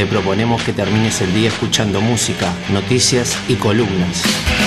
[0.00, 4.22] te proponemos que termines el día escuchando música, noticias y columnas.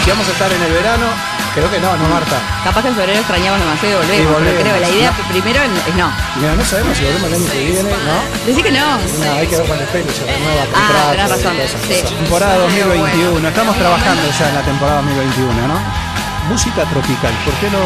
[0.05, 1.07] Si vamos a estar en el verano,
[1.55, 2.37] creo que no, no Marta.
[2.63, 4.61] Capaz que en febrero extrañamos demasiado y volvemos, Y volvemos.
[4.61, 6.13] pero creo la idea primero es no.
[6.37, 8.45] Mira, no sabemos si volvemos el año que viene, ¿no?
[8.45, 8.85] Decí que no.
[8.85, 11.95] No, hay que ver con el pelo, se renueva Ah, tenés razón, sí.
[12.13, 16.12] Temporada 2021, estamos trabajando ya en la temporada 2021, ¿no?
[16.49, 17.79] Música tropical, ¿por qué no,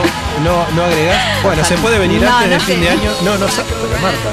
[0.44, 1.44] no, no agregás?
[1.44, 3.12] Bueno, se puede venir No, antes no del fin de año.
[3.24, 4.30] No, no sabe, pero Marta.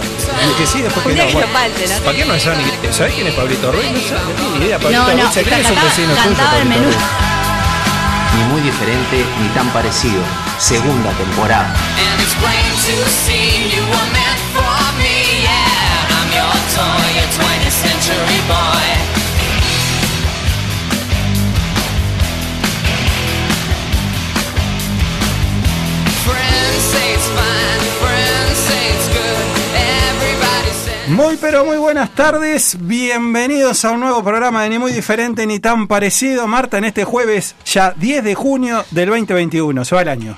[0.56, 1.30] que sí, después que no.
[1.32, 1.52] bueno.
[1.52, 3.90] ¿Para qué no ni ¿Sabés quién es Pablito Ruiz?
[3.92, 4.78] No sabe, ni idea.
[4.78, 6.36] Pablito No, no, Ruiz se cree que es un vecino tuyo.
[6.36, 6.82] Pablito.
[6.82, 6.96] Ruiz.
[8.36, 10.22] Ni muy diferente ni tan parecido.
[10.58, 11.72] Segunda temporada.
[11.98, 12.24] And
[31.08, 35.60] Muy pero muy buenas tardes, bienvenidos a un nuevo programa de Ni Muy Diferente ni
[35.60, 40.08] tan parecido, Marta, en este jueves ya 10 de junio del 2021, se va el
[40.08, 40.36] año.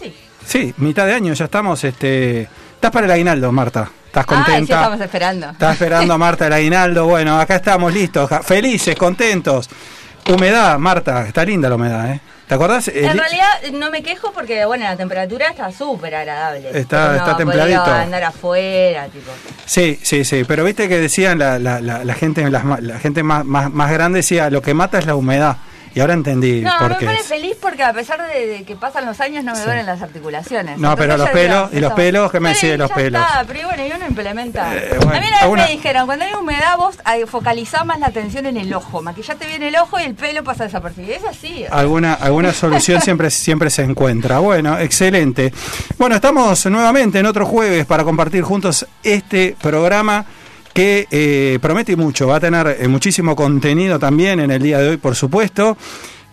[0.00, 0.14] Sí.
[0.46, 2.42] Sí, mitad de año, ya estamos, este...
[2.76, 4.74] Estás para el aguinaldo, Marta, estás Ah, sí, contenta.
[4.76, 5.50] estamos esperando.
[5.50, 9.68] Estás esperando a Marta el aguinaldo, bueno, acá estamos listos, felices, contentos.
[10.32, 12.20] Humedad, Marta, está linda la humedad, ¿eh?
[12.48, 12.88] ¿Te acordás?
[12.88, 16.70] El- En realidad no me quejo porque bueno la temperatura está súper agradable.
[16.78, 17.84] Está- Uno está templadito.
[17.84, 19.30] andar afuera, tipo.
[19.64, 23.44] Sí, sí, sí, pero viste que decían la, la, la, la gente, la gente más,
[23.44, 25.56] más, más grande decía, lo que mata es la humedad.
[25.94, 29.06] Y ahora entendí No, por me pone feliz porque a pesar de, de que pasan
[29.06, 30.78] los años no me duelen las articulaciones.
[30.78, 32.32] No, pero los pelos, digo, ¿y los pelos?
[32.32, 33.22] ¿Qué me decís de los pelos?
[33.22, 34.74] Está, pero bueno, y uno implementa.
[34.74, 36.96] Eh, bueno, a mí una vez me dijeron, cuando hay humedad vos
[37.28, 40.64] focalizás más la atención en el ojo, maquillate bien el ojo y el pelo pasa
[40.64, 41.14] desapercibido.
[41.14, 41.64] Es así.
[41.70, 44.40] Alguna, alguna solución siempre, siempre se encuentra.
[44.40, 45.52] Bueno, excelente.
[45.96, 50.26] Bueno, estamos nuevamente en otro jueves para compartir juntos este programa
[50.74, 52.26] que eh, promete mucho.
[52.26, 55.78] Va a tener eh, muchísimo contenido también en el día de hoy, por supuesto.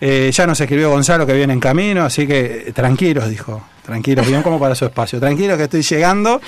[0.01, 3.63] Eh, ya nos escribió Gonzalo que viene en camino, así que eh, tranquilos, dijo.
[3.85, 5.19] Tranquilos, bien como para su espacio.
[5.19, 6.41] Tranquilos que estoy llegando.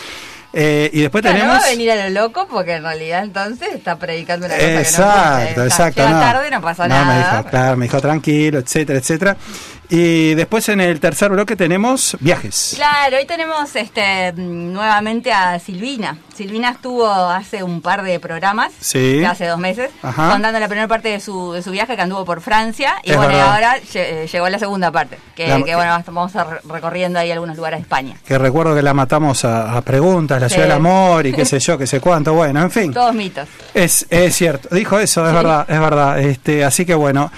[0.55, 1.55] Eh, y después Claro, tenemos...
[1.57, 4.67] no va a venir a lo loco porque en realidad entonces está predicando una cosa
[4.67, 6.01] que no Exacto, exacto.
[6.03, 6.19] Llega no.
[6.19, 7.05] tarde no pasa No, nada.
[7.13, 9.37] me dijo, claro, me dijo tranquilo, etcétera, etcétera.
[9.89, 12.73] Y después en el tercer bloque tenemos viajes.
[12.75, 16.17] Claro, hoy tenemos este nuevamente a Silvina.
[16.35, 19.23] Silvina estuvo hace un par de programas, Sí.
[19.23, 20.31] hace dos meses, Ajá.
[20.31, 22.95] contando la primera parte de su, de su viaje que anduvo por Francia.
[23.03, 23.53] Y Es bueno, verdad.
[23.53, 27.29] ahora eh, llegó la segunda parte, que, La- que, bueno, vamos a re- recorriendo ahí
[27.29, 28.15] algunos lugares de España.
[28.25, 30.55] Que recuerdo que la matamos a, a preguntas, la Sí.
[30.55, 32.33] ciudad del amor y qué sé yo, qué sé cuánto.
[32.33, 32.91] Bueno, en fin.
[32.93, 33.47] Todos mitos.
[33.75, 35.35] Es, es cierto, dijo eso, es Sí.
[35.35, 36.19] verdad, es verdad.
[36.19, 37.31] Este, así que bueno,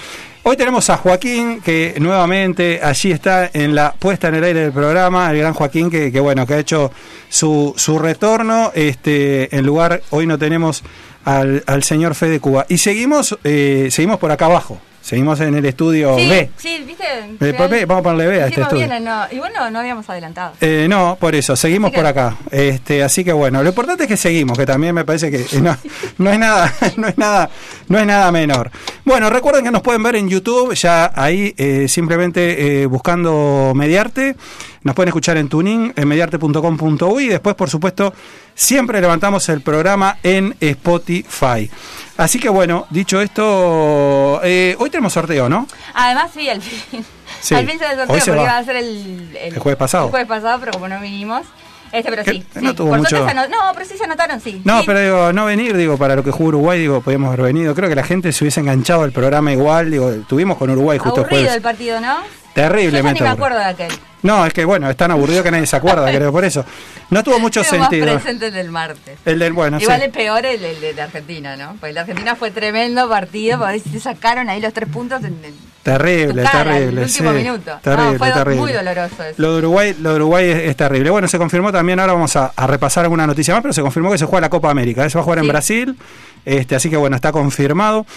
[0.47, 4.71] hoy tenemos a Joaquín, que nuevamente allí está en la puesta en el aire del
[4.71, 6.91] programa, el gran Joaquín, que, que bueno, que ha hecho
[7.29, 8.71] su, su retorno.
[8.75, 10.83] Este, en lugar, hoy no tenemos
[11.25, 12.65] al, al señor Fede Cuba.
[12.69, 16.49] Y seguimos, eh, seguimos por acá abajo, seguimos en el estudio Sí, B.
[16.57, 17.03] sí, viste.
[17.05, 18.87] Eh, B, vamos a ponerle B a este estudio.
[18.87, 20.53] bien, no, y bueno, no habíamos adelantado.
[20.61, 22.37] Eh, no, por eso, seguimos que- por acá.
[22.51, 25.75] Este, así que bueno, lo importante es que seguimos, que también me parece que no,
[26.19, 27.49] no es nada, no es nada,
[27.87, 28.69] no es nada menor.
[29.05, 34.35] Bueno, recuerden que nos pueden ver en YouTube, ya ahí eh, simplemente eh, buscando Mediarte.
[34.81, 38.13] Nos pueden escuchar en Tuning, en mediarte.com.uy y después, por supuesto,
[38.55, 41.69] siempre levantamos el programa en Spotify.
[42.17, 45.67] Así que bueno, dicho esto, eh, hoy tenemos sorteo, ¿no?
[45.93, 47.05] Además, sí, al fin.
[47.41, 48.41] Sí, Al fin se sorteo porque va.
[48.43, 50.05] iba a ser el, El jueves pasado.
[50.05, 51.43] El jueves pasado, pero como no vinimos.
[51.91, 52.43] Este, pero sí.
[52.61, 54.61] no tuvo Por mucho- No, pero sí se anotaron, sí.
[54.65, 54.83] No, Sí.
[54.87, 57.73] pero digo, no venir, digo, para lo que jugó Uruguay, digo, podíamos haber venido.
[57.75, 61.21] Creo que la gente se hubiese enganchado al programa igual, digo, tuvimos con Uruguay justo
[61.21, 61.55] Aburrido jueves.
[61.55, 62.17] el partido, ¿no?
[62.53, 63.19] Terriblemente.
[63.19, 63.91] Yo ya ni me acuerdo de aquel.
[64.25, 66.65] No, es que bueno, es tan aburrido que nadie se acuerda, creo, por eso.
[67.11, 68.05] No tuvo mucho más sentido.
[68.13, 69.19] presente el del martes.
[69.23, 70.05] El del, bueno, Igual sí.
[70.07, 71.71] es peor el, el de, Argentina, ¿no?
[71.73, 75.35] Porque el de Argentina fue tremendo partido, porque se sacaron ahí los tres puntos en,
[75.45, 75.53] en
[75.83, 76.83] Terrible, cara, terrible.
[76.83, 77.37] en el último sí.
[77.37, 77.71] minuto.
[77.83, 78.59] Terrible, no, fue terrible.
[78.61, 79.35] muy doloroso eso.
[79.37, 81.11] Lo de Uruguay, lo de Uruguay es, es terrible.
[81.11, 84.11] Bueno, se confirmó también, ahora vamos a, a repasar alguna noticia más, pero se confirmó
[84.11, 85.05] que se juega la Copa América.
[85.05, 85.09] ¿eh?
[85.11, 85.49] Se va a jugar en Sí.
[85.51, 85.95] Brasil,
[86.43, 88.07] este, así que bueno, está confirmado.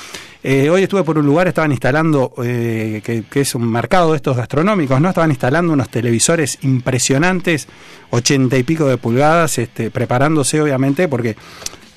[0.43, 4.17] Eh, hoy estuve por un lugar, estaban instalando, eh, que, que es un mercado de
[4.17, 5.09] estos gastronómicos, ¿no?
[5.11, 7.67] Estaban instalando unos televisores impresionantes,
[8.11, 11.37] ochenta y pico de pulgadas, este, preparándose obviamente, porque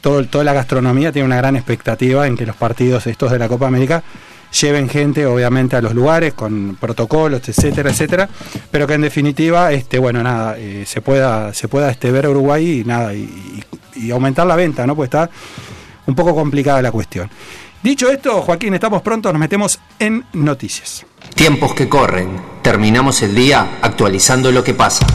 [0.02, 3.48] todo, toda la gastronomía tiene una gran expectativa en que los partidos estos de la
[3.48, 4.04] Copa América
[4.60, 8.28] lleven gente obviamente a los lugares con protocolos, etcétera, etcétera,
[8.72, 12.82] pero que en definitiva, este, bueno, nada, eh, se pueda, se pueda este, ver Uruguay
[12.82, 14.96] y nada, y aumentar la venta, ¿no?
[14.96, 15.30] Pues está
[16.08, 17.30] un poco complicada la cuestión.
[17.84, 21.06] Dicho esto, Joaquín, estamos pronto, nos metemos en noticias.
[21.36, 22.42] Tiempos que corren.
[22.62, 25.06] Terminamos el día actualizando lo que pasa.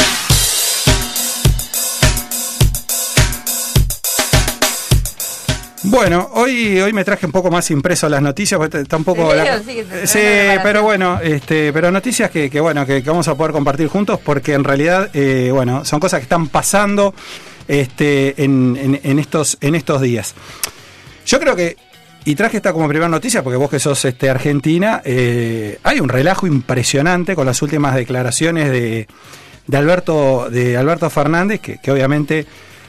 [5.84, 9.28] Bueno, hoy, hoy me traje un poco más impreso las noticias, porque está un poco...
[10.04, 13.52] Sí, la- pero bueno, este, pero noticias que, que bueno, que, que vamos a poder
[13.52, 17.14] compartir juntos, porque en realidad, eh, bueno, son cosas que están pasando
[17.68, 20.34] este, en, en- en estos, en estos días.
[21.24, 21.76] Yo creo que,
[22.26, 26.08] y traje esta como primera noticia, porque vos que sos este, argentina, eh, hay un
[26.10, 29.06] relajo impresionante con las últimas declaraciones de,
[29.66, 32.44] de Alberto, de Alberto Fernández, que, que obviamente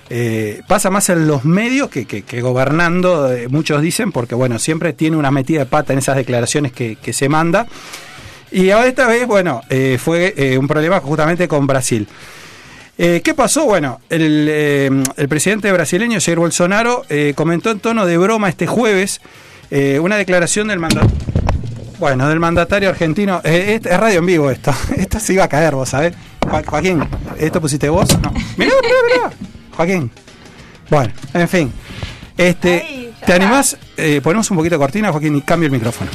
[0.10, 4.94] eh, pasa más en los medios que, que- gobernando, eh, muchos dicen, porque bueno, siempre
[4.94, 7.68] tiene una metida de pata en esas declaraciones que, que se manda.
[8.52, 9.62] Y ahora esta vez, bueno,
[10.00, 12.08] fue un problema justamente con Brasil.
[12.98, 13.66] Eh, ¿Qué pasó?
[13.66, 18.66] Bueno, el, eh, el presidente brasileño Jair Bolsonaro eh, comentó en tono de broma este
[18.68, 19.22] jueves
[20.00, 21.10] una declaración del mandato.
[22.00, 23.42] Bueno, del mandatario argentino.
[23.44, 24.74] Es, es radio en vivo esto.
[24.98, 26.14] Esto se iba a caer, vos sabés.
[26.50, 27.04] Jo- Joaquín,
[27.38, 28.08] ¿esto pusiste vos?
[28.22, 28.32] No.
[28.56, 29.32] Mirá, mirá, mirá.
[29.76, 30.10] Joaquín.
[30.90, 31.74] Bueno, en fin.
[32.38, 33.76] Este, ¿Te animás?
[34.24, 36.10] Ponemos un poquito de cortina, Joaquín, y cambio el micrófono.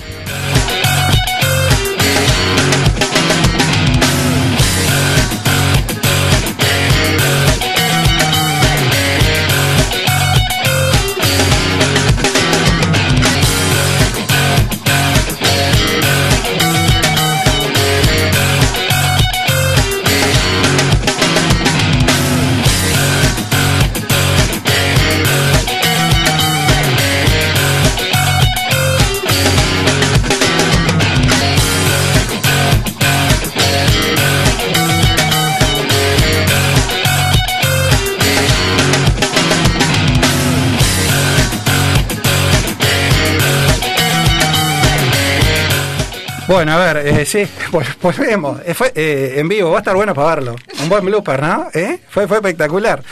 [46.53, 47.39] Bueno, a ver, eh, sí,
[47.73, 48.61] vol- volvemos.
[48.67, 50.57] Eh, fue eh, en vivo, va a estar bueno para verlo.
[50.83, 51.69] Un buen blooper, ¿no?
[51.73, 51.99] ¿Eh?
[52.11, 53.03] Fue, fue espectacular.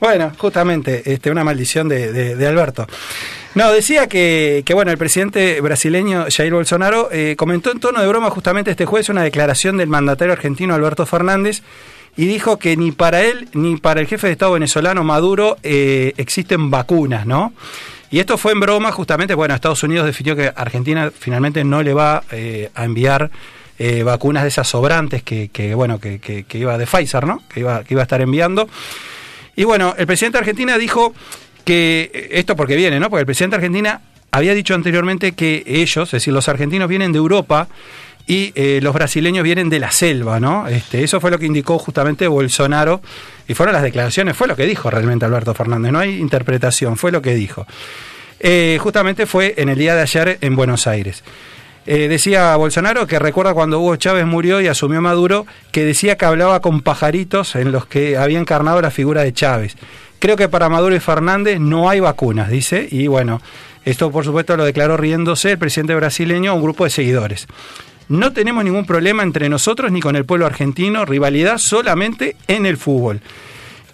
[0.00, 2.86] Bueno, justamente, este, una maldición de, de- de Alberto.
[3.54, 8.30] No, decía que, que, bueno, el presidente brasileño Jair Bolsonaro comentó en tono de broma
[8.30, 11.62] justamente este jueves una declaración del mandatario argentino Alberto Fernández
[12.18, 16.70] y dijo que ni para él ni para el jefe de Estado venezolano Maduro existen
[16.70, 17.54] vacunas, ¿no?
[18.16, 21.92] Y esto fue en broma, justamente, bueno, Estados Unidos definió que Argentina finalmente no le
[21.92, 23.30] va eh, a enviar
[23.78, 27.42] eh, vacunas de esas sobrantes que, que, bueno, que, que- que iba de Pfizer, ¿no?
[27.52, 28.70] Que iba, que iba a estar enviando.
[29.54, 31.12] Y bueno, el presidente de Argentina dijo
[31.66, 33.10] que, eh, esto porque viene, ¿no?
[33.10, 37.12] Porque el presidente de Argentina había dicho anteriormente que ellos, es decir, los argentinos vienen
[37.12, 37.68] de Europa
[38.26, 40.66] y eh, los brasileños vienen de la selva, ¿no?
[40.66, 43.00] Este, eso fue lo que indicó justamente Bolsonaro
[43.46, 47.12] y fueron las declaraciones, fue lo que dijo realmente Alberto Fernández, no hay interpretación, fue
[47.12, 47.66] lo que dijo.
[48.40, 51.22] Eh, justamente fue en el día de ayer en Buenos Aires.
[51.86, 56.24] Eh, decía Bolsonaro que recuerda cuando Hugo Chávez murió y asumió Maduro, que decía que
[56.24, 59.76] hablaba con pajaritos en los que había encarnado la figura de Chávez.
[60.18, 63.40] Creo que para Maduro y Fernández no hay vacunas, dice, y bueno,
[63.84, 67.46] esto por supuesto lo declaró riéndose el presidente brasileño a un grupo de seguidores.
[68.08, 72.76] No tenemos ningún problema entre nosotros ni con el pueblo argentino, rivalidad solamente en el
[72.76, 73.20] fútbol.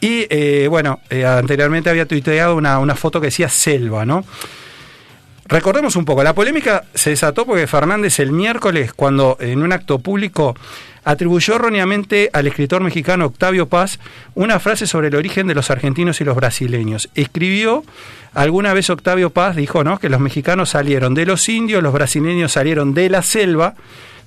[0.00, 4.24] Y eh, bueno, eh, anteriormente había tuiteado una, una foto que decía selva, ¿no?
[5.52, 9.98] Recordemos un poco, la polémica se desató porque Fernández el miércoles, cuando en un acto
[9.98, 10.56] público
[11.04, 13.98] atribuyó erróneamente al escritor mexicano Octavio Paz
[14.34, 17.10] una frase sobre el origen de los argentinos y los brasileños.
[17.14, 17.84] Escribió,
[18.32, 19.98] alguna vez Octavio Paz dijo, ¿no?
[19.98, 23.74] Que los mexicanos salieron de los indios, los brasileños salieron de la selva,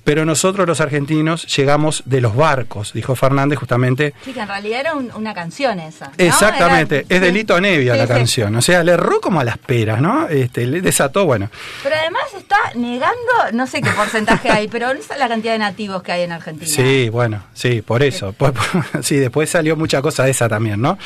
[0.06, 4.78] pero nosotros los argentinos llegamos de los barcos, dijo Fernández justamente Sí, que en realidad
[4.80, 6.06] era un- una canción esa.
[6.06, 6.12] ¿no?
[6.16, 8.12] Exactamente, Era- es delito Nevia Sí, la sí.
[8.12, 10.28] canción, o sea, le erró como a las peras, ¿no?
[10.28, 11.50] Este, le desató, bueno.
[11.82, 13.16] Pero además está negando,
[13.52, 16.70] no sé qué porcentaje hay, pero no la cantidad de nativos que hay en Argentina.
[16.70, 18.32] Sí, bueno, sí, por eso.
[18.38, 20.96] Por- por- sí, después salió mucha cosa de esa también, ¿no?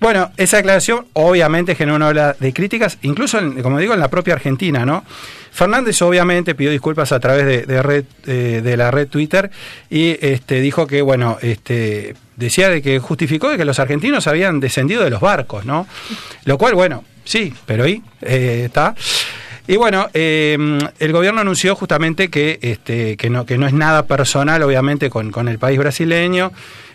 [0.00, 4.08] Bueno, esa declaración obviamente generó una ola de críticas, incluso, en- como digo, en la
[4.08, 5.04] propia Argentina, ¿no?
[5.50, 9.50] Fernández obviamente pidió disculpas a través eh, de la red Twitter
[9.90, 14.60] y este, dijo que, bueno, este, decía de que justificó de que los argentinos habían
[14.60, 15.88] descendido de los barcos, ¿no?
[16.44, 18.94] Lo cual, bueno, sí, pero ahí eh, está.
[19.66, 20.56] Y bueno, eh,
[21.00, 25.32] el gobierno anunció justamente que, este, que, no, que no es nada personal, obviamente, con,
[25.32, 26.52] con el país brasileño,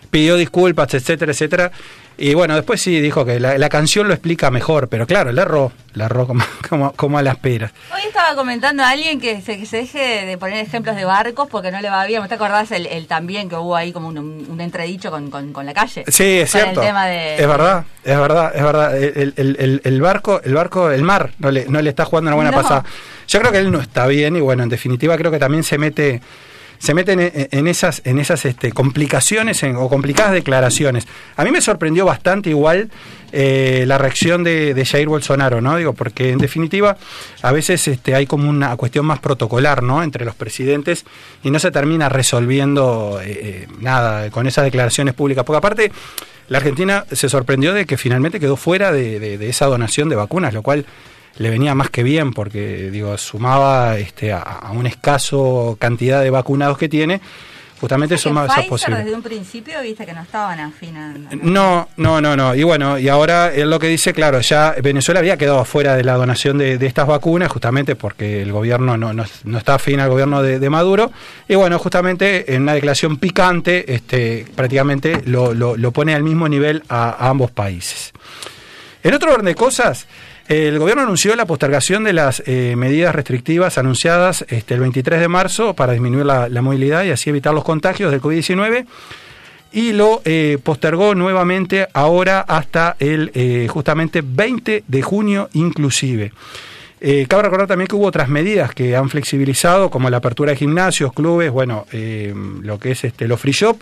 [0.10, 1.72] pidió disculpas, etcétera, etcétera.
[2.18, 5.42] Y bueno, después sí dijo que la, la canción lo explica mejor, pero claro, le
[5.42, 7.72] erró, le erró como, como, como a las peras.
[7.94, 11.48] Hoy estaba comentando a alguien que se, que se deje de poner ejemplos de barcos
[11.50, 12.22] porque no le va bien.
[12.22, 15.52] ¿Me te acordás el, el también que hubo ahí como un, un entredicho con, con,
[15.54, 16.04] con la calle?
[16.08, 16.82] Sí, es cierto.
[16.82, 18.98] El tema de, Es verdad, es verdad, es verdad.
[18.98, 22.30] El, el- el- el barco, el barco, el mar, no le, no le está jugando
[22.30, 22.62] una buena No.
[22.62, 22.86] pasada.
[23.28, 25.78] Yo creo que él no está bien y bueno, en definitiva creo que también se
[25.78, 26.22] mete
[26.80, 31.08] se meten en, en esas, en esas este, complicaciones en- o complicadas declaraciones.
[31.36, 32.90] A mí me sorprendió bastante igual
[33.32, 35.76] eh, la reacción de, de Jair Bolsonaro, ¿no?
[35.78, 36.98] Digo, porque en definitiva
[37.42, 40.04] a veces este, hay como una cuestión más protocolar, ¿no?
[40.04, 41.06] Entre los presidentes
[41.44, 45.44] y no se termina resolviendo eh, eh, nada con esas declaraciones públicas.
[45.46, 45.92] Porque aparte,
[46.50, 50.62] la Argentina se sorprendió de que finalmente quedó fuera de esa donación de vacunas, lo
[50.62, 50.86] cual
[51.38, 56.30] le venía más que bien porque digo sumaba este a, a un escaso cantidad de
[56.30, 57.22] vacunados que tiene
[57.82, 61.30] justamente Que sumaba eso Pfizer posible desde un principio viste que no estaban afinando.
[61.42, 62.56] no, no, no, no.
[62.56, 66.04] Y bueno, y ahora él lo que dice, claro, ya Venezuela había quedado afuera de
[66.06, 70.00] la donación de, de estas vacunas, justamente porque el gobierno no, no, no está afín
[70.00, 71.12] al gobierno de, de Maduro.
[71.50, 76.48] Y bueno, justamente en una declaración picante, este, prácticamente lo, lo- lo pone al mismo
[76.48, 78.14] nivel a, a ambos países.
[79.04, 80.08] En otro orden de cosas,
[80.48, 85.28] el gobierno anunció la postergación de las eh, medidas restrictivas anunciadas este, el 23 de
[85.28, 88.86] marzo para disminuir la, movilidad y así evitar los contagios del COVID-19
[89.74, 96.32] y lo eh, postergó nuevamente ahora hasta el eh, justamente 20 de junio inclusive.
[97.02, 100.58] Eh, cabe recordar también que hubo otras medidas que han flexibilizado, como la apertura de
[100.58, 101.86] gimnasios, clubes, bueno,
[102.62, 103.78] lo que es este, los free shop.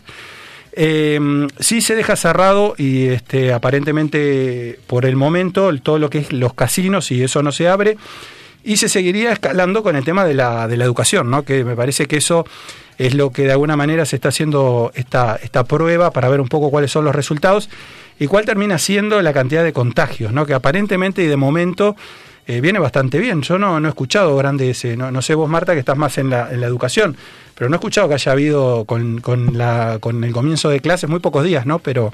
[0.73, 1.19] Eh,
[1.59, 6.53] sí se deja cerrado y este, aparentemente por el momento todo lo que es los
[6.53, 7.97] casinos y eso no se abre
[8.63, 11.43] y se seguiría escalando con el tema de la, de la educación, ¿no?
[11.43, 12.45] que me parece que eso
[12.97, 16.47] es lo que de alguna manera se está haciendo esta, esta prueba para ver un
[16.47, 17.69] poco cuáles son los resultados
[18.19, 20.45] y cuál termina siendo la cantidad de contagios, ¿no?
[20.45, 21.95] que aparentemente y de momento
[22.51, 23.41] eh, viene bastante bien.
[23.41, 26.17] Yo no, no he escuchado grandes, eh, no, no sé vos Marta que estás más
[26.17, 27.15] en la, en la educación,
[27.55, 31.09] pero no he escuchado que haya habido con, con, la, con el comienzo de clases,
[31.09, 31.79] muy pocos días, ¿no?
[31.79, 32.13] Pero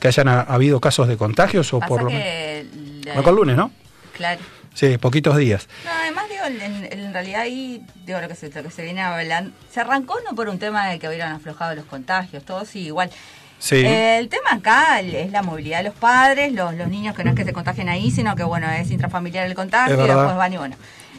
[0.00, 3.04] que hayan ha- habido casos de contagios o Pasa por lo menos...
[3.04, 3.70] la- No, con lunes, ¿no?
[4.16, 4.40] Claro.
[4.74, 5.68] Sí, poquitos días.
[5.84, 9.02] No, además digo, en, en realidad ahí, digo, lo que, se, lo que se viene
[9.02, 12.80] hablando, se arrancó no por un tema de que hubieran aflojado los contagios, todo sí,
[12.86, 13.10] igual.
[13.64, 13.76] Sí.
[13.76, 17.30] Eh, el tema acá es la movilidad de los padres, los, los niños que no
[17.30, 20.52] es que se contagien ahí, sino que bueno, es intrafamiliar el contagio y después van
[20.52, 20.76] y bueno.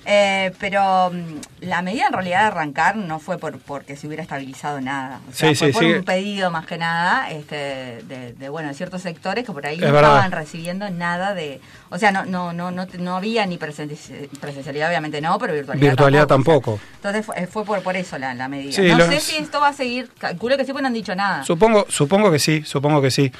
[0.07, 4.21] Eh, pero mm, la medida en realidad de arrancar no fue por porque se hubiera
[4.21, 5.19] estabilizado nada.
[5.29, 5.93] O sea, Sí, fue sí, por sí.
[5.93, 7.55] un pedido más que nada este,
[8.03, 10.11] de, de, bueno, de ciertos sectores que por ahí Es no verdad.
[10.11, 11.59] estaban recibiendo nada de...
[11.89, 15.87] O sea, no no no no, no había ni presenci- presencialidad, obviamente no, pero virtualidad,
[15.89, 16.73] Virtualidad tampoco.
[16.73, 16.95] o sea, tampoco.
[16.97, 18.81] entonces fue, fue por, por eso la, la medida.
[18.83, 21.15] No los- sé si esto va a seguir, calculo que sí, porque no han dicho
[21.15, 21.43] nada.
[21.43, 23.31] Supongo, supongo que sí, supongo que sí.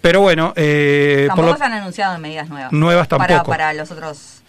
[0.00, 2.72] Pero bueno, eh, por Tampoco lo- se han anunciado medidas nuevas.
[2.72, 3.50] Nuevas Para, tampoco.
[3.50, 4.39] para los otros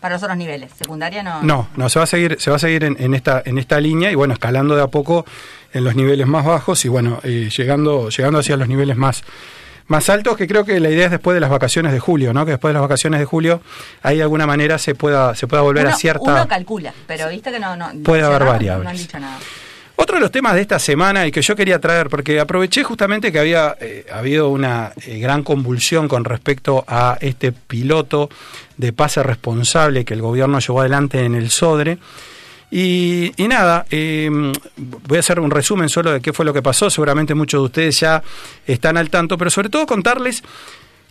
[0.00, 0.72] para los otros niveles.
[0.76, 1.42] Secundaria no.
[1.42, 3.80] No, no, se va a seguir, se va a seguir en, en esta, en esta
[3.80, 5.24] línea y bueno, escalando de a poco
[5.72, 9.24] en los niveles más bajos y bueno, eh, llegando, llegando hacia los niveles más,
[9.86, 12.44] más altos, que creo que la idea es después de las vacaciones de julio, ¿no?
[12.44, 13.60] Que después de las vacaciones de julio,
[14.02, 16.32] ahí de alguna manera se pueda, se pueda volver uno, a cierta.
[16.32, 17.76] uno calcula, pero viste que no.
[17.76, 18.84] no Puede haber variables.
[18.84, 19.38] No han dicho nada.
[20.08, 23.30] Otro de los temas de esta semana y que yo quería traer, porque aproveché justamente
[23.30, 28.30] que había eh, habido una eh, gran convulsión con respecto a este piloto
[28.78, 31.98] de pase responsable que el gobierno llevó adelante en el Sodre.
[32.70, 34.30] Y, nada, eh,
[34.78, 36.88] voy a hacer un resumen solo de qué fue lo que pasó.
[36.88, 38.22] Seguramente muchos de ustedes ya
[38.66, 40.42] están al tanto, pero sobre todo contarles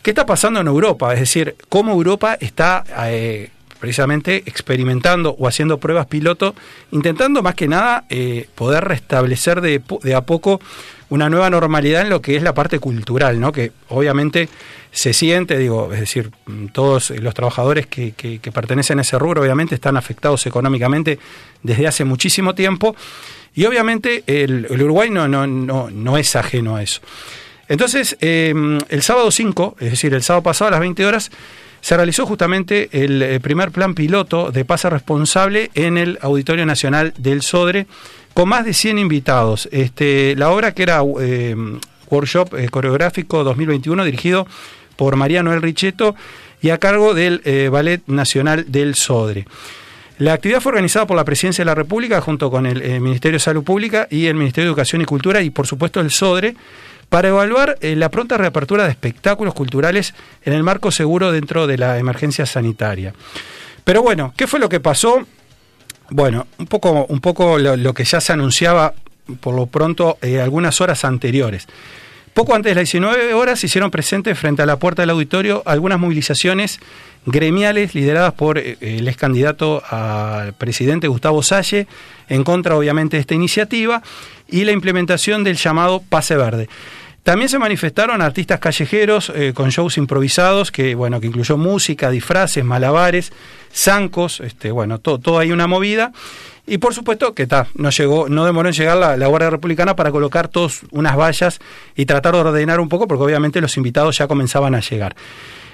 [0.02, 5.78] qué está pasando en Europa, es decir, cómo Europa está eh, precisamente experimentando o haciendo
[5.80, 6.56] pruebas piloto,
[6.92, 9.82] intentando más que nada eh, poder restablecer de,
[10.16, 10.60] a poco
[11.10, 13.52] una nueva normalidad en lo que es la parte cultural, ¿no?
[13.52, 14.50] que obviamente
[14.92, 16.32] se siente, digo, es decir,
[16.74, 21.20] todos los trabajadores que, que- pertenecen a ese rubro obviamente están afectados económicamente
[21.62, 22.96] desde hace muchísimo tiempo
[23.54, 27.02] y obviamente el, Uruguay no, no, no, no es ajeno a eso.
[27.70, 28.54] Entonces, eh,
[28.90, 31.32] el sábado 5, es decir, el sábado pasado a las 20 horas,
[31.82, 37.14] se realizó justamente el, eh, primer plan piloto de pase responsable en el Auditorio Nacional
[37.18, 37.88] del Sodre,
[38.34, 39.68] con más de 100 invitados.
[39.72, 41.56] Este, la obra que era eh,
[42.10, 44.48] Workshop eh, Coreográfico 2021, dirigido
[44.96, 46.16] por María Noel Richetto
[46.62, 47.42] y a cargo del
[47.72, 49.46] Ballet Nacional del Sodre.
[50.18, 53.40] La actividad fue organizada por la Presidencia de la República junto con el Ministerio de
[53.40, 56.56] Salud Pública y el Ministerio de Educación y Cultura y por supuesto el SODRE
[57.10, 61.78] para evaluar eh, la pronta reapertura de espectáculos culturales en el marco seguro dentro de
[61.78, 63.14] la emergencia sanitaria.
[63.84, 65.26] Pero bueno, ¿qué fue lo que pasó?
[66.10, 68.94] Bueno, un poco, un poco lo, que ya se anunciaba
[69.40, 71.68] por lo pronto eh, algunas horas anteriores.
[72.34, 75.64] Poco antes de las 19 horas se hicieron presentes frente a la puerta del auditorio
[75.66, 76.80] algunas movilizaciones
[77.26, 81.88] gremiales lideradas por eh, el ex candidato al presidente Gustavo Salle,
[82.30, 84.04] en contra obviamente de esta iniciativa,
[84.48, 86.70] y la implementación del llamado pase verde.
[87.28, 92.64] También se manifestaron artistas callejeros eh, con shows improvisados, que bueno, que incluyó música, disfraces,
[92.64, 93.34] malabares,
[93.76, 96.14] zancos, este, bueno, todo, todo ahí una movida.
[96.66, 100.10] Y por supuesto que ta, no llegó, no demoró en llegar la, Guardia Republicana para
[100.10, 101.60] colocar todas unas vallas
[101.98, 105.14] y tratar de ordenar un poco, porque obviamente los invitados ya comenzaban a llegar.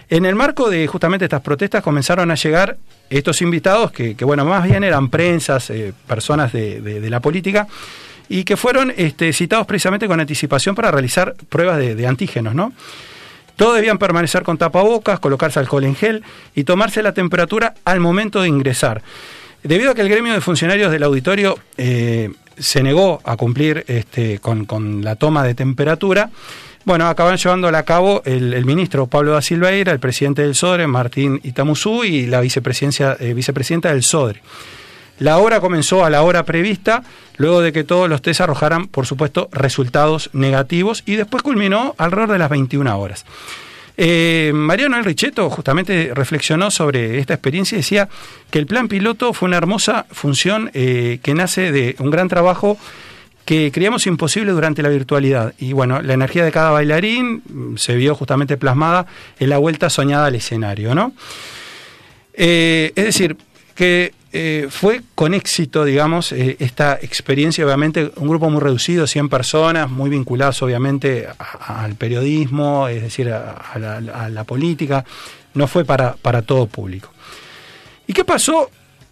[0.10, 2.78] En el marco de justamente estas protestas comenzaron a llegar
[3.12, 7.68] estos invitados, que, que, bueno, más bien eran prensas, eh, personas de- de la política,
[8.30, 12.74] y que fueron este, citados precisamente con anticipación para realizar pruebas de, antígenos, ¿no?
[13.56, 16.24] Todos debían permanecer con tapabocas, colocarse alcohol en gel
[16.56, 19.04] y tomarse la temperatura al momento de ingresar.
[19.62, 24.40] Debido a que el gremio de funcionarios del auditorio eh, se negó a cumplir este,
[24.40, 26.32] con, la toma de temperatura,
[26.86, 30.88] bueno, acaban llevando a cabo el, el ministro Pablo da Silveira, el presidente del SODRE,
[30.88, 34.42] Martín Itamuzú, y la vicepresidencia, eh, vicepresidenta del SODRE.
[35.20, 37.04] La obra comenzó a la hora prevista,
[37.38, 42.32] luego de que todos los test arrojaran, por supuesto, resultados negativos, y después culminó alrededor
[42.32, 43.26] de las 21 horas.
[43.96, 48.10] Eh, Mariano El Richetto justamente reflexionó sobre esta experiencia y decía
[48.50, 52.78] que el plan piloto fue una hermosa función eh, que nace de un gran trabajo
[53.46, 55.54] que creíamos imposible durante la virtualidad.
[55.60, 59.06] Y bueno, la energía de cada bailarín mm, se vio justamente plasmada
[59.40, 61.14] en la vuelta soñada al escenario, ¿no?
[62.34, 63.38] Eh, es decir,
[63.76, 69.30] que eh, fue con éxito, digamos, eh, esta experiencia, obviamente, un grupo muy reducido, 100
[69.30, 75.06] personas, muy vinculadas, obviamente, a- al periodismo, es decir, a, la, a la política,
[75.54, 77.10] no fue para, para todo público.
[78.08, 78.70] ¿Y qué pasó?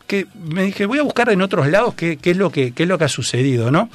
[0.08, 2.84] Que me dije, voy a buscar en otros lados qué, qué es, lo que, qué
[2.84, 3.90] es lo que ha sucedido, ¿no?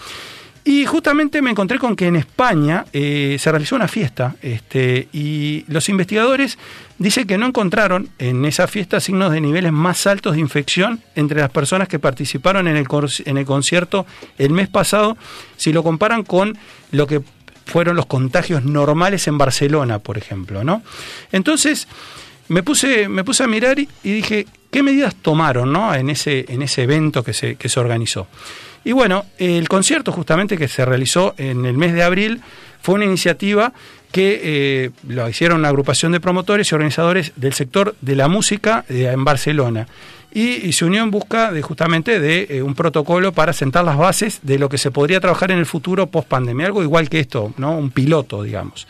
[0.68, 5.64] Y justamente me encontré con que en España eh, se realizó una fiesta este, y
[5.68, 6.58] los investigadores
[6.98, 11.38] dicen que no encontraron en esa fiesta signos de niveles más altos de infección entre
[11.38, 12.88] las personas que participaron en el,
[13.26, 14.06] en el concierto
[14.38, 15.16] el mes pasado
[15.56, 16.58] si lo comparan con
[16.90, 17.22] lo que
[17.64, 20.82] fueron los contagios normales en Barcelona, por ejemplo, ¿no?
[21.30, 21.86] Entonces,
[22.48, 25.94] me puse, me puse a mirar y, y dije, ¿qué medidas tomaron ¿no?
[25.94, 28.26] en, ese, en ese evento que se, que se organizó?
[28.86, 32.40] Y bueno, el concierto justamente que se realizó en el mes de abril
[32.80, 33.72] fue una iniciativa
[34.12, 38.84] que eh, lo hicieron una agrupación de promotores y organizadores del sector de la música
[38.88, 39.88] eh, en Barcelona.
[40.32, 44.38] Y, se unió en busca de justamente de eh, un protocolo para sentar las bases
[44.42, 47.52] de lo que se podría trabajar en el futuro post pandemia, algo igual que esto,
[47.56, 47.76] ¿no?
[47.76, 48.86] Un piloto, digamos.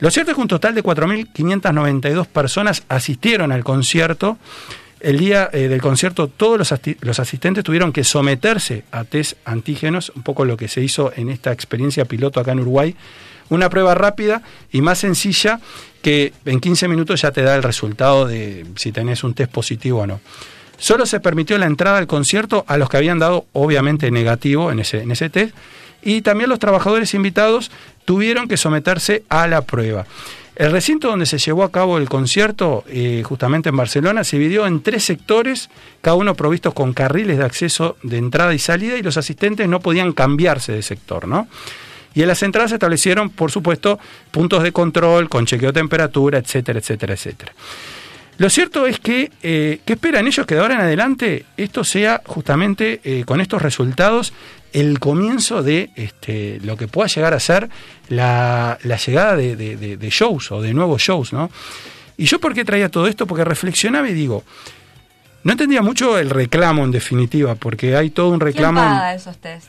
[0.00, 4.36] Lo cierto es que un total de 4.592 personas asistieron al concierto.
[5.00, 10.12] El día eh, del concierto todos los, los asistentes tuvieron que someterse a test antígenos,
[10.14, 12.94] un poco lo que se hizo en esta experiencia piloto acá en Uruguay.
[13.48, 15.60] Una prueba rápida y más sencilla
[16.02, 20.00] que en 15 minutos ya te da el resultado de si tenés un test positivo
[20.00, 20.20] o no.
[20.78, 24.80] Solo se permitió la entrada al concierto a los que habían dado obviamente negativo en
[24.80, 25.54] ese, en ese test
[26.02, 27.70] y también los trabajadores invitados
[28.04, 30.06] tuvieron que someterse a la prueba.
[30.60, 34.66] El recinto donde se llevó a cabo el concierto, eh, justamente en Barcelona, se dividió
[34.66, 35.70] en tres sectores,
[36.02, 39.80] cada uno provistos con carriles de acceso de entrada y salida, y los asistentes no
[39.80, 41.48] podían cambiarse de sector, ¿no?
[42.12, 43.98] Y en las entradas se establecieron, por supuesto,
[44.30, 47.52] puntos de control, con chequeo de temperatura, etcétera, etcétera, etcétera.
[48.36, 52.20] Lo cierto es que, eh, ¿qué esperan ellos que de ahora en adelante esto sea
[52.26, 54.34] justamente eh, con estos resultados
[54.72, 57.68] el comienzo de este, lo que pueda llegar a ser
[58.08, 61.50] la, la llegada de, de- de- de shows o de nuevos shows, ¿no?
[62.16, 64.44] Y yo por qué traía todo esto, porque reflexionaba y digo,
[65.42, 68.80] no entendía mucho el reclamo en definitiva, porque hay todo un ¿Quién reclamo...
[68.80, 69.68] en- paga esos tests?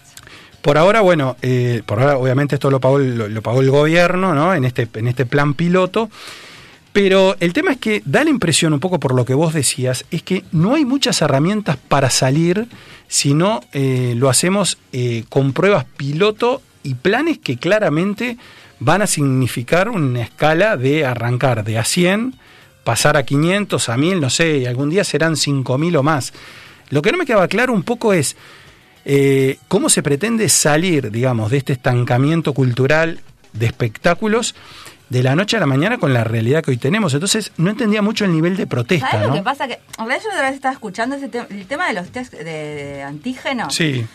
[0.61, 4.53] por ahora, bueno, eh, por ahora obviamente esto lo pagó, lo pagó el gobierno, ¿no?
[4.53, 6.09] En este, en este plan piloto.
[6.93, 10.05] Pero el tema es que da la impresión, un poco por lo que vos decías,
[10.11, 12.67] es que no hay muchas herramientas para salir
[13.07, 18.37] si no eh, lo hacemos eh, con pruebas piloto y planes que claramente
[18.79, 22.33] van a significar una escala de arrancar de a 100,
[22.83, 26.33] pasar a 500, a 1000, no sé, y algún día serán 5000 o más.
[26.89, 28.35] Lo que no me quedaba claro un poco es
[29.05, 33.21] eh, cómo se pretende salir, digamos, de este estancamiento cultural
[33.53, 34.55] de espectáculos
[35.11, 37.13] de la noche a la mañana con la realidad que hoy tenemos.
[37.13, 39.67] Entonces no entendía mucho el nivel de protesta, ¿Sabes lo que pasa?
[39.67, 42.33] Que en realidad yo otra vez estaba escuchando ese te- el tema de los test
[42.33, 43.75] de, de antígenos.
[43.75, 44.05] Sí,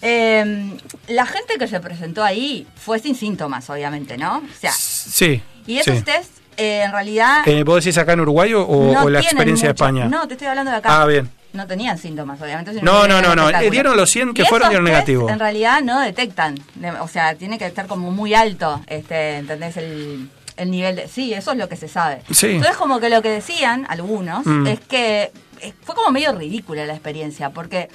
[0.00, 0.76] Eh,
[1.08, 4.38] la gente que se presentó ahí fue sin síntomas, obviamente, ¿no?
[4.38, 5.42] O sea, sí.
[5.66, 6.02] y esos sí.
[6.04, 9.68] test eh, en realidad Eh, ¿Vos decís acá en Uruguay o, no o la experiencia
[9.70, 10.08] mucho- de España?
[10.08, 11.02] No, te estoy hablando de acá.
[11.02, 11.28] Ah, bien.
[11.52, 12.72] No tenían síntomas, obviamente.
[12.82, 13.50] No, no, no, no.
[13.70, 15.30] dieron los 100 que Y fueron, dieron test, negativo.
[15.30, 16.56] En realidad no detectan.
[16.74, 19.76] De- O sea, tiene que estar como muy alto, este, ¿entendés?
[19.78, 21.08] El, el nivel de...
[21.08, 22.22] Sí, eso es lo que se sabe.
[22.30, 22.48] Sí.
[22.48, 24.66] Entonces como que lo que decían algunos Mm.
[24.66, 27.88] es que eh, fue como medio ridícula la experiencia, porque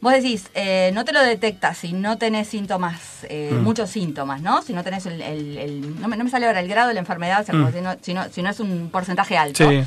[0.00, 2.98] Vos decís, eh, no te lo detectas si no tenés síntomas,
[3.28, 3.62] eh, Mm.
[3.62, 4.60] muchos síntomas, ¿no?
[4.60, 6.94] Si no tenés el, el- el- no, me, no me sale ahora el grado de
[6.94, 7.72] la enfermedad, o sea, como Mm.
[7.72, 9.70] si, no, si, no, si no es un porcentaje alto.
[9.70, 9.84] Sí.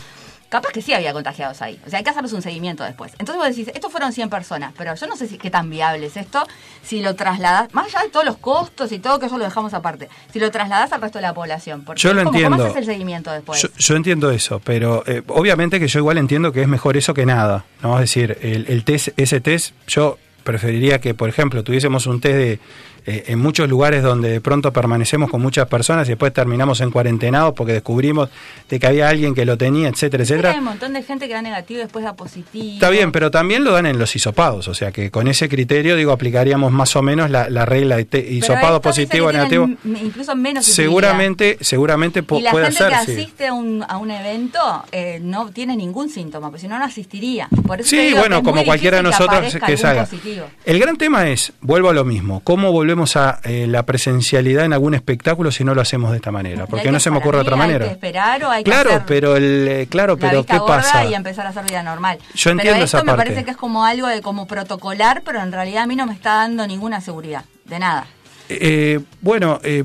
[0.50, 1.80] Capaz que sí había contagiados ahí.
[1.86, 3.14] O sea, hay que hacerles un seguimiento después.
[3.20, 6.06] Entonces vos decís, estos fueron 100 personas, pero yo no sé si, qué tan viable
[6.06, 6.44] es esto
[6.84, 9.74] si lo trasladas, más allá de todos los costos y todo, que eso lo dejamos
[9.74, 11.84] aparte, si lo trasladas al resto de la población.
[11.84, 12.58] Porque Yo lo como, entiendo.
[12.58, 13.62] ¿Cómo haces el seguimiento después?
[13.62, 17.14] Yo, yo entiendo eso, pero eh, obviamente que yo igual entiendo que es mejor eso
[17.14, 17.66] que nada.
[17.82, 17.96] ¿no?
[17.96, 22.36] Es decir, el, el test, ese test, yo preferiría que, por ejemplo, tuviésemos un test
[22.36, 22.60] de,
[23.06, 26.92] eh, en muchos lugares donde de pronto permanecemos con muchas personas y después terminamos en
[26.92, 28.30] cuarentenados porque descubrimos
[28.70, 30.56] de que había alguien que lo tenía, etcétera, Hay etcétera.
[30.58, 32.74] un montón de gente que da negativo y después da positivo.
[32.74, 35.96] Está bien, pero también lo dan en los hisopados, o sea que con ese criterio,
[35.96, 39.70] digo, aplicaríamos más o menos la, la regla de te- hisopado positivo, negativo.
[39.84, 43.12] Incluso menos Seguramente, seguramente Y la puede gente ser, que sí.
[43.22, 44.60] asiste a un, a un evento
[44.92, 47.48] eh, no tiene ningún síntoma, porque si no, no asistiría.
[47.68, 50.06] Por eso te Sí, digo bueno, como cualquiera de nosotros que, que, salga.
[50.06, 50.46] positivo.
[50.66, 54.74] El gran tema es, vuelvo a lo mismo, ¿cómo volvemos a eh, la presencialidad en
[54.74, 56.62] algún espectáculo si no lo hacemos de esta manera?
[56.64, 57.86] Hay Porque que- no se me ocurre mí otra Hay manera.
[57.86, 60.60] que esperar o hay que Claro, hacer pero el eh, claro, la pero vista ¿qué
[60.60, 61.06] gorda pasa?
[61.06, 62.18] y empezar a hacer vida normal.
[62.34, 63.24] Yo entiendo pero esa esto me parte.
[63.32, 66.14] parece que es como algo de como protocolar, pero en realidad a mí no me
[66.14, 68.08] está dando ninguna seguridad, de nada.
[68.50, 69.84] Eh, bueno, eh,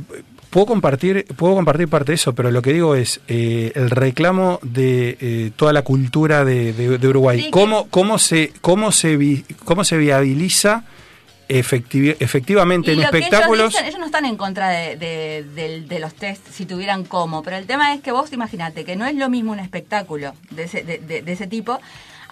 [0.51, 4.59] puedo compartir, puedo compartir parte de eso, pero lo que digo es eh, el reclamo
[4.63, 7.41] de eh, toda la cultura de, de- de Uruguay.
[7.41, 10.85] Sí, ¿Cómo, cómo se, cómo se vi- cómo se viabiliza
[11.51, 13.59] efecti- efectivamente Y en lo que espectáculos?
[13.61, 17.43] ellos, dicen, ellos no están en contra de, de- de los test si tuvieran cómo,
[17.43, 20.63] pero el tema es que vos imagínate que no es lo mismo un espectáculo de
[20.65, 21.81] ese, de ese tipo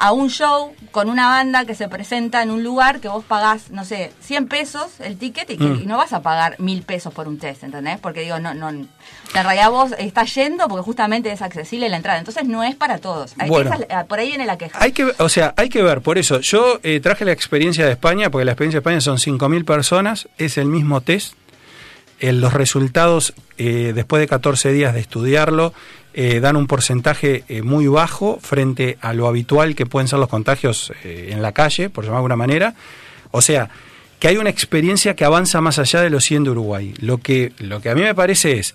[0.00, 3.70] a un show con una banda que se presenta en un lugar que vos pagás,
[3.70, 5.80] no sé, 100 pesos el ticket y, que, Mm.
[5.82, 7.98] y no vas a pagar mil pesos por un test, ¿entendés?
[7.98, 8.88] Porque digo, no, no, en
[9.34, 13.34] realidad vos estás yendo porque justamente es accesible la entrada, entonces no es para todos.
[13.38, 13.70] Hay- Bueno.
[13.74, 14.78] esa es la- por ahí viene la queja.
[14.80, 17.92] Hay que, o sea, hay que ver, por eso, yo eh, traje la experiencia de
[17.92, 21.34] España, porque la experiencia de España son 5.000 personas, es el mismo test,
[22.20, 25.72] eh, los resultados, eh, después de 14 días de estudiarlo,
[26.20, 30.28] eh, dan un porcentaje eh, muy bajo frente a lo habitual que pueden ser los
[30.28, 32.74] contagios eh, en la calle, por llamar de alguna manera.
[33.30, 33.70] O sea,
[34.18, 36.92] que hay una experiencia que avanza más allá de los 100 de Uruguay.
[36.98, 38.74] Lo que, lo que a mí me parece es,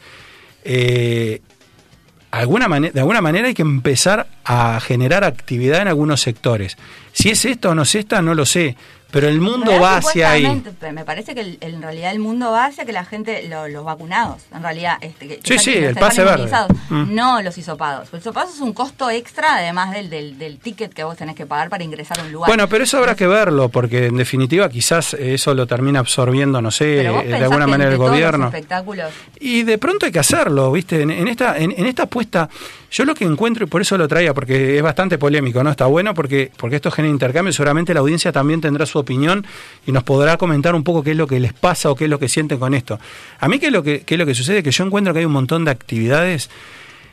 [2.31, 6.77] alguna de alguna manera hay que empezar a generar actividad en algunos sectores.
[7.11, 8.77] Si es esta o no es esta, no lo sé,
[9.13, 10.61] pero el mundo va hacia ahí.
[10.91, 13.85] Me parece que el- en realidad el mundo va hacia que la gente, lo- los
[13.85, 16.33] vacunados, en realidad, este, que, Sí, sí, que el están pase verde.
[16.39, 17.13] inmunizados, Mm.
[17.15, 18.09] no los hisopados.
[18.11, 21.45] El hisopado es un costo extra, además del, del, del ticket que vos tenés que
[21.45, 22.49] pagar para ingresar a un lugar.
[22.49, 26.71] Bueno, pero eso habrá que verlo, porque en definitiva quizás eso lo termina absorbiendo, no
[26.71, 28.47] sé, eh, de alguna manera el gobierno.
[28.47, 31.01] espectáculos Y de pronto hay que hacerlo, ¿viste?
[31.03, 32.49] En, en esta, en, en esta apuesta,
[32.89, 35.69] yo lo que encuentro, y por eso lo traía, porque es bastante polémico, ¿no?
[35.69, 39.45] Está bueno porque, porque esto genera intercambio, seguramente la audiencia también tendrá su opinión
[39.85, 42.09] y nos podrá comentar un poco qué es lo que les pasa o qué es
[42.09, 42.99] lo que sienten con esto.
[43.39, 44.63] A mí, ¿qué es lo que, es lo que sucede?
[44.63, 46.49] Que yo encuentro que hay un montón de actividades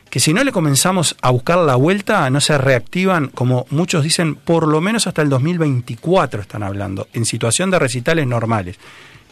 [0.09, 4.35] que si no le comenzamos a buscar la vuelta, no se reactivan, como muchos dicen,
[4.35, 8.77] por lo menos hasta el 2024 están hablando, en situación de recitales normales.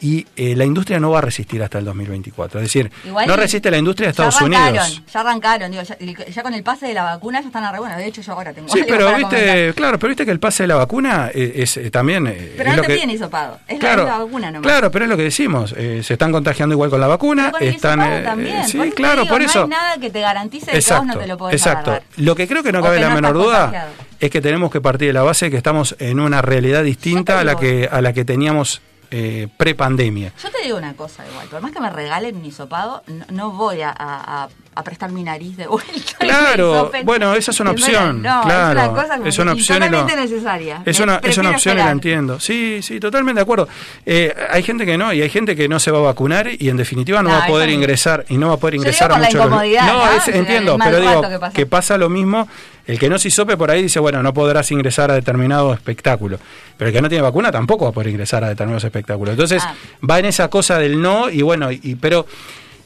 [0.01, 2.59] Y eh, la industria no va a resistir hasta el 2024.
[2.61, 5.03] Es decir, Igual no resiste la industria de ya Estados arrancaron, Unidos.
[5.13, 7.79] Ya arrancaron, digo, ya, ya con el pase de la vacuna ya están a re
[7.79, 7.97] bueno.
[7.97, 9.73] De hecho, yo ahora tengo Sí, algo pero para viste, comentar.
[9.75, 12.27] claro, pero viste que el pase de la vacuna eh, es, eh, también.
[12.27, 14.61] eh, Pero es no te piden hisopado, es, la- Claro, es la vacuna nomás.
[14.61, 15.73] claro, pero es lo que decimos.
[15.77, 17.51] eh, se están contagiando igual con la vacuna.
[17.51, 18.67] Con el están, eh, también.
[18.67, 19.59] sí, por claro, digo, por eso.
[19.59, 21.91] No hay nada que te garantice de que vos no te lo podés exacto.
[21.91, 22.07] agarrar.
[22.17, 23.91] Lo que creo que no cabe que la no menor duda contagiado.
[24.21, 27.39] es que tenemos que partir de la base de que estamos en una realidad distinta
[27.39, 30.33] a la que a la que teníamos eh, pre-pandemia.
[30.41, 33.81] Yo te digo una cosa igual, por más que me regalen un hisopado, no, voy
[33.81, 35.91] a- a- prestar mi nariz de vuelta.
[36.19, 39.85] Claro, bueno, esa es una opción, No, claro, es una cosa es una opción lo-
[39.87, 40.81] totalmente necesaria.
[40.85, 41.91] Es una, es una opción y la esperar.
[41.91, 42.39] entiendo.
[42.39, 43.67] Sí, sí, totalmente de acuerdo.
[44.05, 46.69] Eh, hay gente que no, y hay gente que no se va a vacunar y
[46.69, 49.43] en definitiva no, No, va a poder ingresar y no va a poder ingresar digo
[49.43, 50.11] a muchos No, ¿no?
[50.13, 51.53] es- entiendo, pero digo que pasa.
[51.53, 52.47] que pasa lo mismo.
[52.87, 56.39] El que no se hisope por ahí dice, bueno, no podrás ingresar a determinado espectáculo.
[56.75, 59.33] Pero el que no tiene vacuna tampoco va a poder ingresar a determinados espectáculos.
[59.33, 59.75] Entonces, Ah.
[60.09, 62.25] va en esa cosa del no y bueno, y, pero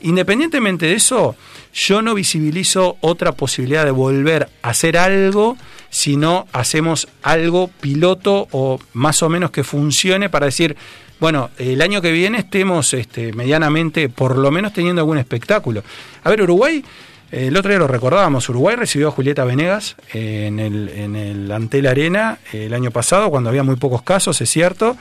[0.04, 1.36] independientemente de eso,
[1.74, 5.58] yo no visibilizo otra posibilidad de volver a hacer algo
[5.90, 10.76] si no hacemos algo piloto o más o menos que funcione para decir,
[11.20, 15.84] bueno, el año que viene estemos este, medianamente, por lo menos teniendo algún espectáculo.
[16.24, 16.84] A ver, Uruguay,
[17.32, 21.16] eh, el otro día lo recordábamos, Uruguay recibió a Julieta Venegas eh, en el, en
[21.16, 24.98] el Antel Arena eh, el año pasado, cuando había muy pocos casos, es cierto.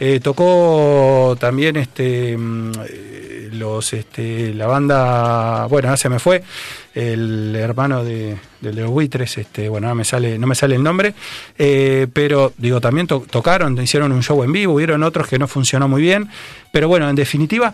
[0.00, 6.42] Eh, tocó también este mm, eh, los este, la banda, bueno, ahora se me fue,
[6.94, 10.82] el hermano de, de los buitres, este, bueno, no me sale, no me sale el
[10.82, 11.14] nombre,
[11.58, 15.48] eh, pero digo, también to- tocaron, hicieron un show en vivo, hubieron otros que no
[15.48, 16.28] funcionó muy bien,
[16.72, 17.72] pero bueno, en definitiva,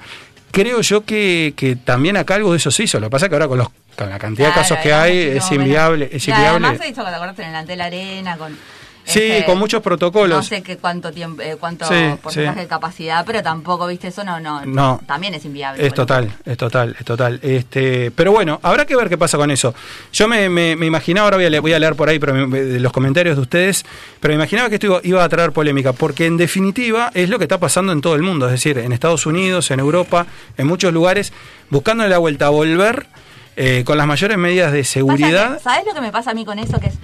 [0.51, 3.01] creo yo que, que también acá algo de eso se hizo.
[3.01, 5.19] Lo que pasa es que ahora con, los, con la cantidad de casos que hay
[5.19, 6.09] es inviable.
[6.13, 6.67] Es inviable.
[6.69, 7.39] Además se hizo, ¿te acordás?
[7.41, 8.57] En la arena, con...
[9.07, 10.37] Sí, este, con muchos protocolos.
[10.39, 12.61] No sé qué cuánto tiempo, eh, cuánto Sí, porcentaje sí.
[12.63, 15.01] de capacidad, pero tampoco, viste, eso no, no, No.
[15.07, 15.87] también es inviable.
[15.87, 17.39] Es total, es total, es total.
[17.43, 19.75] Este, pero bueno, habrá que ver qué pasa con eso.
[20.13, 22.35] Yo me, me- me imaginaba, ahora voy a, le- voy a leer por ahí pero
[22.47, 23.85] me- los comentarios de ustedes,
[24.21, 27.39] pero me imaginaba que esto iba, iba a traer polémica, porque en definitiva es lo
[27.39, 30.67] que está pasando en todo el mundo, es decir, en Estados Unidos, en Europa, en
[30.67, 31.33] muchos lugares,
[31.69, 33.07] buscándole la vuelta a volver
[33.57, 35.61] eh, con las mayores medidas de seguridad.
[35.63, 36.81] ¿Sabes lo que me pasa a mí con eso?
[36.81, 36.95] Que es,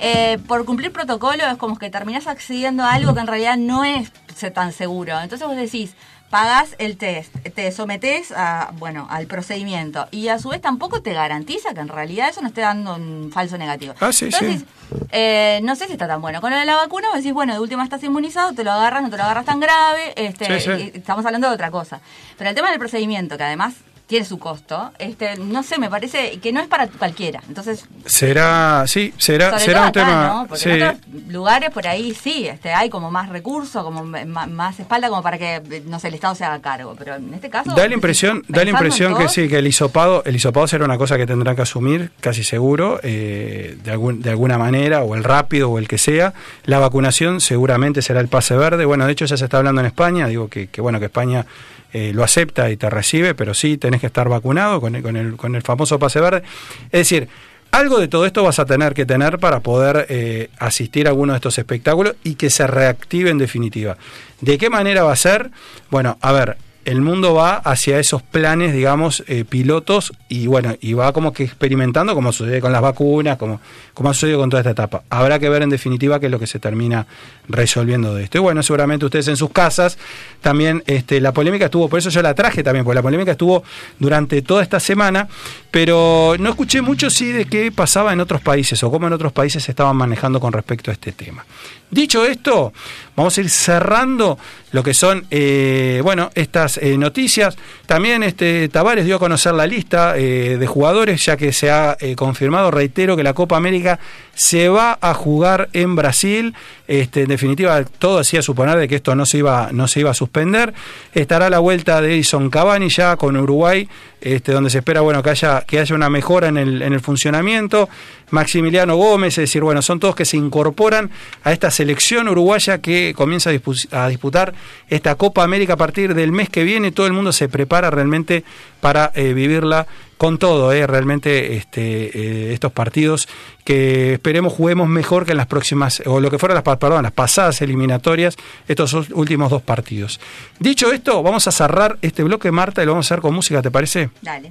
[0.00, 3.84] eh, por cumplir protocolo es como que terminás accediendo a algo que en realidad no
[3.84, 4.10] es
[4.54, 5.20] tan seguro.
[5.20, 5.94] Entonces vos decís,
[6.30, 11.12] pagás el test, te sometés a, bueno, al procedimiento y a su vez tampoco te
[11.12, 13.94] garantiza que en realidad eso no esté dando un falso negativo.
[14.00, 14.66] Ah, sí, Entonces, sí.
[15.10, 16.40] eh, no sé si está tan bueno.
[16.40, 19.02] Con lo de la vacuna vos decís, bueno, de última estás inmunizado, te lo agarras,
[19.02, 20.90] no te lo agarras tan grave, este, Sí, sí.
[20.94, 22.00] estamos hablando de otra cosa.
[22.38, 23.74] Pero el tema del procedimiento, que además
[24.10, 27.40] tiene su costo, este, no sé, me parece que no es para cualquiera.
[27.46, 30.26] Entonces, Será, sí, será, sobre será todo un acá, tema.
[30.26, 30.46] ¿no?
[30.48, 30.70] Porque sí.
[30.70, 35.22] en otros lugares por ahí sí, este, hay como más recursos, como más espalda como
[35.22, 36.96] para que, no sé, el Estado se haga cargo.
[36.98, 37.70] Pero en este caso...
[37.70, 40.98] Da la impresión, da la impresión que sí, que el hisopado, el hisopado será una
[40.98, 45.22] cosa que tendrán que asumir, casi seguro, eh, de, algún, de alguna manera, o el
[45.22, 46.34] rápido, o el que sea.
[46.64, 48.86] La vacunación seguramente será el pase verde.
[48.86, 51.46] Bueno, de hecho ya se está hablando en España, digo que, que bueno, que España
[51.92, 55.54] eh, lo acepta y te recibe, pero sí tenés que estar vacunado con el, con
[55.54, 56.42] el, famoso pase verde.
[56.86, 57.28] Es decir,
[57.70, 61.32] algo de todo esto vas a tener que tener para poder eh, asistir a alguno
[61.32, 63.96] de estos espectáculos y que se reactive en definitiva.
[64.40, 65.50] ¿De qué manera va a ser?
[65.90, 70.94] Bueno, a ver, el mundo va hacia esos planes, digamos, eh, pilotos y bueno, y
[70.94, 73.60] va como que experimentando como sucede con las vacunas, como,
[73.92, 75.02] como ha sucedido con toda esta etapa.
[75.10, 77.06] Habrá que ver en definitiva qué es lo que se termina
[77.48, 78.38] resolviendo de esto.
[78.38, 79.98] Y bueno, seguramente ustedes en sus casas
[80.40, 83.62] también este, la polémica estuvo, por eso yo la traje también, porque la polémica estuvo
[83.98, 85.28] durante toda esta semana,
[85.70, 89.32] pero no escuché mucho sí de qué pasaba en otros países o cómo en otros
[89.32, 91.44] países se estaban manejando con respecto a este tema.
[91.90, 92.72] Dicho esto,
[93.16, 94.38] vamos a ir cerrando
[94.70, 97.56] lo que son, eh, bueno, estas eh, noticias.
[97.86, 101.96] También este Tavares dio a conocer la lista eh, de jugadores, ya que se ha
[101.98, 103.98] eh, confirmado, reitero, que la Copa América
[104.34, 106.54] se va a jugar en Brasil.
[106.88, 110.10] Este, en definitiva, todo hacía suponer de que esto no se iba, no se iba
[110.10, 110.74] a suspender.
[111.14, 113.88] Estará la vuelta de Edison Cavani ya con Uruguay,
[114.20, 117.00] este, donde se espera bueno que haya, que haya una mejora en el, en el
[117.00, 117.88] funcionamiento.
[118.30, 121.10] Maximiliano Gómez, es decir, bueno, son todos que se incorporan
[121.42, 124.54] a esta selección uruguaya que comienza a, dispu- a disputar
[124.88, 126.92] esta Copa América a partir del mes que viene.
[126.92, 128.44] Todo el mundo se prepara realmente
[128.80, 133.26] para eh, vivirla con todo, eh, realmente este, eh, estos partidos
[133.70, 137.12] que esperemos juguemos mejor que en las próximas, o lo que fueron las, perdón, las
[137.12, 140.18] pasadas eliminatorias, estos últimos dos partidos.
[140.58, 143.62] Dicho esto, vamos a cerrar este bloque, Marta, y lo vamos a hacer con música,
[143.62, 144.10] ¿te parece?
[144.22, 144.50] Dale.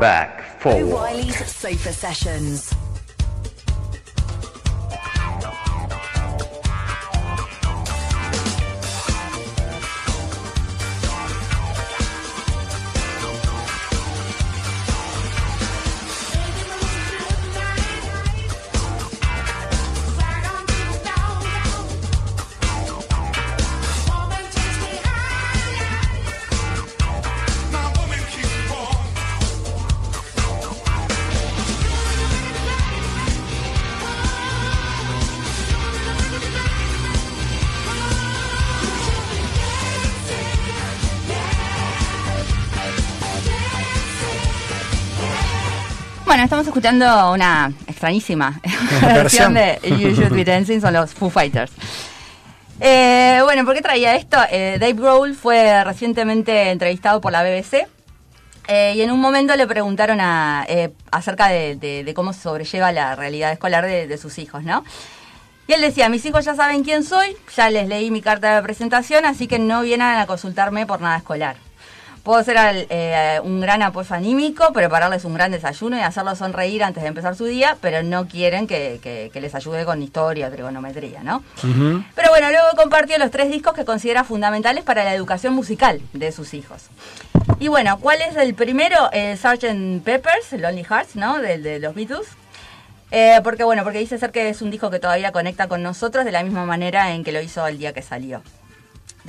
[0.00, 0.94] Back, forward.
[0.94, 2.72] O'Reilly's Sofa Sessions.
[46.28, 48.60] Bueno, estamos escuchando una extrañísima
[49.02, 51.72] versión de You Should Be Dancing, son los Foo Fighters.
[52.80, 54.36] Eh, bueno, ¿por qué traía esto?
[54.50, 57.86] Eh, Dave Grohl fue recientemente entrevistado por la BBC
[58.68, 62.42] eh, y en un momento le preguntaron a, eh, acerca de, de- de cómo se
[62.42, 64.84] sobrelleva la realidad escolar de, de sus hijos, ¿no?
[65.66, 68.62] Y él decía, mis hijos ya saben quién soy, ya les leí mi carta de
[68.62, 71.56] presentación, así que no vienen a consultarme por nada escolar.
[72.22, 76.84] Puedo ser al- eh, un gran apoyo anímico, prepararles un gran desayuno y hacerlos sonreír
[76.84, 80.48] antes de empezar su día, pero no quieren que, que- que les ayude con historia
[80.48, 81.42] o trigonometría, ¿no?
[82.14, 86.30] Pero bueno, luego compartió los tres discos que considera fundamentales para la educación musical de
[86.32, 86.84] sus hijos.
[87.60, 89.10] Y bueno, ¿cuál es el primero?
[89.12, 90.02] El Sgt.
[90.04, 91.38] Peppers, Lonely Hearts, ¿no?
[91.38, 92.26] De, de los Beatles.
[93.10, 96.26] Eh, porque bueno, porque dice ser que es un disco que todavía conecta con nosotros
[96.26, 98.42] de la misma manera en que lo hizo el día que salió.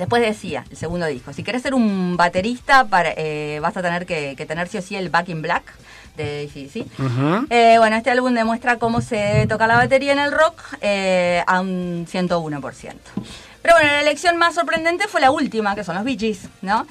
[0.00, 4.06] Después decía, el segundo disco, si querés ser un baterista, para, eh, vas a tener
[4.06, 5.74] que, que tener sí o sí el Back in Black
[6.16, 6.86] de AC/DC.
[6.98, 7.46] Ujú.
[7.50, 11.60] Eh, bueno, este álbum demuestra cómo se tocar la batería en el rock eh, a
[11.60, 12.94] un 101%.
[13.60, 16.86] Pero bueno, la elección más sorprendente fue la última, que son los Bee Gees, ¿no?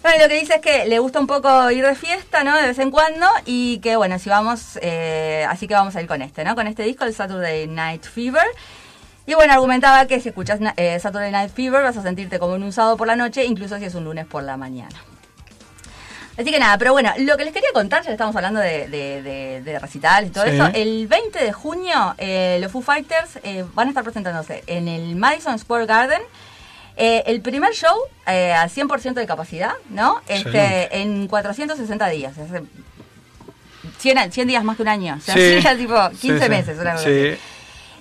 [0.00, 2.56] Bueno, lo que dice es que le gusta un poco ir de fiesta, ¿no?
[2.56, 6.06] De vez en cuando, y que bueno, si vamos, eh, así que vamos a ir
[6.06, 6.54] con este, ¿no?
[6.54, 8.46] Con este disco, el Saturday Night Fever.
[9.26, 12.62] Y bueno, argumentaba que si escuchas eh, Saturday Night Fever vas a sentirte como en
[12.62, 14.94] un sábado por la noche, incluso si es un lunes por la mañana.
[16.38, 19.22] Así que nada, pero bueno, lo que les quería contar, ya estamos hablando de, de,
[19.22, 20.50] de- de recitales y todo Sí.
[20.50, 24.86] eso, el 20 de junio eh, los Foo Fighters eh, van a estar presentándose en
[24.86, 26.20] el Madison Square Garden.
[26.98, 27.94] eh, el primer show
[28.26, 30.20] eh, al 100% de capacidad, ¿no?
[30.28, 32.36] Este, en 460 días.
[32.38, 32.62] hace
[33.98, 35.14] 100, a- 100 días más que un año.
[35.16, 35.58] O sea, Sí.
[35.78, 36.48] tipo 15 Sí, sí.
[36.50, 36.78] meses.
[36.78, 37.28] Una cosa Sí.
[37.30, 37.40] así.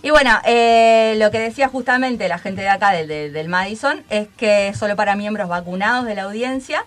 [0.05, 4.03] Y bueno, eh, lo que decía justamente la gente de acá del, del- del Madison
[4.11, 6.85] es que solo para miembros vacunados de la audiencia.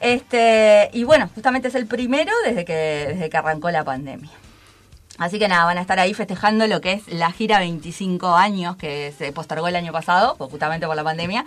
[0.00, 2.72] Este, y bueno, justamente es el primero desde que,
[3.08, 4.30] desde que arrancó la pandemia.
[5.18, 8.76] Así que nada, van a estar ahí festejando lo que es la gira 25 años
[8.76, 11.44] que se postergó el año pasado, justamente por la pandemia.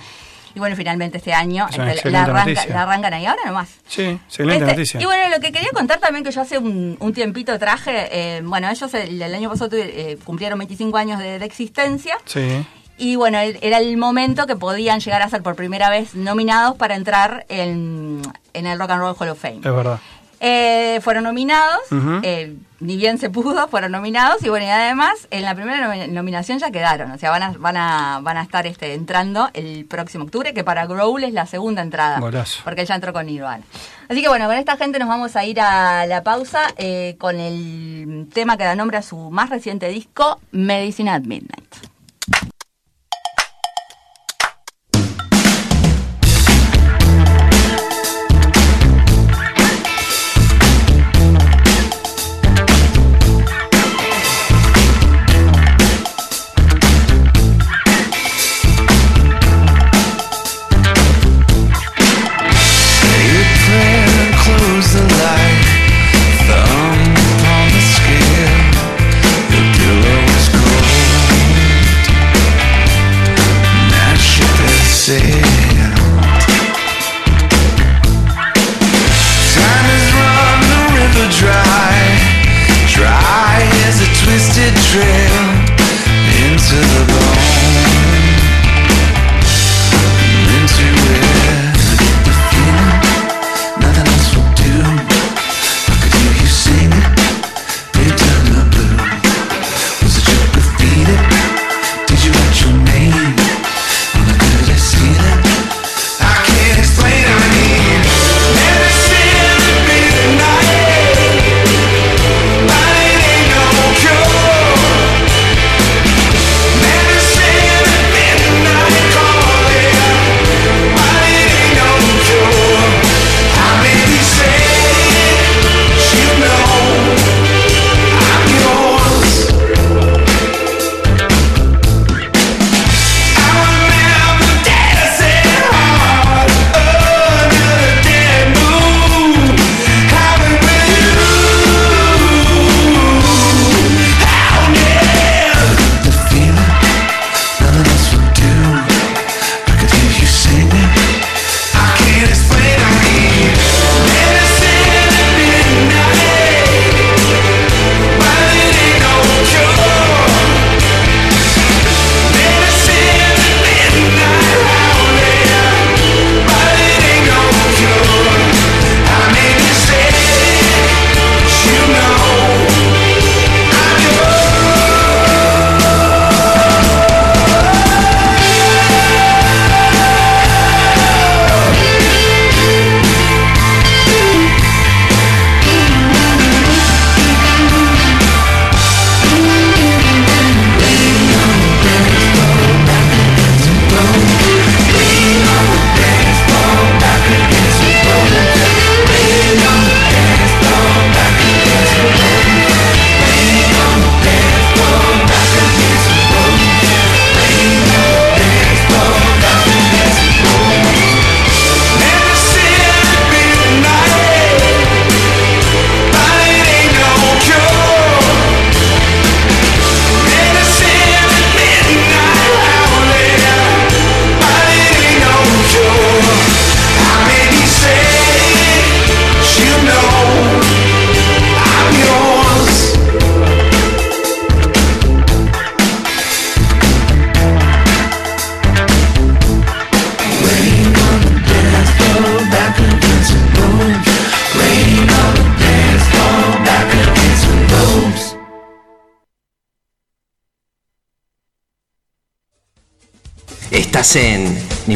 [0.55, 3.69] Y bueno, finalmente este año Es la, arranca- arrancan ahí ahora nomás.
[3.87, 5.01] Sí, excelente Este, noticia.
[5.01, 8.41] Y bueno, lo que quería contar también que yo hace un, un tiempito traje, eh,
[8.41, 12.65] bueno, ellos el, el año pasado eh, cumplieron 25 años de, de existencia Sí.
[12.97, 16.95] y bueno, era el momento que podían llegar a ser por primera vez nominados para
[16.95, 18.21] entrar en,
[18.53, 19.57] en el Rock and Roll Hall of Fame.
[19.57, 19.99] Es verdad.
[20.39, 21.79] Eh, fueron nominados,
[22.23, 26.09] eh, ni bien se pudo, fueron nominados y bueno, y además en la primera nomi-
[26.09, 29.85] nominación ya quedaron, o sea, van a, van a, van a estar este, entrando el
[29.85, 32.61] próximo octubre, que para Growl es la segunda entrada, Golazo.
[32.63, 33.63] porque él ya entró con Nirvana.
[34.09, 37.39] Así que bueno, con esta gente nos vamos a ir a la pausa eh, con
[37.39, 41.73] el tema que da nombre a su más reciente disco, Medicine at Midnight.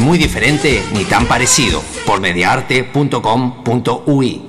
[0.10, 4.49] Muy diferente ni tan parecido por mediarte.com.ui.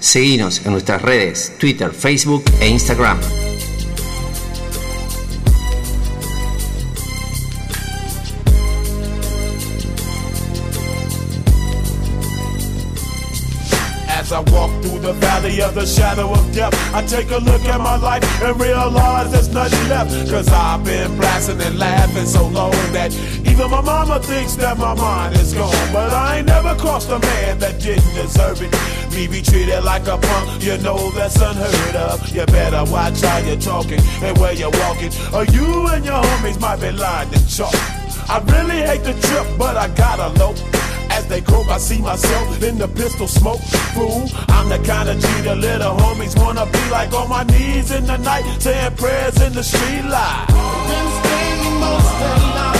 [0.00, 3.18] Seguinos en nuestras redes Twitter, Facebook e Instagram.
[14.32, 17.80] I walk through the valley of the shadow of death, I take a look at
[17.80, 20.30] my life and realize there's nothing left.
[20.30, 23.10] Cause I've been blasting and laughing so long that
[23.60, 25.92] even my mama thinks that my mind is gone.
[25.92, 28.72] But I ain't never crossed a man that didn't deserve it.
[29.12, 32.26] Me be treated like a punk, you know that's unheard of.
[32.30, 36.58] You better watch how you're talking and where you're walking, or you and your homies
[36.60, 37.74] might be lying in chalk.
[38.30, 40.54] I really hate the trip, but I gotta low.
[41.10, 43.60] As they croak, I see myself in the pistol smoke.
[43.94, 47.90] Fool, I'm the kind of G the little homies wanna be like on my knees
[47.90, 50.46] in the night, saying prayers in the street light.
[50.88, 52.79] Been spending most their lives living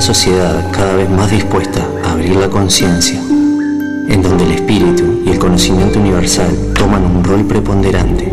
[0.00, 5.38] sociedad cada vez más dispuesta a abrir la conciencia, en donde el espíritu y el
[5.38, 8.32] conocimiento universal toman un rol preponderante.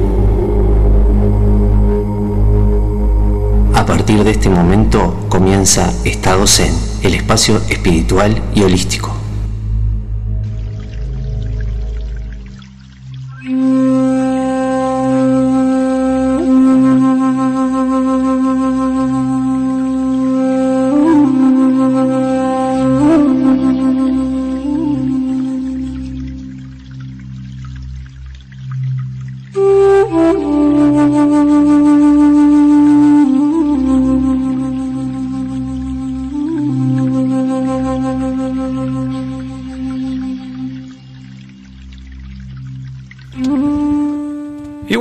[3.73, 9.16] A partir de este momento comienza Estado Zen, el espacio espiritual y holístico.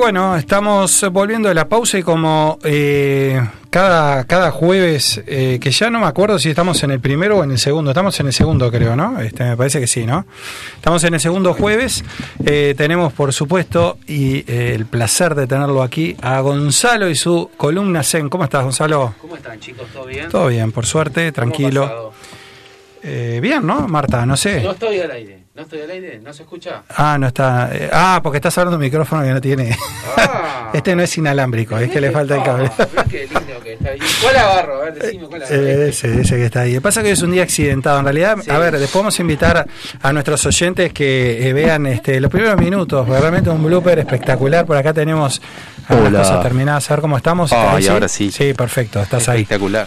[0.06, 5.90] Bueno, estamos volviendo de la pausa y como eh, cada, cada jueves, eh, que ya
[5.90, 8.32] no me acuerdo si estamos en el primero o en el segundo, estamos en el
[8.32, 9.20] segundo creo, ¿no?
[9.20, 10.24] Este, me parece que sí, ¿no?
[10.76, 12.04] Estamos en el segundo jueves,
[12.44, 17.50] eh, tenemos por supuesto y eh, el placer de tenerlo aquí a Gonzalo y su
[17.56, 18.28] columna Zen.
[18.28, 19.12] ¿Cómo estás Gonzalo?
[19.20, 19.88] ¿Cómo están chicos?
[19.92, 20.28] ¿Todo bien?
[20.28, 22.12] Todo bien, por suerte, tranquilo.
[23.02, 23.88] Eh, bien, ¿no?
[23.88, 24.62] Marta, no sé.
[24.62, 26.82] No estoy al aire, no estoy al aire, ¿no se escucha?
[26.94, 27.70] Ah, no está.
[27.72, 29.74] eh, ah, porque estás hablando de un micrófono que no tiene.
[30.18, 30.70] Ah.
[30.74, 32.70] este no es inalámbrico, es que le falta el cable.
[32.78, 33.98] Ah, qué lindo que está ahí.
[34.22, 34.82] ¿Cuál agarro?
[34.82, 35.62] A ver, decime cuál agarro.
[35.62, 36.78] Eh, ese, ese que está ahí.
[36.80, 37.98] Pasa es que es un día accidentado.
[38.00, 38.50] En realidad, Sí.
[38.50, 39.66] a ver, después vamos a invitar
[40.02, 43.08] a, nuestros oyentes que eh, vean este, los primeros minutos.
[43.08, 44.66] Realmente un blooper espectacular.
[44.66, 45.40] Por acá tenemos
[45.88, 46.18] Hola.
[46.18, 46.90] cosas terminadas.
[46.90, 47.50] A ver cómo estamos.
[47.50, 48.30] ¿Estás Ay, ahí, ahora sí.
[48.30, 49.00] Sí, perfecto.
[49.00, 49.40] Estás ahí.
[49.42, 49.86] Espectacular.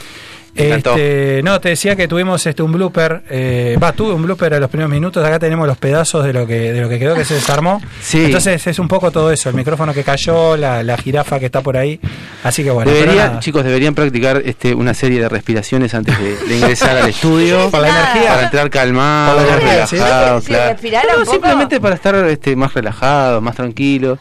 [0.55, 4.59] Este, no, te decía que tuvimos este un blooper, eh, va, tuve un blooper a
[4.59, 7.25] los primeros minutos, acá tenemos los pedazos de lo que de lo que quedó que
[7.25, 7.81] se desarmó.
[8.01, 8.25] Sí.
[8.25, 11.61] Entonces es un poco todo eso, el micrófono que cayó, la, la jirafa que está
[11.61, 11.99] por ahí.
[12.43, 12.91] Así que bueno,
[13.39, 17.69] chicos, deberían practicar este, una serie de respiraciones antes de, de ingresar al estudio.
[17.71, 18.29] Por la energía.
[18.29, 19.95] Para entrar calmado, Por la energía, ¿sí?
[19.97, 20.75] relajado, Si claro.
[21.19, 24.17] No, simplemente para estar este, más relajado, más tranquilo.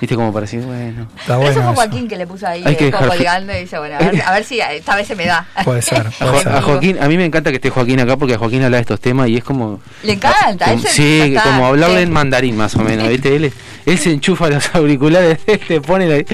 [0.00, 1.06] Viste, como para decir, bueno.
[1.18, 1.74] Está bueno eso fue eso.
[1.80, 3.98] Joaquín que le puso ahí Hay que eh, como dejar- colgando y dice, bueno, a
[3.98, 5.46] ver, a ver si esta vez se me da.
[5.66, 6.52] Puede ser, A, puede Jo- ser.
[6.52, 8.82] a Joaquín, a mí me encanta que esté Joaquín acá porque a Joaquín habla de
[8.82, 9.80] estos temas y es como.
[10.04, 12.02] Le encanta, como- ese sí, como hablarle sí.
[12.04, 13.34] en mandarín más o menos, ¿viste?
[13.34, 13.52] Él,
[13.86, 16.24] él se enchufa los auriculares, le pone la,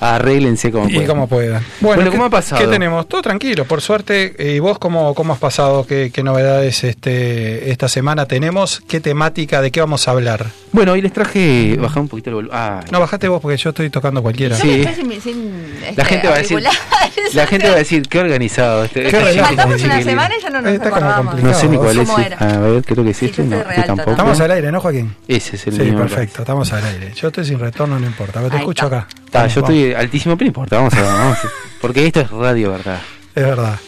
[0.00, 1.06] arréglense como Y puedan.
[1.08, 1.62] como puedan.
[1.80, 2.60] Bueno, ¿qué- ¿cómo ha pasado?
[2.62, 3.08] ¿Qué tenemos?
[3.08, 4.34] Todo tranquilo, por suerte.
[4.38, 5.86] Eh, ¿Y vos cómo, cómo has pasado?
[5.86, 8.80] ¿Qué, qué novedades este, esta semana tenemos?
[8.86, 9.60] ¿Qué temática?
[9.60, 10.46] ¿De qué vamos a hablar?
[10.72, 11.76] Bueno, hoy les traje.
[11.80, 12.56] Bajar un poquito el volumen.
[12.56, 14.56] Ah, No, bajate vos porque yo estoy tocando cualquiera.
[14.56, 14.84] Sí.
[14.94, 16.62] sin, sin, la este, gente va a decir.
[17.32, 18.84] La gente va a decir, qué organizado.
[18.84, 21.32] Este, Qué este chico, Faltamos una semana y ya no nos Está como.
[21.34, 22.10] No sé ni cuál es.
[22.10, 23.42] A ver, creo que es Sí, este.
[23.44, 24.10] No, este tampoco.
[24.10, 25.14] Estamos al aire, ¿no, Joaquín?
[25.26, 26.97] Ese es el Sí, perfecto, estamos al aire.
[27.14, 28.98] Yo estoy sin retorno, no importa, pero te Ahí escucho está.
[28.98, 29.08] acá.
[29.24, 29.76] Está, Vamos, yo vamos.
[29.76, 30.76] estoy altísimo, pero no importa.
[30.76, 31.48] Vamos a vamos a-
[31.80, 33.00] Porque esto es radio, ¿verdad?
[33.34, 33.78] Es verdad.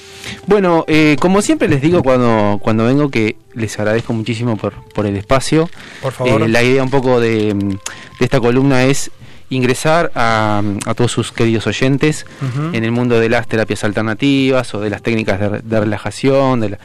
[0.46, 5.06] Bueno, eh, como siempre les digo cuando, cuando vengo que les agradezco muchísimo por, por
[5.06, 5.68] el espacio.
[6.02, 6.42] Por favor.
[6.42, 9.10] Eh, la idea un poco de, de esta columna es
[9.48, 12.24] ingresar a, a todos sus queridos oyentes
[12.72, 16.68] en el mundo de las terapias alternativas o de las técnicas de, de relajación, de
[16.70, 16.78] la-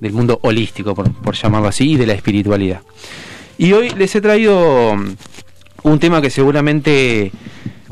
[0.00, 2.80] del mundo holístico, por, por llamarlo así, y de la espiritualidad.
[3.58, 4.96] Y hoy les he traído
[5.82, 7.32] un tema que seguramente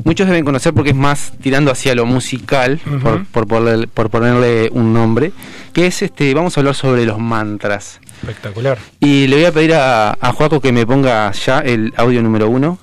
[0.03, 4.69] muchos deben conocer porque es más tirando hacia lo musical, por, por, ponerle, por ponerle
[4.71, 5.31] un nombre,
[5.73, 7.99] que es este, vamos a hablar sobre los mantras.
[8.21, 8.77] Espectacular.
[8.99, 12.49] Y le voy a pedir a, a Joaco que me ponga ya el audio número
[12.49, 12.77] uno.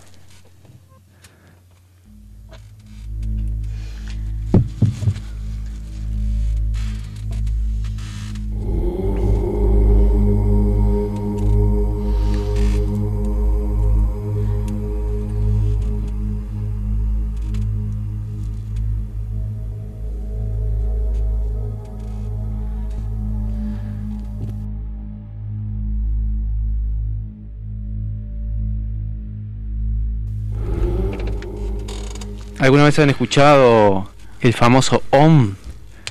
[32.59, 35.55] ¿Alguna vez han escuchado el famoso OM?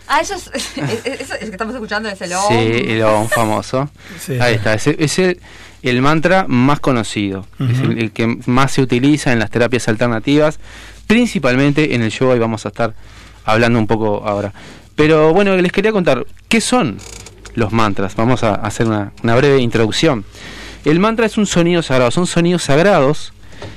[0.07, 2.53] Ah, eso es, es- es- eso es que estamos escuchando es el Sí, OM.
[2.55, 3.89] el OM famoso.
[4.19, 4.57] Sí, Ahí sí.
[4.57, 5.39] está, es, es el,
[5.81, 10.59] el mantra más conocido, es el, el que más se utiliza en las terapias alternativas,
[11.07, 12.93] principalmente en el yoga y vamos a estar
[13.45, 14.53] hablando un poco ahora.
[14.95, 16.97] Pero bueno, les quería contar, ¿qué son
[17.55, 18.15] los mantras?
[18.15, 20.25] Vamos a hacer una, una breve introducción.
[20.83, 23.33] El mantra es un sonido sagrado, son sonidos sagrados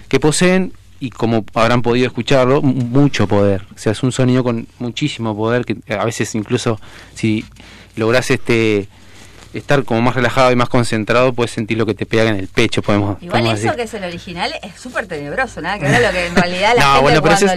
[0.09, 3.65] que poseen, y como habrán podido escucharlo, mucho poder.
[3.75, 6.81] O sea, es un sonido con muchísimo poder, que a veces incluso
[7.15, 7.45] si
[7.97, 8.89] logras este
[9.55, 12.49] estar como más relajado y más concentrado, puedes sentir lo que te pega en el
[12.49, 13.77] pecho, podemos, Igual podemos eso decir.
[13.77, 16.81] que es el original es súper tenebroso, nada que ver lo que en realidad la
[16.85, 17.57] No, gente bueno, cuando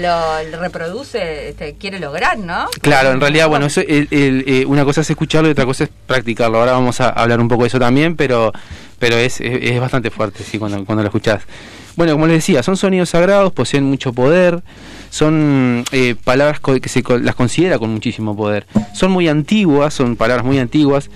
[0.50, 2.68] lo reproduce este, quiere lograr, ¿no?
[2.82, 5.84] Claro, en realidad, bueno, eso, el- el, eh, una cosa es escucharlo y otra cosa
[5.84, 6.60] es practicarlo.
[6.60, 8.54] Ahora vamos a hablar un poco de eso también, pero,
[9.02, 11.44] pero es, es, es bastante fuerte, sí, cuando, cuando lo escuchás.
[11.98, 14.64] Bueno, como les decía, son sonidos sagrados, poseen mucho poder,
[15.10, 18.66] son eh, palabras que se las considera con muchísimo poder.
[18.94, 21.10] Son muy antiguas, son palabras muy antiguas.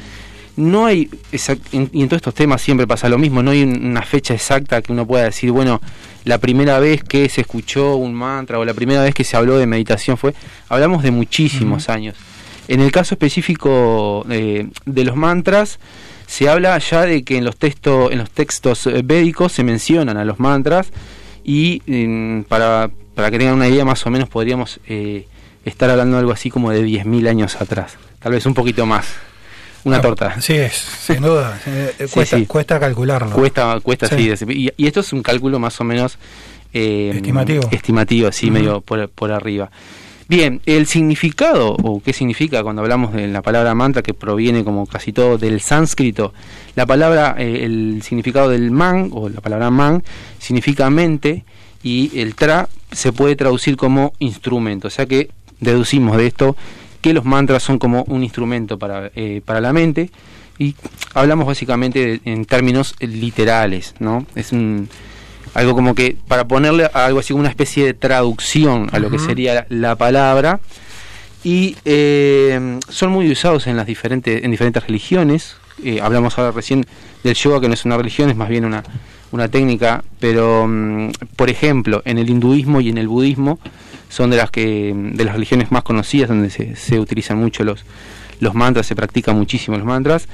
[0.58, 3.64] No hay, exact- en- y en todos estos temas siempre pasa lo mismo, no hay
[3.64, 5.80] un- una fecha exacta que uno pueda decir, bueno,
[6.26, 9.58] la primera vez que se escuchó un mantra o la primera vez que se habló
[9.58, 10.34] de meditación fue,
[10.70, 12.16] hablamos de muchísimos años.
[12.68, 15.78] En el caso específico eh, de los mantras,
[16.28, 20.18] se habla ya de que en los textos, en los textos eh, védicos se mencionan
[20.18, 20.88] a los mantras
[21.44, 25.28] y mm, para, para que tengan una idea más o menos podríamos eh,
[25.66, 29.08] estar hablando de algo así como de 10.000 años atrás, tal vez un poquito más.
[29.84, 30.42] Una Ah, torta.
[30.42, 31.60] Sí, es, sin duda.
[31.68, 32.46] eh, eh, Sí, cuesta, sí.
[32.48, 33.36] cuesta calcularlo.
[33.36, 34.36] Cuesta, cuesta, Sí.
[34.36, 34.46] sí.
[34.50, 36.18] Y, y esto es un cálculo más o menos
[36.74, 37.70] Estimativo.
[37.72, 38.54] estimativo, así, Ujú.
[38.54, 39.70] medio por, por arriba.
[40.28, 44.88] Bien, el significado, o qué significa cuando hablamos de la palabra mantra, que proviene como
[44.88, 46.34] casi todo del sánscrito,
[46.76, 50.04] la palabra, eh, el significado del man, o la palabra man,
[50.40, 51.44] significa mente,
[51.84, 54.88] y el tra se puede traducir como instrumento.
[54.88, 56.56] O sea que deducimos de esto
[57.02, 60.10] que los mantras son como un instrumento para, eh, para la mente,
[60.58, 60.74] y
[61.14, 64.26] hablamos básicamente de- en términos literales, ¿no?
[64.34, 64.90] Es un,
[65.56, 69.18] algo como que para ponerle algo así como una especie de traducción a lo que
[69.18, 70.60] sería la, la palabra.
[71.46, 75.56] Y eh, son muy usados en las diferentes en diferentes religiones.
[75.84, 76.86] Eh, hablamos ahora recién
[77.24, 78.84] del yoga que no es una religión es más bien una
[79.32, 80.04] una técnica.
[80.20, 83.58] Pero mm, por ejemplo en el hinduismo y en el budismo
[84.10, 87.86] son de las que de las religiones más conocidas donde se, se utilizan mucho los
[88.42, 90.28] los mantras se practican muchísimo los mantras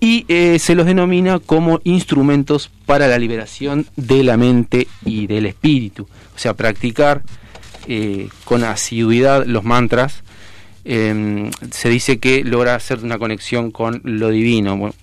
[0.00, 5.46] y eh, se los denomina como instrumentos para la liberación de la mente y del
[5.46, 6.06] espíritu.
[6.34, 7.22] O sea, practicar
[7.88, 10.22] eh, con asiduidad los mantras
[10.84, 14.76] eh, se dice que logra hacer una conexión con lo divino.
[14.76, 14.94] Bueno,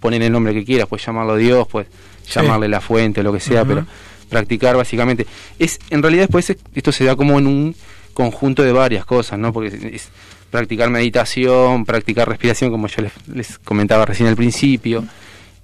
[0.00, 1.88] poner el nombre que quieras, puedes llamarlo Dios, puedes
[2.24, 2.32] Sí.
[2.34, 3.84] llamarle la fuente, lo que sea, pero
[4.28, 5.26] practicar básicamente.
[5.58, 7.74] es En realidad después es- esto se da como en un
[8.14, 9.52] conjunto de varias cosas, ¿no?
[9.52, 10.08] Porque es
[10.50, 15.04] practicar meditación, practicar respiración, como yo les, les comentaba recién al principio,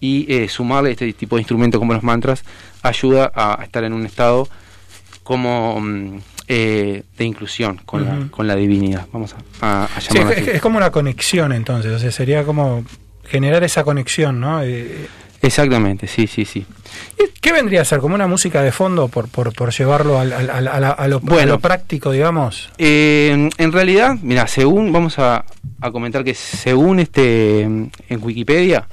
[0.01, 2.45] y eh, sumarle este tipo de instrumentos como los mantras
[2.82, 4.49] ayuda a estar en un estado
[5.22, 6.18] como mm,
[6.49, 10.43] eh, de inclusión con, la, con la divinidad, vamos a, a- a Sí, llamarlo es,
[10.43, 10.51] así.
[10.51, 12.84] es como una conexión entonces, o sea, sería como
[13.24, 14.62] generar esa conexión, ¿no?
[14.62, 15.09] Eh,
[15.43, 16.66] Exactamente, sí, sí, sí.
[17.41, 18.01] ¿Qué vendría a ser?
[18.01, 21.20] ¿Como una música de fondo por, por, por llevarlo al- al- al- a, lo, a
[21.22, 21.53] Bueno.
[21.53, 22.70] lo práctico, digamos?
[22.78, 25.45] Eh, en realidad, mira, según, vamos a,
[25.80, 28.89] a comentar que según este en Wikipedia.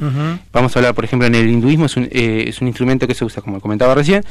[0.51, 3.15] Vamos a hablar, por ejemplo, en el hinduismo es un, eh, es un instrumento que
[3.15, 4.23] se usa, como comentaba recién,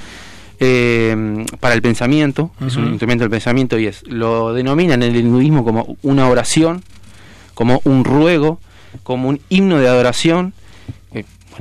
[0.60, 5.16] eh, para el pensamiento, es un instrumento del pensamiento y es lo denominan en el
[5.24, 6.84] hinduismo como una oración,
[7.54, 8.60] como un ruego,
[9.02, 10.52] como un himno de adoración,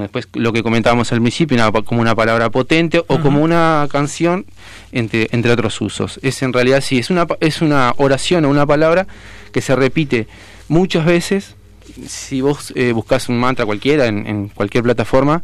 [0.04, 4.45] después lo que comentábamos al principio, una como una palabra potente o como una canción,
[4.91, 6.20] entre, entre otros usos.
[6.22, 9.08] Es en realidad sí, es una, es una oración o una palabra
[9.52, 10.28] que se repite
[10.68, 11.56] muchas veces
[12.08, 15.43] si vos eh, buscas un mantra cualquiera en, en cualquier plataforma,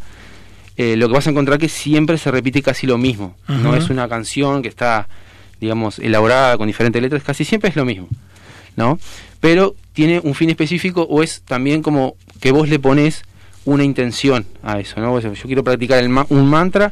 [0.77, 3.35] eh, lo que vas a encontrar que siempre se repite casi lo mismo.
[3.47, 5.07] No es una canción que está,
[5.59, 8.07] digamos, elaborada con diferentes letras, casi siempre es lo mismo.
[8.77, 8.99] ¿no?
[9.41, 13.23] Pero tiene un fin específico o es también como que vos le pones
[13.67, 15.19] una intención a eso, ¿no?
[15.19, 16.91] Yo quiero practicar el ma- un mantra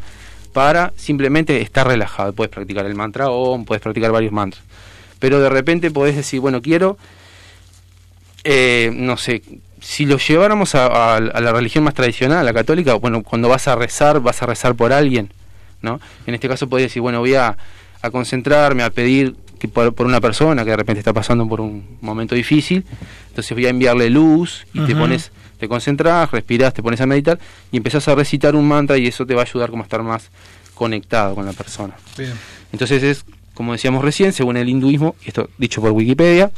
[0.53, 2.33] para simplemente estar relajado.
[2.33, 4.63] Puedes practicar el mantra o puedes practicar varios mantras.
[5.19, 6.97] Pero de repente podés decir, bueno, quiero
[8.43, 9.41] eh, no sé,
[9.81, 13.49] si lo lleváramos a, a- a la religión más tradicional, a la católica, bueno, cuando
[13.49, 15.29] vas a rezar, vas a rezar por alguien,
[15.81, 15.99] ¿no?
[16.27, 17.57] En este caso podés decir, bueno, voy a,
[18.01, 21.61] a concentrarme, a pedir que por, por una persona que de repente está pasando por
[21.61, 22.85] un momento difícil,
[23.29, 27.39] entonces voy a enviarle luz y te pones, te concentras, respirás, te pones a meditar
[27.71, 30.03] y empezás a recitar un mantra y eso te va a ayudar como a estar
[30.03, 30.29] más
[30.73, 31.95] conectado con la persona.
[32.17, 32.33] Bien.
[32.71, 36.51] Entonces es, como decíamos recién, según el hinduismo, esto dicho por Wikipedia,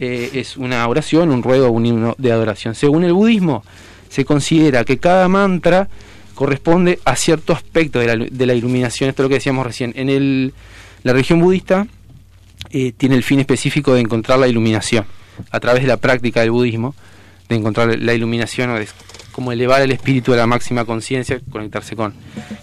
[0.00, 2.74] eh, es una oración, un ruego, un himno de adoración.
[2.74, 3.64] Según el budismo,
[4.08, 5.88] se considera que cada mantra
[6.34, 9.10] corresponde a cierto aspecto de la, de la iluminación.
[9.10, 9.92] Esto es lo que decíamos recién.
[9.96, 10.54] En el,
[11.02, 11.86] la religión budista
[12.70, 15.04] eh, tiene el fin específico de encontrar la iluminación
[15.50, 16.94] a través de la práctica del budismo,
[17.48, 18.94] de encontrar la iluminación, es
[19.32, 22.14] como elevar el espíritu a la máxima conciencia, conectarse con,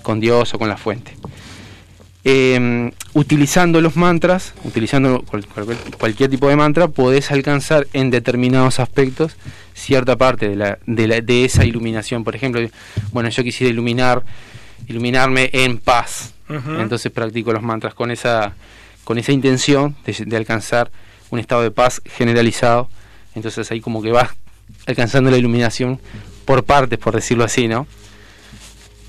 [0.01, 1.13] con Dios o con la fuente.
[2.27, 8.79] Eh, utilizando los mantras, utilizando cual- cual- cualquier tipo de mantra, podés alcanzar en determinados
[8.79, 9.35] aspectos
[9.75, 12.23] cierta parte de, la, de, la- de esa iluminación.
[12.23, 12.67] Por ejemplo,
[13.11, 14.23] bueno, yo quisiera iluminar,
[14.87, 16.33] iluminarme en paz.
[16.49, 16.79] Ujú.
[16.79, 18.53] Entonces practico los mantras con esa,
[19.03, 20.89] con esa intención de, de alcanzar
[21.29, 22.89] un estado de paz generalizado.
[23.35, 24.29] Entonces ahí como que vas
[24.85, 25.99] alcanzando la iluminación
[26.45, 27.87] por partes, por decirlo así, ¿no?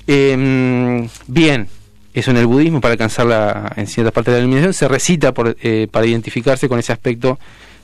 [0.07, 1.67] Em, bien,
[2.13, 5.33] eso en el budismo, para alcanzar la, en ciertas partes de la iluminación, se recita
[5.61, 7.37] eh, para identificarse con ese aspecto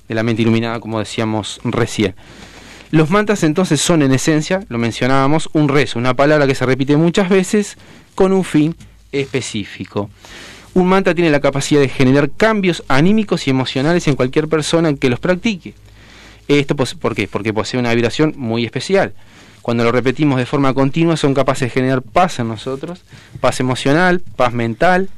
[0.07, 2.15] de la mente iluminada, como decíamos recién.
[2.91, 6.95] Los mantras entonces son en esencia, lo mencionábamos, un rezo, una palabra que se repite
[6.95, 7.78] muchas veces
[8.15, 8.76] con un fin
[9.11, 10.09] específico.
[10.76, 15.09] Un mantra tiene la capacidad de generar cambios anímicos y emocionales en cualquier persona que
[15.09, 15.74] los practique.
[16.48, 17.28] Esto ¿por qué?
[17.28, 19.14] Porque posee una vibración muy especial.
[19.62, 23.02] Cuando lo repetimos de forma continua son capaces de generar paz en nosotros,
[23.39, 25.10] paz emocional, paz mental,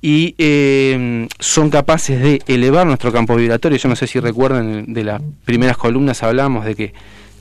[0.00, 3.78] y eh, son capaces de elevar nuestro campo vibratorio.
[3.78, 6.94] Yo no sé si recuerdan de las primeras columnas hablamos de que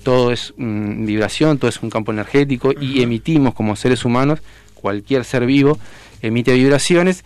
[0.04, 4.40] todo es mm, vibración, todo es un campo energético y emitimos como seres humanos,
[4.76, 5.78] cualquier ser vivo
[6.22, 7.24] emite vibraciones.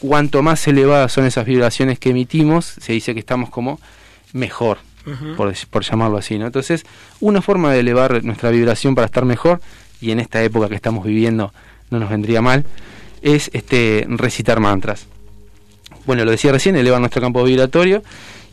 [0.00, 3.80] Cuanto más elevadas son esas vibraciones que emitimos, se dice que estamos como
[4.32, 4.78] mejor,
[5.36, 6.38] por, por llamarlo así.
[6.38, 6.46] ¿no?
[6.46, 6.84] Entonces,
[7.20, 9.60] una forma de elevar nuestra vibración para estar mejor,
[10.00, 11.52] y en esta época que estamos viviendo
[11.90, 12.64] no nos vendría mal,
[13.22, 15.06] es este recitar mantras.
[16.06, 18.02] Bueno, lo decía recién, elevan nuestro campo vibratorio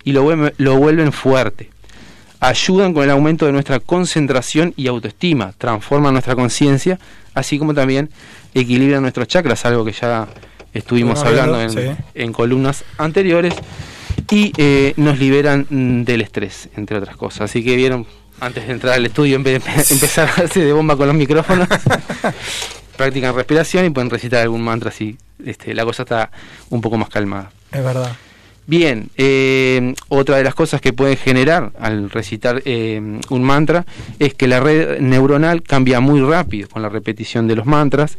[0.04, 1.70] y lo vuelven, lo vuelven fuerte.
[2.40, 7.00] Ayudan con el aumento de nuestra concentración y autoestima, transforman nuestra conciencia,
[7.34, 8.10] así como también
[8.54, 10.28] equilibran nuestros chakras, algo que ya
[10.74, 12.04] estuvimos hablando en, hablando, sí.
[12.14, 13.54] en columnas anteriores,
[14.32, 17.50] y eh, nos liberan mm, del estrés, entre otras cosas.
[17.50, 18.06] Así que vieron,
[18.40, 21.08] antes de entrar al estudio, en vez de empe- empezar a darse de bomba con
[21.08, 21.68] los micrófonos,
[22.98, 25.18] practican respiración y pueden recitar algún mantra así.
[25.46, 26.32] Este, la cosa está
[26.70, 27.52] un poco más calmada.
[27.72, 28.16] Es verdad.
[28.68, 33.00] Bien, eh, otra de las cosas que puede generar al recitar eh,
[33.30, 33.86] un mantra
[34.18, 38.18] es que la red neuronal cambia muy rápido con la repetición de los mantras.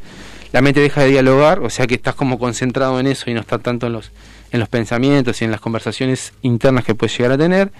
[0.52, 3.40] La mente deja de dialogar, o sea que estás como concentrado en eso y no
[3.40, 4.12] está tanto en los,
[4.56, 7.70] en los pensamientos y en las conversaciones internas que puedes llegar a tener.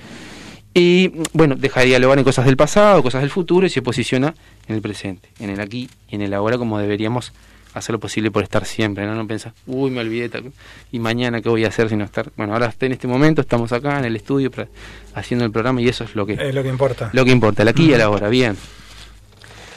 [0.75, 4.35] Y bueno, deja de dialogar en cosas del pasado, cosas del futuro y se posiciona
[4.69, 7.33] en el presente, en el aquí y en el ahora como deberíamos
[7.73, 9.15] hacer lo posible por estar siempre, ¿no?
[9.15, 10.53] No pensar, uy, me olvidé, tal-
[10.93, 12.31] y mañana qué voy a hacer si no estar.
[12.37, 14.51] Bueno, ahora en este momento estamos acá en el estudio
[15.15, 17.11] haciendo el programa y eso es lo que, Es lo que importa.
[17.13, 18.57] lo que importa, el aquí y el ahora, bien.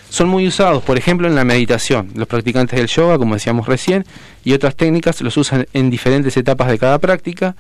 [0.09, 2.09] Son muy usados, por ejemplo, en la meditación.
[2.15, 4.05] Los practicantes del yoga, como decíamos recién,
[4.43, 7.55] y otras técnicas los usan en diferentes etapas de cada práctica.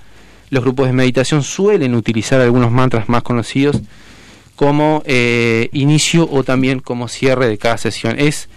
[0.49, 3.79] Los grupos de meditación suelen utilizar algunos mantras más conocidos
[4.55, 8.19] como eh, inicio o también como cierre de cada sesión.
[8.19, 8.49] Es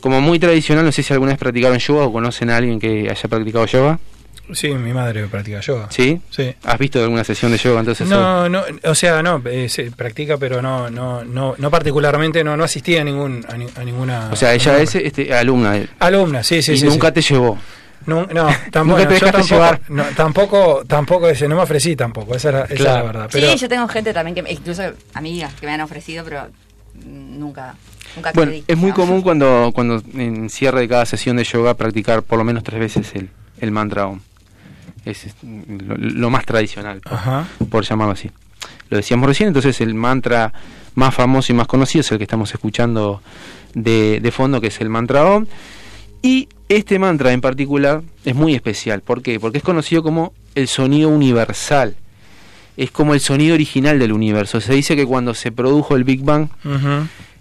[0.00, 3.08] como muy tradicional, no sé si alguna vez practicaron yoga o conocen a alguien que
[3.10, 3.98] haya practicado yoga.
[4.52, 5.86] Sí, mi madre practica yoga.
[5.90, 6.20] ¿Sí?
[6.30, 6.54] Sí.
[6.64, 8.06] ¿Has visto alguna sesión de yoga entonces?
[8.06, 12.54] No, no, o sea, no, eh, se practica, pero no, no, no, no particularmente, no,
[12.56, 14.28] no asistía a ningún, a, ni- a ninguna.
[14.30, 16.86] O sea, ella es este, alumna alumna, sí, sí, y sí.
[16.86, 17.14] nunca sí.
[17.14, 17.58] te llevó.
[18.06, 18.44] No, no,
[18.84, 19.80] Nunca te yo dejaste tampoco, llevar.
[19.88, 22.90] no, tampoco, tampoco ese, no me ofrecí tampoco, esa, era, esa Claro.
[22.90, 23.28] es la verdad.
[23.32, 24.82] Pero, Sí, yo tengo gente también, que me- incluso
[25.14, 26.48] amigas que me han ofrecido, pero
[27.06, 27.74] nunca,
[28.14, 32.22] nunca Bueno, es muy común cuando, cuando en cierre de cada sesión de yoga practicar
[32.22, 33.30] por lo menos tres veces el,
[33.60, 34.20] el mantra OM.
[35.04, 37.46] Es lo, lo más tradicional, por, Ajá.
[37.70, 38.30] por llamarlo así.
[38.90, 40.52] Lo decíamos recién, entonces el mantra
[40.94, 43.20] más famoso y más conocido es el que estamos escuchando
[43.74, 45.46] de, de fondo, que es el mantra OM.
[46.22, 49.02] Y este mantra en particular es muy especial.
[49.02, 49.38] ¿Por qué?
[49.38, 51.96] Porque es conocido como el sonido universal.
[52.76, 54.60] Es como el sonido original del universo.
[54.60, 56.48] Se dice que cuando se produjo el Big Bang,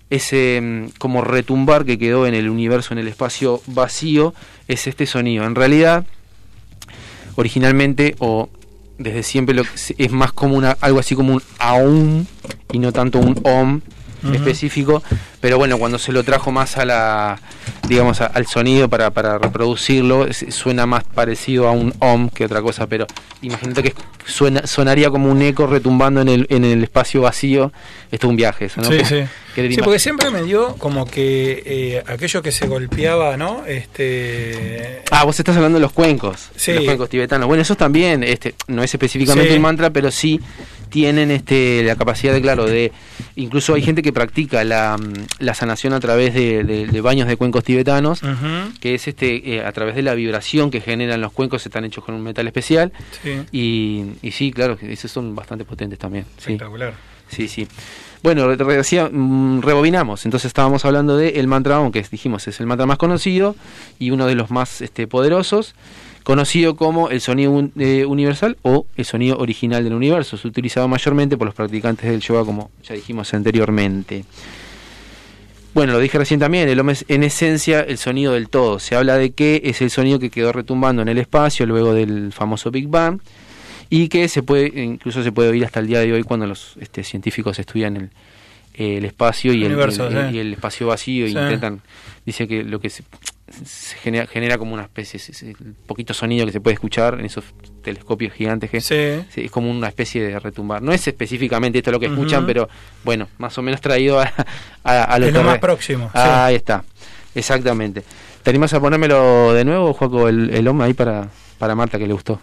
[0.10, 4.34] ese mm, como retumbar que quedó en el universo, en el espacio vacío,
[4.68, 5.46] es este sonido.
[5.46, 6.06] En realidad,
[7.36, 8.50] originalmente o
[8.98, 12.26] desde siempre lo que es más como una, algo así como un aum
[12.72, 13.82] y no tanto un om
[14.32, 15.04] Específico,
[15.42, 17.40] pero bueno, cuando se lo trajo más a la,
[17.90, 22.46] digamos, a- al sonido para, para reproducirlo, es- suena más parecido a un om que
[22.46, 23.06] otra cosa, pero
[23.42, 23.94] imagínate que
[24.26, 27.74] suena, sonaría como un eco retumbando en el, en el espacio vacío,
[28.12, 28.90] esto es un viaje, eso, ¿no?
[28.90, 29.24] Sí, sí.
[29.56, 33.64] Sí, porque siempre me dio como que eh, aquello que se golpeaba, ¿no?
[33.68, 35.04] Este.
[35.12, 37.48] Ah, vos estás hablando de los cuencos, de los cuencos tibetanos.
[37.48, 39.56] Bueno, esos también, este, no es específicamente Sí.
[39.56, 40.40] un mantra, pero sí
[40.90, 42.92] tienen este la capacidad de, claro, de
[43.36, 47.28] incluso hay gente que practica la, mm, la sanación a través de, de- de baños
[47.28, 48.22] de cuencos tibetanos,
[48.80, 52.04] que es este eh, a través de la vibración que generan los cuencos, están hechos
[52.04, 52.92] con un metal especial.
[53.24, 53.42] Sí.
[53.52, 56.26] Y, y sí, claro, esos son bastante potentes también.
[56.38, 56.54] Sí.
[56.54, 56.94] Espectacular.
[57.30, 57.68] Sí, sí.
[58.22, 60.26] Bueno, re- re- decía, mm, rebobinamos.
[60.26, 63.56] Entonces estábamos hablando de el mantra Om, que dijimos es el mantra más conocido
[64.00, 65.76] y uno de los más este, poderosos,
[66.24, 70.36] conocido como el sonido un- eh, universal o el sonido original del universo.
[70.36, 74.24] Es utilizado mayormente por los practicantes del yoga, como ya dijimos anteriormente.
[75.74, 78.78] Bueno, lo dije recién también, el Om es en esencia el sonido del todo.
[78.80, 82.32] Se habla de que es el sonido que quedó retumbando en el espacio luego del
[82.32, 83.20] famoso Big Bang
[83.90, 86.76] y que se puede incluso se puede oír hasta el día de hoy cuando los
[86.80, 88.10] este, científicos estudian el,
[88.76, 90.36] el espacio y el, Universo, el- sí.
[90.36, 91.32] y el espacio vacío Sí.
[91.32, 91.82] intentan
[92.24, 93.04] dice que lo que se,
[93.66, 97.16] se genera, genera como una especie es- es el poquito sonido que se puede escuchar
[97.20, 97.44] en esos
[97.84, 98.80] telescopios gigantes que
[99.30, 99.42] Sí.
[99.42, 100.82] Es como una especie de retumbar.
[100.82, 102.70] No es específicamente esto lo que escuchan, pero
[103.04, 104.32] bueno, más o menos traído a,
[104.84, 106.12] a, a lo Es lo más próximo, sí.
[106.16, 106.84] Ah, Ahí está,
[107.36, 108.04] exactamente.
[108.44, 112.08] ¿Te animas a ponérmelo de nuevo, Juaco, el, el OM ahí para, para Marta que
[112.08, 112.42] le gustó?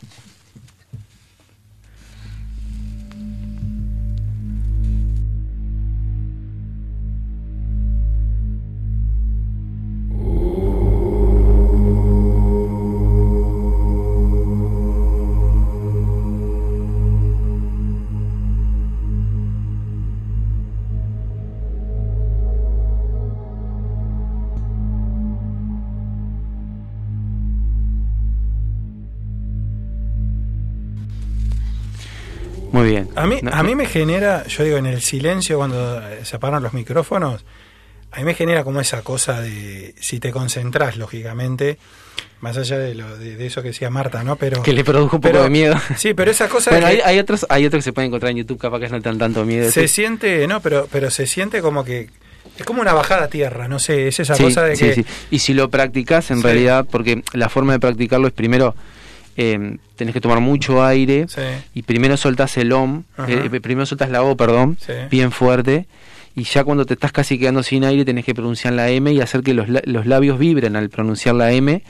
[32.81, 33.09] Muy bien.
[33.17, 36.73] A mí, a mí me genera, yo digo, en el silencio cuando se apagan los
[36.73, 37.45] micrófonos,
[38.13, 41.79] a mí me genera como esa cosa de, si te concentras, lógicamente,
[42.41, 44.37] más allá de, lo, de, de eso que decía Marta, ¿no?
[44.37, 45.77] Pero Que le produjo un poco pero- de miedo.
[45.97, 48.39] Sí, pero esa cosa Bueno, hay, hay otros hay otros que se pueden encontrar en
[48.39, 49.71] YouTube, capaz que no te dan tanto miedo.
[49.71, 52.09] se siente, no, pero, pero se siente como que
[52.59, 54.95] es como una bajada a tierra, no sé, es esa Sí, cosa de sí, que
[54.95, 55.05] sí.
[55.31, 58.75] Y si lo practicas, en realidad, porque la forma de practicarlo es primero,
[59.37, 61.41] eh, tenés que tomar mucho aire Sí.
[61.75, 63.31] y primero soltás el OM, Ajá.
[63.31, 64.93] eh, primero soltás la O, perdón, Sí.
[65.11, 65.87] bien fuerte.
[66.37, 69.21] Y ya cuando te estás casi quedando sin aire, tenés que pronunciar la M y
[69.21, 71.83] hacer que los, los labios vibren al pronunciar la M.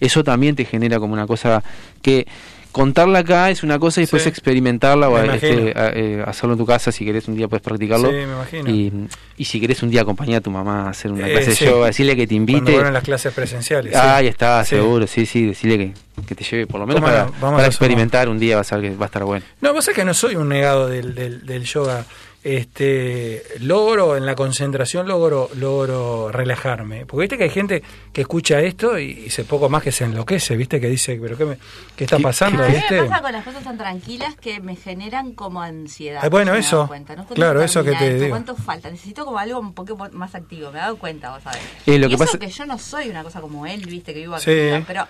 [0.00, 1.64] Eso también te genera como una cosa
[2.02, 2.26] que
[2.72, 4.28] contarla acá es una cosa y después Sí.
[4.28, 8.08] experimentarla o este, a- eh, hacerlo en tu casa si querés un día puedes practicarlo.
[8.10, 8.70] Sí, me imagino.
[8.70, 8.92] Y,
[9.36, 11.64] y si querés un día acompañar a tu mamá a hacer una Eh, clase sí.
[11.64, 12.72] de yoga, decirle que te cuando invite.
[12.72, 13.94] vuelven las clases presenciales.
[13.96, 15.92] Ah, ahí está, seguro, sí, sí, decirle que,
[16.26, 17.56] que te lleve por lo menos ¿Cómo para, no?
[17.56, 19.44] Para experimentar un día, vas a ver que va a estar bueno.
[19.60, 22.04] No, sabés que no soy un negado del, del, del yoga.
[22.44, 27.04] Este, logro en la concentración, logro, logro relajarme.
[27.04, 27.82] Porque viste que hay gente
[28.12, 31.36] que escucha esto y, y se poco más que se enloquece, viste, que dice, pero
[31.36, 31.58] ¿qué, me-
[31.96, 32.62] qué está ¿Qué- pasando?
[32.64, 33.02] A mí ¿viste?
[33.02, 36.20] me pasa con las cosas tan tranquilas que me generan como ansiedad.
[36.22, 36.76] Ah, bueno, eso.
[36.76, 37.22] dado cuenta, ¿no?
[37.24, 38.14] ¿Cuándo Claro, eso que te esto?
[38.24, 38.28] digo.
[38.30, 38.90] ¿Cuánto falta?
[38.90, 41.60] Necesito como algo un poco más activo, me he dado cuenta, vos sabés.
[41.86, 44.14] Eh, lo y que eso pasa- que yo no soy una cosa como él, viste,
[44.14, 44.50] que vivo Sí.
[44.52, 45.06] activa, pero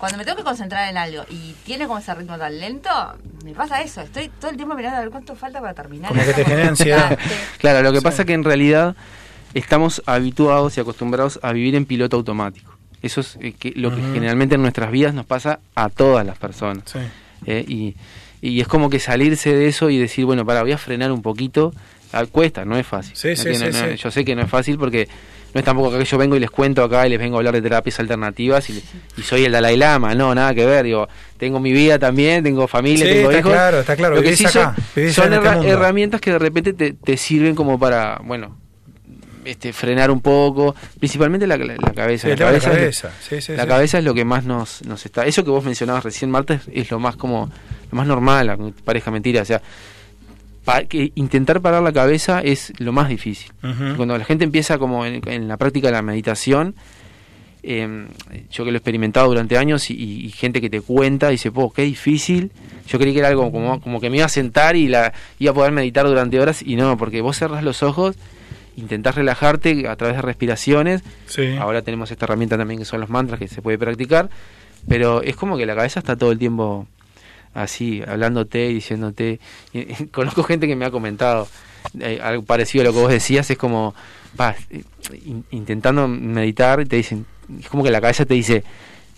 [0.00, 2.88] cuando me tengo que concentrar en algo y tiene como ese ritmo tan lento,
[3.44, 4.00] me pasa eso.
[4.00, 6.08] Estoy todo el tiempo mirando a ver cuánto falta para terminar.
[6.10, 7.18] Como que te genera ansiedad.
[7.58, 8.04] Claro, lo que Sí.
[8.04, 8.96] pasa que en realidad
[9.54, 12.72] estamos habituados y acostumbrados a vivir en piloto automático.
[13.02, 16.38] Eso es eh, que, lo que generalmente en nuestras vidas nos pasa a todas las
[16.38, 16.84] personas.
[16.86, 16.98] Sí.
[17.46, 17.64] ¿eh?
[17.68, 17.96] y,
[18.42, 21.22] y es como que salirse de eso y decir, bueno, para, voy a frenar un
[21.22, 21.72] poquito.
[22.12, 23.14] Ah, cuesta, no es fácil.
[23.16, 23.96] Sí, No sí, tiene- sí, no- sí.
[23.96, 25.08] Yo sé que no es fácil porque
[25.54, 27.54] no es tampoco que yo vengo y les cuento acá y les vengo a hablar
[27.54, 28.82] de terapias alternativas y,
[29.16, 30.14] y soy el Dalai Lama.
[30.14, 30.84] No, nada que ver.
[30.84, 33.52] Digo, tengo mi vida también, tengo familia, Sí, tengo está hijos.
[33.52, 34.74] claro, está claro, Lo que sí acá,
[35.12, 38.56] son, este herramientas que de repente te, te sirven como para, bueno,
[39.44, 42.28] este, frenar un poco, principalmente la, la- la cabeza.
[42.28, 43.04] Sí, la cabeza, es.
[43.44, 45.24] Sí, la cabeza es lo que más nos, nos está.
[45.24, 47.50] Eso que vos mencionabas recién, Marta, es, es lo más como
[47.90, 49.42] lo más normal, parezca mentira.
[49.42, 49.62] O sea,
[50.64, 53.52] pa- que intentar parar la cabeza es lo más difícil.
[53.96, 56.74] Cuando la gente empieza como en, en la práctica de la meditación,
[57.62, 58.06] eh,
[58.50, 61.32] yo que lo he experimentado durante años y, y- y gente que te cuenta y
[61.32, 62.50] dice, po, qué difícil.
[62.88, 65.50] Yo creí que era algo como, como que me iba a sentar y la iba
[65.50, 68.16] a poder meditar durante horas y no, porque vos cerras los ojos,
[68.76, 71.02] intentás relajarte a través de respiraciones.
[71.26, 71.54] Sí.
[71.58, 74.30] Ahora tenemos esta herramienta también que son los mantras que se puede practicar,
[74.88, 76.86] pero es como que la cabeza está todo el tiempo
[77.54, 79.40] así, hablándote y diciéndote.
[80.12, 81.48] Conozco gente que me ha comentado
[81.98, 83.94] eh, algo parecido a lo que vos decías, es como,
[84.70, 84.82] eh,
[85.24, 87.26] in- intentando meditar, y te dicen,
[87.58, 88.62] es como que la cabeza te dice,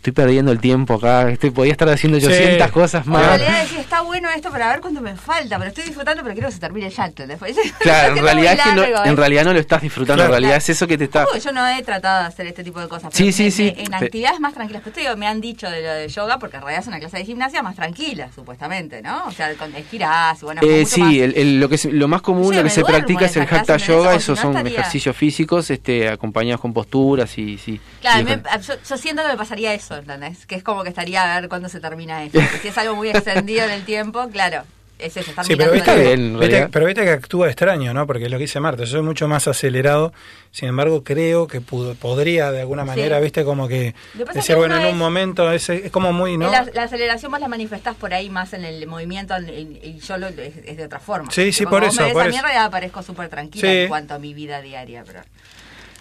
[0.03, 2.26] estoy perdiendo el tiempo acá, estoy, podía estar haciendo Sí.
[2.26, 3.24] 800 cosas En más.
[3.38, 6.48] realidad decir, está bueno esto para ver cuánto me falta, pero estoy disfrutando, pero quiero
[6.48, 7.07] que se termine ya.
[7.14, 9.14] Porque Claro, en realidad, es que no- en ¿eh?
[9.16, 10.34] realidad no lo estás disfrutando, Claro.
[10.34, 11.24] en realidad es eso que te está...
[11.38, 13.14] Yo no he tratado de hacer este tipo de cosas.
[13.14, 13.74] Sí, pero sí, en- sí.
[13.76, 14.82] En, actividades más tranquilas.
[14.84, 16.98] Pero te digo, me han dicho de lo de yoga, porque en realidad es una
[16.98, 19.24] clase de gimnasia más tranquila, supuestamente, ¿no?
[19.26, 21.84] O sea, con estirás y bueno, Eh, mucho sí, más- el, el- lo que es,
[21.84, 24.44] lo más común, Sí, lo que se practica en es el hatha yoga, esos si
[24.46, 27.80] no son estaría- ejercicios físicos, este, acompañados con posturas y sí.
[28.00, 30.47] Claro, y me- con- yo, yo siento que me pasaría eso, ¿entendés?
[30.47, 32.40] Que es como que estaría a ver cuándo se termina esto.
[32.62, 34.62] Si es algo muy extendido en el tiempo, claro.
[34.99, 36.01] es eso, estar Sí, pero mirando
[36.38, 38.07] viste, bien, pero viste que actúa extraño, ¿no?
[38.07, 40.12] Porque es lo que dice Marta, yo soy mucho más acelerado,
[40.53, 43.22] sin embargo creo que pudo- podría de alguna manera, Sí.
[43.24, 46.49] viste, como que decir, que bueno, en un es- momento es, es como muy, ¿no?
[46.53, 49.99] La, la aceleración vos la manifestás por ahí más en el movimiento en- en- y
[49.99, 51.32] yo lo, es, es de otra forma.
[51.32, 52.38] Sí, sí, por eso, Me por a mí eso.
[52.38, 53.76] en realidad aparezco súper tranquila Sí.
[53.78, 55.03] en cuanto a mi vida diaria.
[55.05, 55.22] Pero...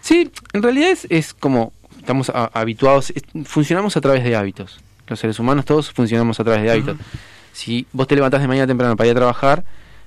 [0.02, 4.80] Sí, en realidad es, es como estamos a- habituados, es- funcionamos a través de hábitos.
[5.08, 6.98] Los seres humanos todos funcionamos a través de hábitos.
[7.54, 9.64] Si vos te levantás de mañana temprano para ir a trabajar,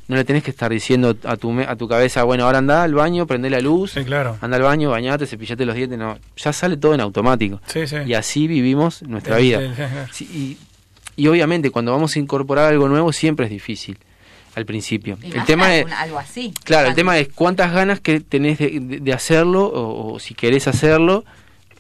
[0.09, 2.83] no le tenés que estar diciendo a tu, me- a tu cabeza, bueno, ahora anda
[2.83, 4.37] al baño, prende la luz, Sí, claro.
[4.41, 7.61] anda al baño, bañate, cepillate los dientes, no, ya sale todo en automático.
[7.67, 7.97] Sí, sí.
[8.07, 9.61] Y así vivimos nuestra Sí, vida.
[10.21, 10.59] y,
[11.17, 13.97] y obviamente cuando vamos a incorporar algo nuevo siempre es difícil
[14.55, 15.19] al principio.
[15.23, 16.53] Y El tema es, algo así.
[16.65, 20.35] Claro, el tema es cuántas ganas que tenés de, de- de hacerlo o, o si
[20.35, 21.25] querés hacerlo.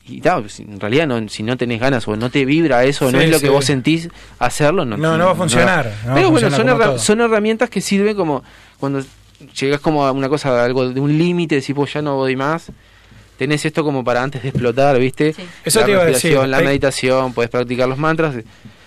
[0.07, 3.11] Y claro, pues, en realidad no, si no tenés ganas o no te vibra eso,
[3.11, 3.44] no Sí, es lo sí.
[3.44, 6.74] que vos sentís hacerlo, no, No, no va a funcionar, no Pero bueno, son, como
[6.76, 6.98] herra- todo.
[6.98, 8.44] son herramientas que sirven como
[8.78, 9.02] cuando
[9.59, 12.70] llegás como a una cosa, algo de un límite, decís, pues ya no voy más.
[13.38, 15.32] Tenés esto como para antes de explotar, ¿viste?
[15.32, 15.42] Sí.
[15.64, 18.34] Eso la te iba a decir, La meditación, podés practicar los mantras.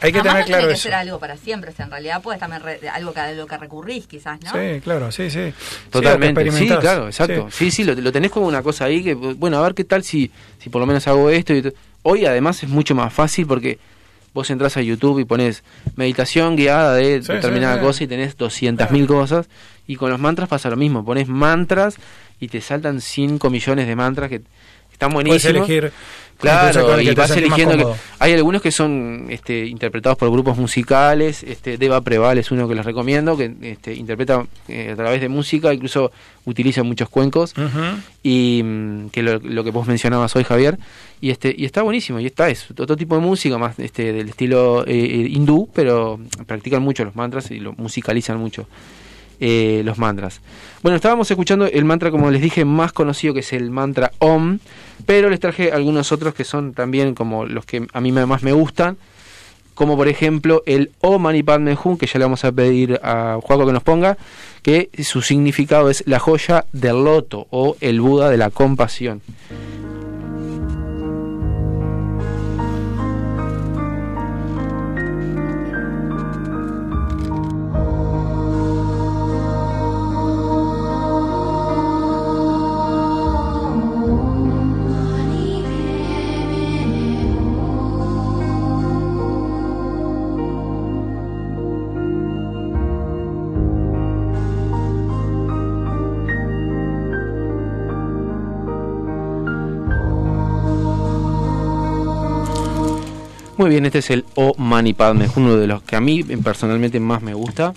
[0.02, 0.84] Hay que Además, tener no claro tiene que eso.
[0.84, 3.48] ser algo para siempre, o sea, en realidad puede también re- algo que, a lo
[3.48, 4.52] que recurrís quizás, ¿no?
[4.52, 5.54] Sí, claro, sí, sí.
[5.90, 7.48] Totalmente, Sí, sí, claro, exacto.
[7.52, 10.04] Sí, sí, lo, lo tenés como una cosa ahí que, bueno, a ver qué tal
[10.04, 11.54] si, si por lo menos hago esto.
[11.54, 11.74] Y
[12.04, 13.80] Hoy además es mucho más fácil porque
[14.34, 15.64] vos entras a YouTube y pones
[15.96, 17.86] meditación guiada de Sí, determinada sí, sí.
[17.86, 19.48] cosa y tenés 200.000 cosas.
[19.88, 21.96] Y con los mantras pasa lo mismo, pones mantras
[22.40, 24.42] y te saltan 5 millones de mantras que
[24.92, 25.68] están Puedes buenísimos.
[25.70, 25.92] elegir.
[26.40, 27.76] Claro, y vas eligiendo.
[27.78, 31.44] que- hay algunos que son este, interpretados por grupos musicales.
[31.44, 35.30] Este, Deva Preval es uno que les recomiendo, que este, interpreta eh, a través de
[35.30, 36.12] música, incluso
[36.46, 37.54] utiliza muchos cuencos.
[38.24, 40.78] Y mm, que lo, lo que vos mencionabas hoy, Javier.
[41.20, 42.20] Y este y está buenísimo.
[42.20, 46.20] Y está, es otro tipo de música, más este del estilo eh, eh, hindú, pero
[46.46, 48.68] practican mucho los mantras y lo musicalizan mucho.
[49.40, 50.42] Eh, los mantras.
[50.82, 54.60] Bueno, estábamos escuchando el mantra, como les dije, más conocido que es el mantra Om,
[55.06, 58.54] pero les traje algunos otros que son también como los que a mí más me
[58.54, 58.98] gustan,
[59.74, 63.40] como por ejemplo el Om Mani Padme Hum, que ya le vamos a pedir a
[63.42, 64.18] Juaco que nos ponga,
[64.64, 69.22] que su significado es la joya del loto o el Buda de la compasión.
[103.68, 106.24] Muy bien, este es el O Mani Padme, es uno de los que a mí
[106.24, 107.74] personalmente más me gusta.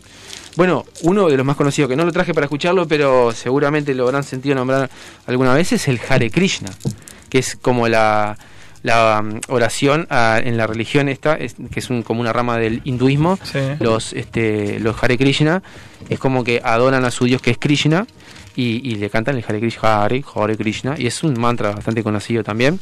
[0.55, 4.05] Bueno, uno de los más conocidos, que no lo traje para escucharlo, pero seguramente lo
[4.05, 4.89] habrán sentido nombrar
[5.27, 6.71] alguna vez, es el Hare Krishna,
[7.29, 8.39] que es como la,
[8.85, 12.57] la mm, oración ah, en la religión esta, es- que es un- como una rama
[12.59, 13.37] del hinduismo.
[13.43, 13.59] Sí.
[13.81, 15.61] Los, este, los Hare Krishna
[16.09, 18.07] es como que adoran a su dios que es Krishna
[18.55, 22.05] y, y le cantan el Hare Krishna, Hare, Hare Krishna, y es un mantra bastante
[22.05, 22.79] conocido también.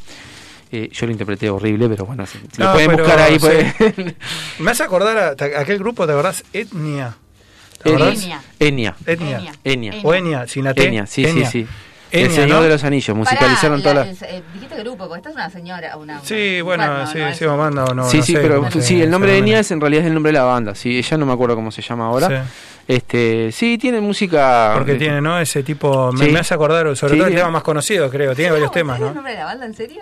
[0.70, 3.38] Eh, yo lo interpreté horrible, pero bueno, si, si lo pueden buscar ahí.
[3.38, 3.46] sí.
[3.46, 4.14] pues-
[4.58, 6.44] Me hace acordar a, a aquel grupo, ¿te acordás?
[6.52, 7.14] Etnia.
[7.82, 8.18] ¿Te acordás?
[8.58, 8.94] Etnia.
[9.06, 9.52] Enya.
[9.64, 9.94] Enya.
[10.02, 10.82] O Enya, sin la T.
[11.06, 11.66] Sí, sí, sí.
[12.10, 12.62] el Señor ¿no?
[12.62, 14.28] de los Anillos, musicalizaron Pará, toda la- la...
[14.28, 16.20] el- eh, dijiste grupo, porque esta es una señora, una...
[16.24, 17.86] Sí, bueno, no, sí, sí, o no.
[17.86, 20.14] sí, no sí, sé pero sí, el nombre de Enya es en realidad es el
[20.14, 20.74] nombre de la banda.
[20.74, 22.28] Sí, ella no me acuerdo cómo se llama ahora.
[22.28, 22.50] Sí.
[22.88, 24.72] Este, sí, tiene música.
[24.74, 25.38] Porque eh, tiene, ¿no?
[25.38, 26.10] Ese tipo.
[26.12, 26.32] Me, Sí.
[26.32, 27.18] me hace acordar, sobre Sí.
[27.18, 28.34] todo el tema más conocido, creo.
[28.34, 29.08] Tiene varios ¿En temas, ¿no?
[29.08, 30.00] el nombre de la banda, en serio?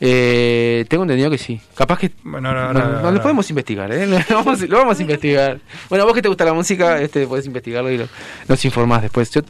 [0.00, 1.58] Eh, tengo entendido que sí.
[1.74, 2.10] Capaz que.
[2.24, 4.06] Bueno, no, no, lo podemos investigar, ¿eh?
[4.28, 5.58] Lo vamos, lo vamos a investigar.
[5.88, 8.08] Bueno, vos que te gusta la música, este, podés investigarlo y lo-
[8.48, 9.30] nos informás después.
[9.30, 9.40] Yo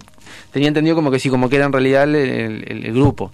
[0.53, 3.32] tenía entendido como que sí, como que era en realidad el, el- el grupo.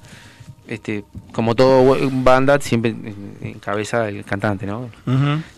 [0.67, 4.89] Este, como todo banda, siempre en- encabeza el cantante, ¿no?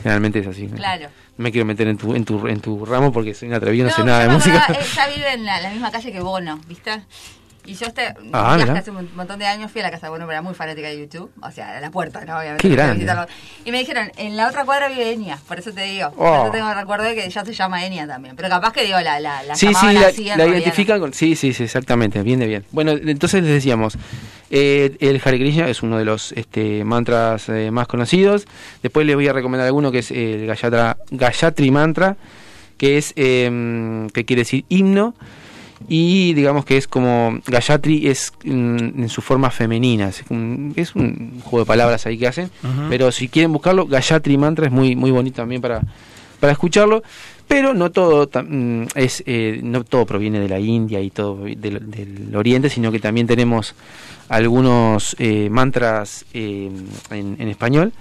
[0.02, 0.66] Generalmente es así.
[0.66, 0.74] ¿no?
[0.76, 1.06] Claro.
[1.36, 3.86] No me quiero meter en tu, en tu, en tu ramo porque soy un atrevido,
[3.86, 4.66] no, sé yo nada de música.
[4.68, 7.02] Ella vive en la, la misma calle que Bono, ¿viste?
[7.66, 10.24] Y yo este Ah, hace un montón de años fui a la casa de Bono,
[10.26, 12.36] pero era muy fanática de YouTube, o sea, a la puerta, ¿no?
[12.38, 12.68] Obviamente.
[12.68, 13.06] Qué grande.
[13.64, 16.10] Y me dijeron, en la otra cuadra vive Enya, por eso te digo.
[16.12, 16.42] Por Oh.
[16.44, 18.36] eso tengo recuerdo de que ya se llama Enya también.
[18.36, 21.14] Pero capaz que digo, la, la, la Sí, sí, la, así, la identifican con...
[21.14, 22.64] Sí, sí, sí, exactamente, bien de bien.
[22.70, 23.96] Bueno, entonces les decíamos,
[24.50, 28.46] eh, el Hare Krishna es uno de los este, mantras eh, más conocidos.
[28.82, 32.16] Después les voy a recomendar alguno que es el Gayatra, Gayatri Mantra,
[32.76, 35.14] que es, eh, que quiere decir himno.
[35.88, 40.94] Y digamos que es como Gayatri es mm, en su forma femenina, es un, es
[40.94, 42.50] un juego de palabras ahí que hacen,
[42.88, 45.82] pero si quieren buscarlo, Gayatri Mantra es muy, muy bonito también para,
[46.40, 47.02] para escucharlo.
[47.46, 51.90] Pero no todo mm, es eh, no todo proviene de la India y todo del,
[51.90, 53.74] del Oriente, sino que también tenemos
[54.28, 56.70] algunos eh, mantras eh,
[57.10, 57.92] en, en español.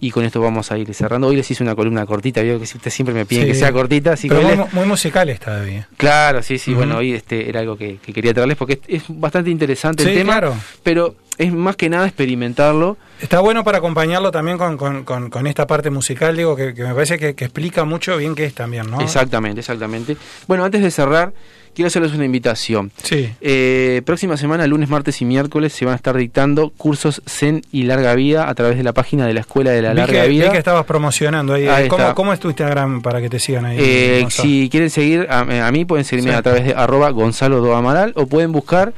[0.00, 1.26] Y con esto vamos a ir cerrando.
[1.26, 3.52] Hoy les hice una columna cortita, veo que siempre me piden Sí.
[3.52, 5.80] que sea cortita, así Pero que muy, les- muy musical está David.
[5.96, 9.02] Claro, sí, sí, bueno, hoy este era algo que, que quería traerles porque es, es
[9.08, 10.54] bastante interesante Sí, el tema, claro.
[10.84, 12.96] pero es más que nada experimentarlo.
[13.20, 16.84] Está bueno para acompañarlo también con, con- con- con esta parte musical, digo, que, que
[16.84, 19.00] me parece que, que explica mucho bien qué es también, ¿no?
[19.00, 20.16] Exactamente, exactamente.
[20.46, 21.32] Bueno, antes de cerrar,
[21.78, 22.90] quiero hacerles una invitación.
[23.02, 23.30] Sí.
[23.40, 27.84] Eh, próxima semana, lunes, martes y miércoles, se van a estar dictando cursos Zen y
[27.84, 30.28] Larga Vida a través de la página de la Escuela de la Vi Larga que,
[30.28, 30.50] vi Vida.
[30.52, 31.66] que estabas promocionando ahí.
[31.68, 33.76] Ahí ¿Cómo, cómo es tu Instagram para que te sigan ahí?
[33.80, 36.36] Eh, si quieren seguir a, a mí, pueden seguirme Sí.
[36.36, 38.92] a través de arroba Gonzalo Do Amaral o pueden buscar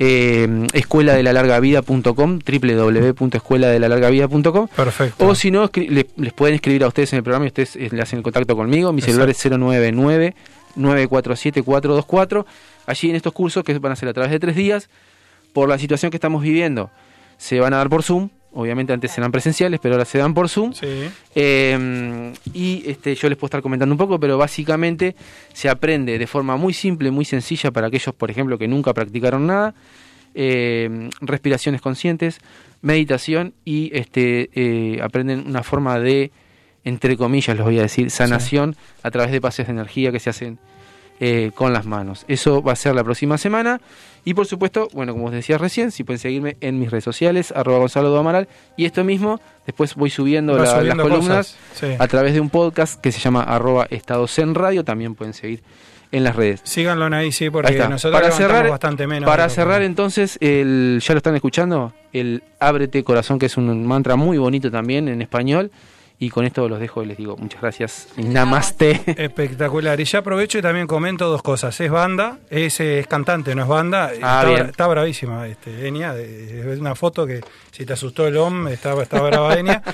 [0.00, 4.68] eh, escuela de la larga vida.com, www.escueladelalargavida.com.
[4.74, 5.26] Perfecto.
[5.26, 8.02] O si no, les pueden escribir a ustedes en el programa y ustedes eh, le
[8.02, 8.92] hacen el contacto conmigo.
[8.92, 9.12] Mi Exacto.
[9.12, 10.34] celular es 099
[10.76, 12.46] 947 424.
[12.86, 14.88] Allí en estos cursos, que van a ser a través de tres días,
[15.52, 16.90] por la situación que estamos viviendo,
[17.36, 18.28] se van a dar por Zoom.
[18.56, 20.72] Obviamente antes eran presenciales, pero ahora se dan por Zoom.
[20.74, 20.86] Sí.
[21.34, 25.16] Eh, y este, yo les puedo estar comentando un poco, pero básicamente
[25.52, 29.46] se aprende de forma muy simple, muy sencilla para aquellos, por ejemplo, que nunca practicaron
[29.46, 29.74] nada.
[30.34, 32.40] eh, respiraciones conscientes,
[32.82, 36.32] meditación y este, eh, aprenden una forma de,
[36.84, 40.30] entre comillas, les voy a decir, sanación a través de pases de energía que se
[40.30, 40.58] hacen
[41.20, 42.24] eh, con las manos.
[42.28, 43.80] Eso va a ser la próxima semana.
[44.26, 47.52] Y por supuesto, bueno, como os decía recién, si pueden seguirme en mis redes sociales,
[47.54, 48.48] arroba Gonzalo do Amaral.
[48.76, 51.86] Y esto mismo, después voy subiendo Vas la- subiendo las columnas sí.
[51.98, 54.82] a través de un podcast que se llama arroba Estado Zen Radio.
[54.84, 55.62] También pueden seguir
[56.10, 56.60] en las redes.
[56.64, 59.28] Síganlo ahí, sí, porque nosotros para cerrar, bastante menos.
[59.28, 63.86] para que- cerrar entonces, el, ya lo están escuchando, el Ábrete Corazón, que es un
[63.86, 65.70] mantra muy bonito también en español.
[66.18, 68.08] Y con esto los dejo y les digo muchas gracias.
[68.16, 69.02] Namaste.
[69.16, 69.98] Espectacular.
[70.00, 71.78] Y ya aprovecho y también comento dos cosas.
[71.80, 74.06] Es banda, es, eh, es cantante, no es banda.
[74.06, 74.58] Ah, está, bien.
[74.60, 76.16] bra- está bravísima, este, Enia.
[76.16, 77.40] Es una foto que
[77.72, 79.82] si te asustó el OM, está, está brava Enia.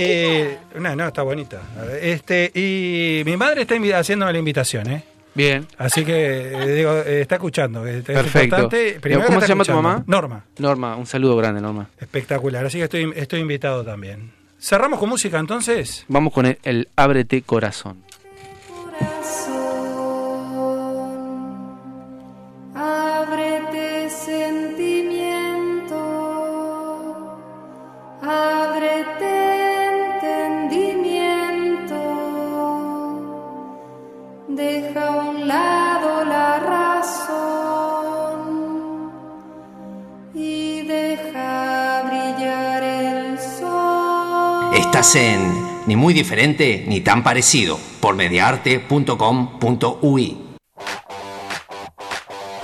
[0.00, 1.60] Eh, no, no, está bonita.
[2.00, 5.02] Este, y mi madre está haciéndome la invitación, ¿eh?
[5.34, 5.66] Bien.
[5.76, 7.82] Así que eh, digo, eh, está escuchando.
[7.82, 8.44] que Es Perfecto.
[8.44, 8.98] importante.
[9.00, 10.04] Primero ¿Cómo se llama tu mamá?
[10.06, 10.44] Norma.
[10.58, 11.88] Norma, un saludo grande, Norma.
[11.98, 12.64] Espectacular.
[12.64, 14.30] Así que estoy, estoy invitado también.
[14.60, 16.04] Cerramos con música entonces.
[16.08, 18.02] Vamos con el, el Ábrete Corazón.
[22.74, 25.96] Ábrete sentimiento,
[28.22, 29.28] ábrete
[30.18, 31.96] entendimiento,
[34.48, 35.87] deja un lado
[44.98, 50.47] Estás en Ni muy diferente ni tan parecido por mediarte.com.ui.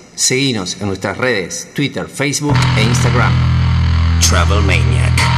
[0.15, 3.33] Seguinos en nuestras redes, Twitter, Facebook e Instagram.
[4.21, 5.31] Travel Maniac.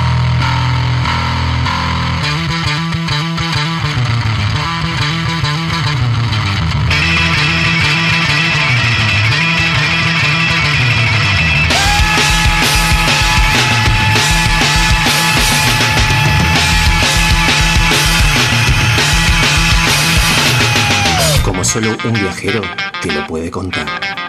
[21.73, 22.61] Solo un viajero
[23.01, 24.22] te lo puede contar.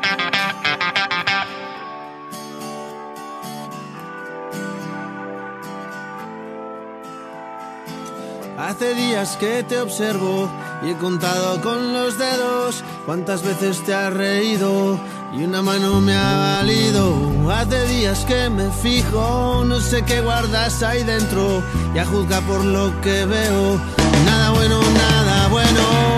[8.74, 10.50] Hace días que te observo
[10.82, 14.98] y he contado con los dedos cuántas veces te has reído
[15.32, 17.14] y una mano me ha valido.
[17.52, 21.62] Hace días que me fijo, no sé qué guardas ahí dentro
[21.94, 23.80] y a juzgar por lo que veo.
[24.26, 26.13] Nada bueno, nada bueno.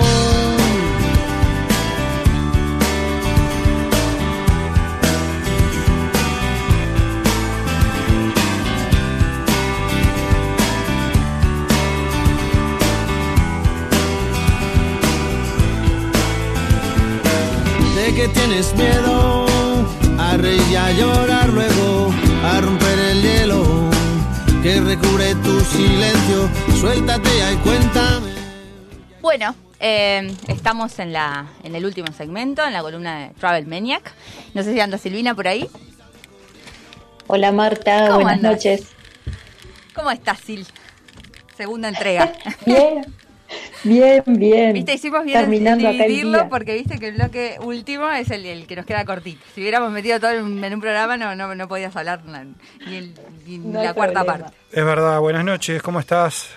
[18.47, 19.44] Tienes miedo
[20.20, 22.12] a reír y a llorar luego,
[22.44, 23.90] a romper el hielo
[24.62, 26.48] que recubre tu silencio.
[26.78, 28.32] Suéltate y cuéntame.
[29.20, 34.12] Bueno, eh, estamos en, la, en el último segmento, en la columna de Travel Maniac.
[34.55, 35.68] No sé si anda Silvina por ahí.
[37.27, 38.52] Hola Marta, ¿Cómo buenas andas?
[38.52, 38.86] noches.
[39.93, 40.62] ¿Cómo estás, Sil?
[41.56, 42.32] Segunda entrega.
[42.66, 43.05] Bien,
[43.86, 44.72] bien, bien.
[44.74, 48.76] Viste, hicimos bien Terminando dividirlo porque viste que el bloque último es el, el que
[48.76, 49.42] nos queda cortito.
[49.54, 52.20] Si hubiéramos metido todo en, en un programa no, no, no podías hablar
[52.86, 53.14] ni, el-
[53.46, 54.44] ni No la cuarta problema.
[54.50, 54.56] parte.
[54.72, 56.48] Es verdad, buenas noches, ¿cómo estás?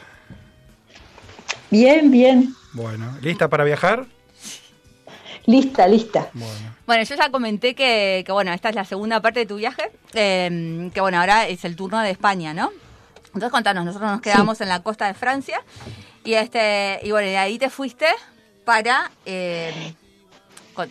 [1.72, 2.54] Bien, bien.
[2.74, 4.06] Bueno, ¿lista para viajar?
[5.46, 6.30] Lista, lista.
[6.86, 9.92] Bueno, yo ya comenté que, que, bueno, esta es la segunda parte de tu viaje,
[10.14, 12.72] eh, que bueno, ahora es el turno de España, ¿no?
[13.28, 15.62] Entonces contanos, nosotros nos quedamos en la costa de Francia
[16.24, 18.06] y este y bueno, de ahí te fuiste
[18.66, 19.72] para eh,
[20.74, 20.90] con-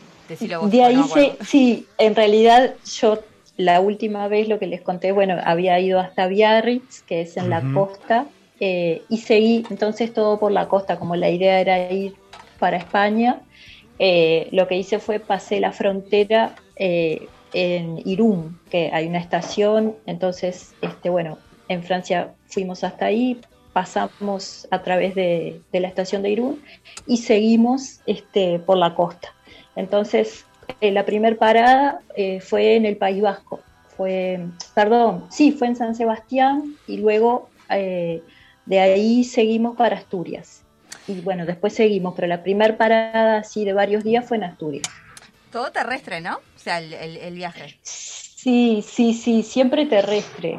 [0.58, 0.70] vos.
[0.70, 3.22] De ahí no se, sí, en realidad yo
[3.56, 7.50] la última vez lo que les conté, bueno, había ido hasta Biarritz, que es en
[7.50, 8.26] la costa,
[8.60, 12.14] eh, y seguí entonces todo por la costa, como la idea era ir
[12.58, 13.40] para España,
[13.98, 19.96] eh, lo que hice fue pasé la frontera eh, en Irún, que hay una estación,
[20.06, 21.38] entonces, este, bueno,
[21.68, 23.40] en Francia fuimos hasta ahí,
[23.78, 26.60] pasamos a través de, de la estación de Irún
[27.06, 29.28] y seguimos este, por la costa.
[29.76, 30.44] Entonces,
[30.80, 33.60] eh, la primera parada eh, fue en el País Vasco,
[33.96, 34.40] fue,
[34.74, 38.20] perdón, sí, fue en San Sebastián y luego eh,
[38.66, 40.62] de ahí seguimos para Asturias.
[41.06, 44.88] Y bueno, después seguimos, pero la primera parada así de varios días fue en Asturias.
[45.52, 46.34] Todo terrestre, ¿no?
[46.38, 47.78] O sea, el, el- el viaje.
[47.82, 50.58] Sí, sí, sí, siempre terrestre.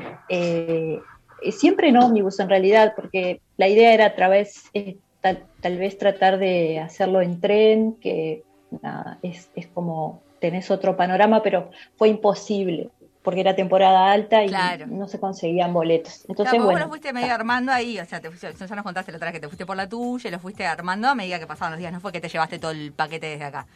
[1.42, 5.78] Eh, siempre en ómnibus en realidad, porque la idea era a través, eh, tal, tal
[5.78, 8.44] vez tratar de hacerlo en tren, que
[8.82, 12.90] nada, es, es como tenés otro panorama, pero fue imposible,
[13.22, 14.88] porque era temporada alta y Claro.
[14.88, 16.26] no se conseguían boletos.
[16.30, 18.84] Entonces, Claro, vos bueno, lo fuiste medio armando ahí, o sea, te fuiste, ya nos
[18.84, 21.16] contaste la otra vez que te fuiste por la tuya y lo fuiste armando a
[21.16, 23.68] medida que pasaban los días, no fue que te llevaste todo el paquete desde acá.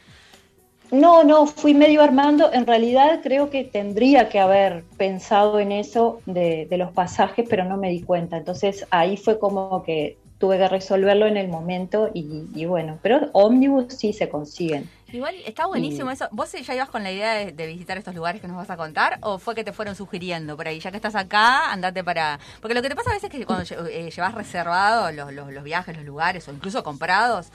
[0.93, 2.53] No, no, fui medio armando.
[2.53, 7.65] En realidad creo que tendría que haber pensado en eso de, de los pasajes, pero
[7.65, 8.37] no me di cuenta.
[8.37, 13.29] Entonces ahí fue como que tuve que resolverlo en el momento y, y bueno, pero
[13.33, 14.87] ómnibus sí se consiguen.
[15.11, 16.27] Igual está buenísimo eso.
[16.31, 18.77] ¿Vos ya ibas con la idea de, de visitar estos lugares que nos vas a
[18.77, 20.79] contar o fue que te fueron sugiriendo por ahí?
[20.79, 22.39] Ya que estás acá, andate para...
[22.61, 25.51] Porque lo que te pasa a veces es que cuando eh, llevas reservado los, los,
[25.51, 27.47] los viajes, los lugares o incluso comprados,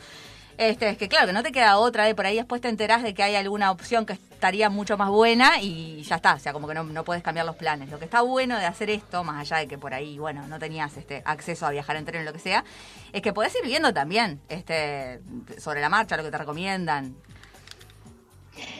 [0.58, 3.04] este, es que claro, que no te queda otra de por ahí después te enterás
[3.04, 6.52] de que hay alguna opción que estaría mucho más buena y ya está, o sea,
[6.52, 7.90] como que no, no puedes cambiar los planes.
[7.90, 10.58] Lo que está bueno de hacer esto, más allá de que por ahí, bueno, no
[10.58, 12.64] tenías este acceso a viajar en tren o lo que sea,
[13.12, 15.20] es que podés ir viendo también este
[15.58, 17.14] sobre la marcha lo que te recomiendan.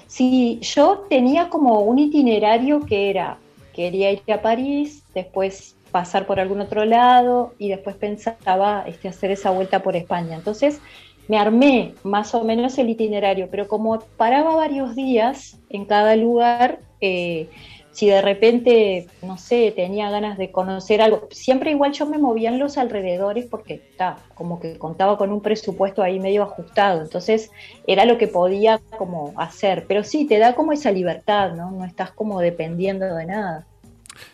[0.08, 3.38] Sí, yo tenía como un itinerario que era,
[3.72, 9.30] quería ir a París, después pasar por algún otro lado y después pensaba este, hacer
[9.30, 10.34] esa vuelta por España.
[10.34, 10.80] Entonces
[11.28, 16.80] me armé más o menos el itinerario, pero como paraba varios días en cada lugar,
[17.00, 17.48] eh,
[17.90, 22.48] si de repente, no sé, tenía ganas de conocer algo, siempre igual yo me movía
[22.48, 27.50] en los alrededores porque está, como que contaba con un presupuesto ahí medio ajustado, entonces
[27.86, 31.72] era lo que podía como hacer, pero sí, te da como esa libertad, ¿no?
[31.72, 33.66] No estás como dependiendo de nada.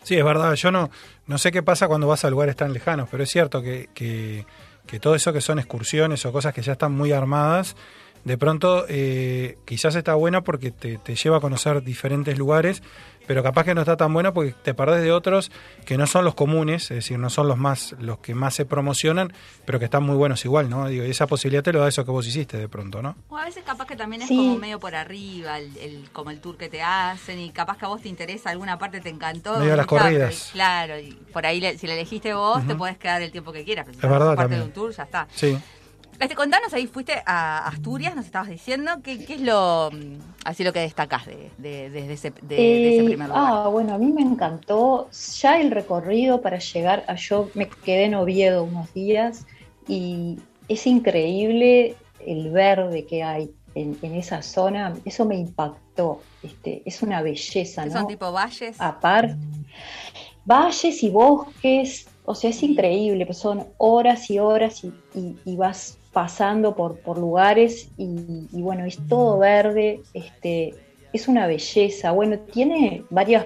[0.03, 0.53] Sí, es verdad.
[0.53, 0.89] Yo no,
[1.27, 4.45] no sé qué pasa cuando vas a lugares tan lejanos, pero es cierto que, que,
[4.87, 7.75] que todo eso que son excursiones o cosas que ya están muy armadas,
[8.23, 12.81] de pronto eh, quizás está bueno porque te, te lleva a conocer diferentes lugares,
[13.27, 15.51] pero capaz que no está tan bueno porque te perdés de otros
[15.85, 18.65] que no son los comunes, es decir, no son los más los que más se
[18.65, 19.33] promocionan,
[19.65, 20.87] pero que están muy buenos igual, ¿no?
[20.87, 23.15] Digo, y esa posibilidad te lo da eso que vos hiciste de pronto, ¿no?
[23.29, 24.35] O a veces capaz que también es Sí.
[24.35, 27.85] como medio por arriba, el, el- como el tour que te hacen y capaz que
[27.85, 29.57] a vos te interesa alguna parte, te encantó.
[29.59, 30.49] Medio las claro, corridas.
[30.53, 33.63] Claro, y por ahí le- si la elegiste vos, te podés quedar el tiempo que
[33.63, 33.87] quieras.
[33.89, 34.61] Es verdad parte también.
[34.61, 35.27] de un tour, ya está.
[35.33, 35.57] Sí.
[36.19, 40.63] Este, contanos ahí, fuiste a Asturias, nos estabas diciendo, ¿qué, qué es lo mm, así
[40.63, 43.55] lo que destacás de, de, de ese, de, de ese Eh, primer lugar?
[43.55, 45.09] ah, bueno, a mí me encantó
[45.39, 49.45] ya el recorrido para llegar a yo me quedé en Oviedo unos días
[49.85, 56.81] y es increíble el verde que hay en, en esa zona, eso me impactó, este,
[56.87, 57.99] es una belleza, ¿Qué ¿no?
[57.99, 58.77] son tipo valles?
[58.77, 59.37] Aparte,
[60.43, 65.55] valles y bosques, o sea, es increíble, pues son horas y horas y, y- y
[65.57, 70.73] vas pasando por, por lugares y, y bueno, es todo verde, este,
[71.11, 73.45] es una belleza, bueno, tiene varios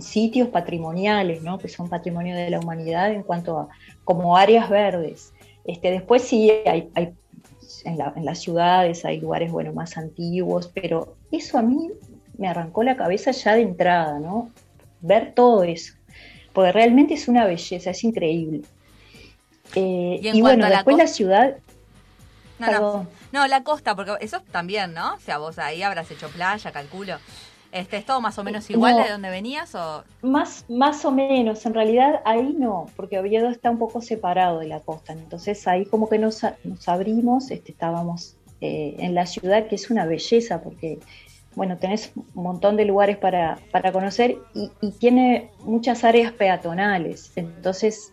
[0.00, 1.58] sitios patrimoniales, ¿no?
[1.58, 3.68] Que son patrimonio de la humanidad en cuanto a
[4.04, 5.32] como áreas verdes.
[5.64, 7.14] Este, después sí hay, hay
[7.84, 11.90] en, la- en las ciudades hay lugares bueno más antiguos, pero eso a mí
[12.36, 14.50] me arrancó la cabeza ya de entrada, ¿no?
[15.00, 15.94] Ver todo eso,
[16.52, 18.60] porque realmente es una belleza, es increíble.
[19.74, 21.56] Eh, Y en y, cuanto bueno, a la después la costa- ciudad,
[22.60, 22.72] No, no.
[22.72, 23.08] perdón.
[23.32, 25.14] No, la costa, porque eso también, ¿no?
[25.14, 27.16] O sea, vos ahí habrás hecho playa, calculo.
[27.72, 29.04] Este, ¿Es todo más o menos igual No.
[29.04, 30.02] de donde venías o...?
[30.22, 34.66] Más, más o menos, en realidad ahí no, porque Oviedo está un poco separado de
[34.66, 39.68] la costa, entonces ahí como que nos, nos abrimos, este, estábamos eh, en la ciudad,
[39.68, 40.98] que es una belleza, porque
[41.54, 47.30] bueno, tenés un montón de lugares para, para conocer y, y tiene muchas áreas peatonales,
[47.36, 48.10] entonces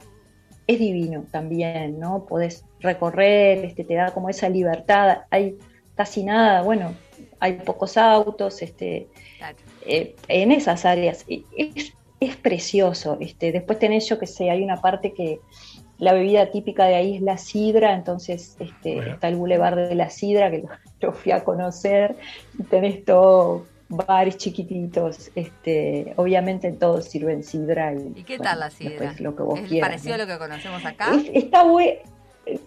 [0.67, 2.25] es divino también, ¿no?
[2.25, 5.57] Podés recorrer, este, te da como esa libertad, hay
[5.95, 6.93] casi nada, bueno,
[7.39, 9.07] hay pocos autos, este,
[9.85, 11.25] eh, en esas áreas.
[11.27, 13.17] Es, es precioso.
[13.19, 15.39] Este, después tenés, yo que sé, hay una parte que
[15.97, 20.09] la bebida típica de ahí es la sidra, entonces este, está el bulevar de la
[20.09, 20.69] sidra, que lo,
[21.01, 22.15] lo fui a conocer,
[22.59, 28.59] y tenés todo bares chiquititos, este, obviamente todos sirven sidra y, ¿Y qué bueno, tal
[28.59, 29.15] la sidra?
[29.19, 30.23] lo que vos ¿Es quieras, parecido ¿no?
[30.23, 31.15] a lo que conocemos acá?
[31.15, 31.99] Es- está bue-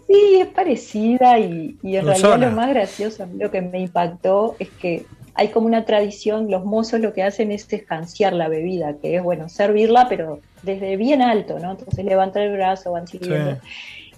[0.06, 3.80] Sí, es parecida y, y en realidad lo más gracioso, a mí lo que me
[3.80, 8.48] impactó es que hay como una tradición, los mozos lo que hacen es escanciar la
[8.48, 11.70] bebida, que es bueno, servirla, pero desde bien alto, ¿no?
[11.70, 13.56] Entonces levantar el brazo, van sirviendo.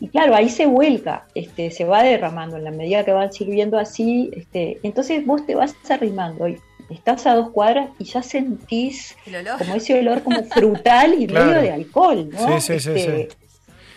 [0.01, 3.79] Y claro, ahí se vuelca, este, se va derramando en la medida que van sirviendo
[3.79, 6.59] así, este, entonces vos te vas arrimando y
[6.93, 9.17] estás a dos cuadras y ya sentís
[9.59, 11.47] como ese olor como frutal y Claro.
[11.47, 12.39] medio de alcohol, ¿no?
[12.61, 13.29] Sí, sí, sí, Este, sí.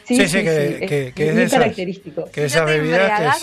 [0.05, 2.25] Sí, Sí, sí, sí, que, sí, que- es que es de esas, característico.
[2.25, 3.41] que Si no esas te bebidas llegar, digamos,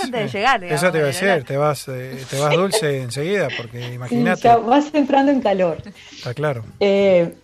[0.70, 4.94] eso te iba a decir, te vas, eh, te vas dulce enseguida, porque imagínate, vas
[4.94, 5.78] entrando en calor.
[6.14, 6.64] está claro.
[6.78, 7.34] Eh,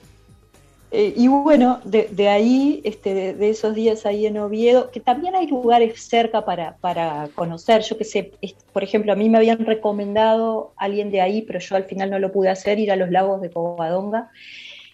[0.90, 5.00] eh, y bueno, de, de ahí, este, de, de esos días ahí en Oviedo, que
[5.00, 7.82] también hay lugares cerca para, para conocer.
[7.82, 8.32] Yo que sé,
[8.72, 12.18] por ejemplo, a mí me habían recomendado alguien de ahí, pero yo al final no
[12.18, 14.30] lo pude hacer, ir a los lagos de Covadonga,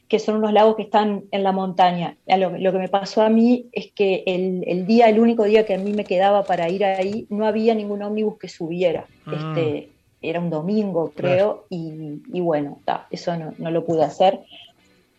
[0.08, 2.16] que son unos lagos que están en la montaña.
[2.26, 5.64] Lo, lo que me pasó a mí es que el, el día, el único día
[5.64, 9.06] que a mí me quedaba para ir ahí, no había ningún ómnibus que subiera.
[9.24, 9.32] Mm.
[9.32, 9.88] Este,
[10.20, 14.40] era un domingo, creo, y, y bueno, ta, eso no, no lo pude hacer.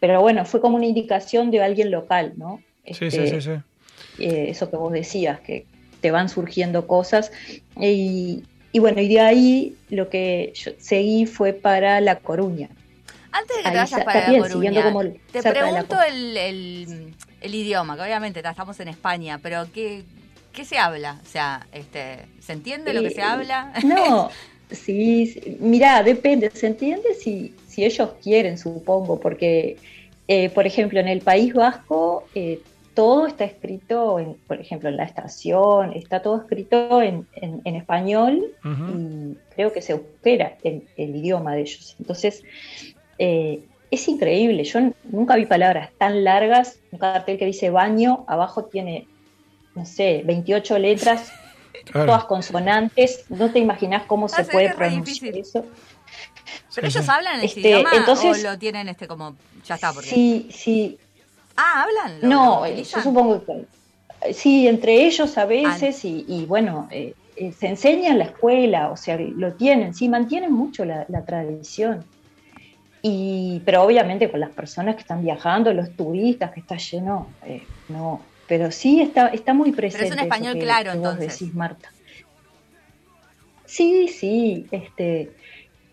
[0.08, 2.66] Pero bueno, fue como una indicación de alguien local, ¿no?
[2.92, 3.52] Sí, Este, sí, sí, sí.
[4.18, 5.68] eh, eso que vos decías, que
[6.02, 7.32] te van surgiendo cosas.
[7.80, 12.70] Y, y bueno, y de ahí lo que yo seguí fue para La Coruña.
[13.32, 16.02] Antes de que Ahí te vayas para también, La siguiendo Coruña, como te la pregunto
[16.02, 20.06] el, el, el idioma, que obviamente ta, estamos en España, pero ¿qué,
[20.52, 21.20] qué se habla?
[21.24, 23.74] O sea, este, ¿se entiende lo que se Eh, habla?
[23.82, 24.30] No,
[24.72, 29.82] sí, sí, mirá, depende, se entiende si, si ellos quieren, supongo, porque,
[30.28, 32.60] eh, por ejemplo, en el País Vasco eh,
[32.94, 37.76] todo está escrito, en, por ejemplo, en la estación, está todo escrito en, en- en
[37.76, 41.96] español y creo que se euskera el, el idioma de ellos.
[42.00, 42.42] Entonces,
[43.20, 43.60] eh,
[43.92, 49.08] es increíble, yo nunca vi palabras tan largas, un cartel que dice baño, abajo tiene,
[49.76, 51.32] no sé, 28 letras
[51.84, 52.08] Claro.
[52.08, 55.38] todas consonantes, no te imaginas cómo se Ah, puede pronunciar difícil.
[55.38, 55.66] eso.
[56.74, 57.12] Pero Sí, ellos sí.
[57.12, 59.36] hablan ese Este, idioma entonces- o lo tienen este como
[59.66, 61.00] ya está porque Sí, sí,
[61.58, 62.22] Ah, hablan.
[62.22, 63.68] ¿Lo- no, lo eh, yo supongo que
[64.30, 68.26] eh, sí, entre ellos a veces y, y bueno, eh, eh, se enseña en la
[68.26, 72.06] escuela, o sea, lo tienen, sí, mantienen mucho la, la tradición.
[73.02, 77.68] Y, pero obviamente con las personas que están viajando, los turistas que está lleno, eh,
[77.88, 78.32] no.
[78.48, 80.08] Pero sí está, está muy presente.
[80.08, 81.40] eso español que- claro, que vos entonces.
[81.40, 81.90] decís, Marta.
[83.66, 85.36] Sí, sí, este,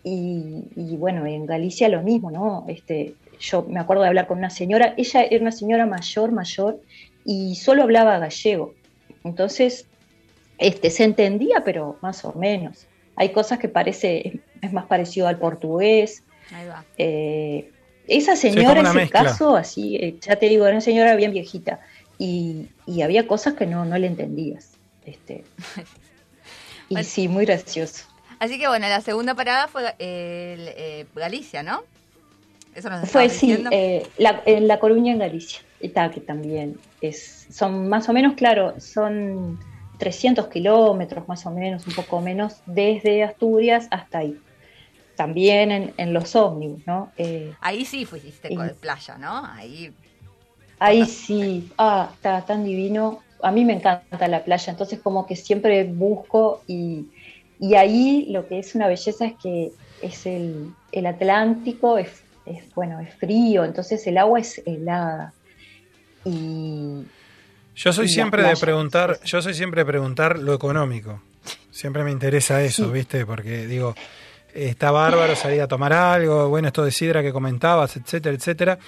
[0.03, 2.65] y, y bueno, en Galicia lo mismo, ¿no?
[2.67, 6.79] Este, yo me acuerdo de hablar con una señora, ella era una señora mayor, mayor,
[7.25, 8.73] y solo hablaba gallego.
[9.23, 9.85] Entonces,
[10.57, 12.87] este, se entendía, pero más o menos.
[13.15, 16.23] Hay cosas que parece, es más parecido al portugués.
[16.51, 16.83] Ahí va.
[16.97, 17.69] Eh,
[18.07, 19.23] esa señora, una ese mezcla.
[19.23, 21.79] caso, así, eh, ya te digo, era una señora bien viejita.
[22.17, 24.71] Y, y había cosas que no, no le entendías.
[25.05, 25.43] Este,
[26.89, 27.07] y Bueno.
[27.07, 28.05] sí, muy gracioso.
[28.39, 31.83] Así que bueno, la segunda parada fue eh, el, eh, Galicia, ¿no?
[32.75, 35.61] Eso nos Fue, sí, eh, la, en La Coruña, en Galicia.
[35.79, 39.59] Está, que también es, son más o menos, claro, son
[39.99, 44.39] 300 kilómetros más o menos, un poco menos, desde Asturias hasta ahí.
[45.15, 47.11] También en, en los ómnibus, ¿no?
[47.17, 49.45] Eh, Ahí sí fuiste con playa, ¿no?
[49.45, 49.93] Ahí
[50.83, 53.21] ahí sí, ah, está tan divino.
[53.41, 57.07] A mí me encanta la playa, entonces como que siempre busco y,
[57.59, 59.71] y ahí lo que es una belleza es que
[60.01, 65.33] es el, el Atlántico, es, es, bueno, es frío, entonces el agua es helada.
[66.25, 67.03] Y
[67.75, 71.21] Yo soy Y siempre de preguntar, yo soy siempre de preguntar lo económico.
[71.71, 73.25] Siempre me interesa eso, ¿viste?
[73.25, 73.95] Porque digo,
[74.53, 78.79] está bárbaro salir a tomar algo, bueno, esto de sidra que comentabas, etcétera, etcétera.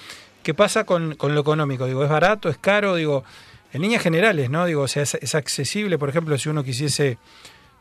[0.42, 1.86] ¿Qué pasa con, con lo económico?
[1.86, 2.94] Digo, ¿es barato, es caro?
[2.94, 3.24] Digo,
[3.72, 4.64] en líneas generales, ¿no?
[4.64, 7.18] Digo, o sea, es, es accesible, por ejemplo, si uno quisiese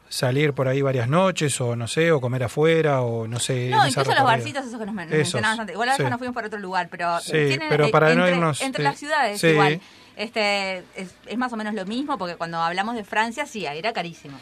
[0.09, 3.69] salir por ahí varias noches, o no sé, o comer afuera, o no sé.
[3.69, 5.73] No, incluso los barcitos esos que nos, men- nos Esos, mencionabas antes.
[5.73, 6.09] Igual a veces sí.
[6.09, 8.83] nos fuimos para otro lugar, pero Sí, tienen, pero eh, para no entre, irnos, entre
[8.83, 8.83] sí.
[8.83, 9.47] las ciudades Sí.
[9.47, 9.81] igual.
[10.15, 13.79] Este, es, es más o menos lo mismo, porque cuando hablamos de Francia, sí, ahí
[13.79, 14.37] era carísimo.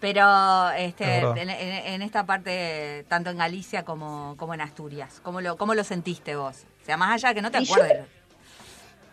[0.00, 5.40] Pero este, en, en- en esta parte, tanto en Galicia como, como en Asturias, ¿cómo
[5.40, 6.64] lo, ¿cómo lo sentiste vos?
[6.82, 8.04] O sea, más allá de que no te yo- acuerdes.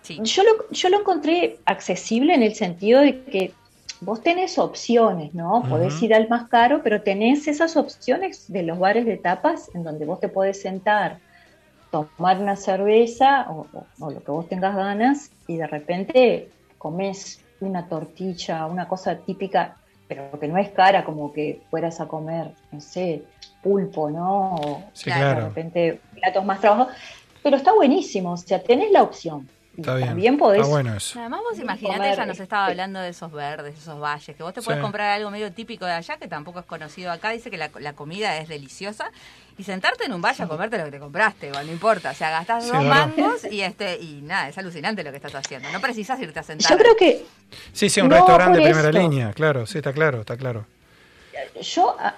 [0.01, 0.19] Sí.
[0.23, 3.53] yo lo, yo lo encontré accesible en el sentido de que
[4.01, 5.63] vos tenés opciones, ¿no?
[5.69, 9.83] Podés ir al más caro, pero tenés esas opciones de los bares de tapas en
[9.83, 11.19] donde vos te podés sentar,
[11.91, 17.45] tomar una cerveza o, o- o lo que vos tengas ganas y de repente comes
[17.59, 22.55] una tortilla, una cosa típica, pero que no es cara, como que fueras a comer,
[22.71, 23.23] no sé,
[23.61, 24.55] pulpo, ¿no?
[24.55, 25.41] O Sí, Claro.
[25.41, 26.93] de repente platos más trabajados.
[27.43, 29.49] Pero está buenísimo, o sea, tenés la opción.
[29.77, 30.09] Está bien.
[30.09, 31.17] También podés Está bueno eso.
[31.19, 34.53] Además vos imaginate, ella nos estaba este, hablando de esos verdes, esos valles, que vos
[34.53, 34.81] te puedes Sí.
[34.81, 37.93] comprar algo medio típico de allá, que tampoco es conocido acá, dice que la, la
[37.93, 39.11] comida es deliciosa,
[39.57, 42.13] y sentarte en un valle a comerte lo que te compraste, igual, no importa, o
[42.15, 43.07] sea, gastás Sí, dos verdad.
[43.15, 46.43] mangos y este y nada, es alucinante lo que estás haciendo, no precisas irte a
[46.43, 46.69] sentar.
[46.71, 47.25] Yo creo que
[47.71, 50.65] Sí, sí, un No, restaurante de primera línea, claro, sí, está claro, está claro.
[51.61, 52.15] yo ah,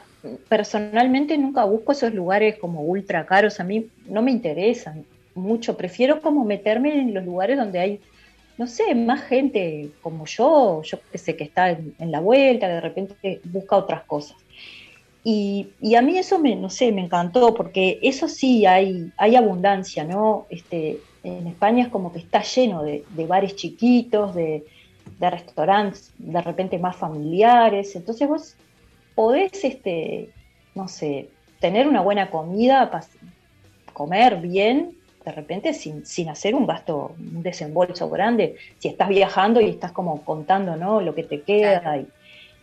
[0.50, 5.06] personalmente nunca busco esos lugares como ultra caros, a mí no me interesan
[5.36, 8.00] mucho, prefiero como meterme en los lugares donde hay,
[8.58, 12.82] no sé, más gente como yo, yo que sé que está en, la vuelta, de
[12.82, 14.38] repente busca otras cosas.
[15.24, 19.36] Y, y a mí eso me, no sé, me encantó, porque eso sí hay, hay
[19.36, 20.46] abundancia, ¿no?
[20.50, 24.66] Este, en España es como que está lleno de, de bares chiquitos, de,
[25.20, 28.56] de restaurantes de repente más familiares, entonces vos
[29.16, 30.30] podés, este,
[30.76, 31.30] no sé,
[31.60, 32.90] tener una buena comida,
[33.94, 39.62] comer bien, de repente sin, sin hacer un gasto, un desembolso grande, si estás viajando
[39.62, 41.02] y estás como contando, ¿no?
[41.02, 42.02] Lo que te queda Claro.
[42.02, 42.08] y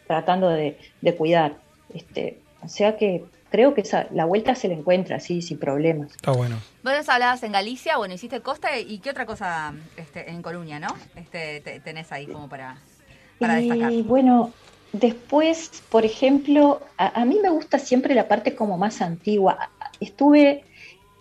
[0.06, 1.54] tratando de, de cuidar.
[1.94, 6.10] Este, o sea que creo que esa, la vuelta se la encuentra así, sin problemas.
[6.12, 6.56] Está bueno.
[6.84, 10.78] Vos nos hablabas en Galicia, bueno, hiciste costa y qué otra cosa este, en Coruña,
[10.78, 10.88] ¿no?
[11.16, 12.76] Este, te- tenés ahí como para,
[13.40, 13.90] para destacar.
[13.92, 14.52] Y bueno,
[14.92, 19.70] después, por ejemplo, a, a mí me gusta siempre la parte como más antigua.
[19.98, 20.62] Estuve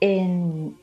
[0.01, 0.77] en,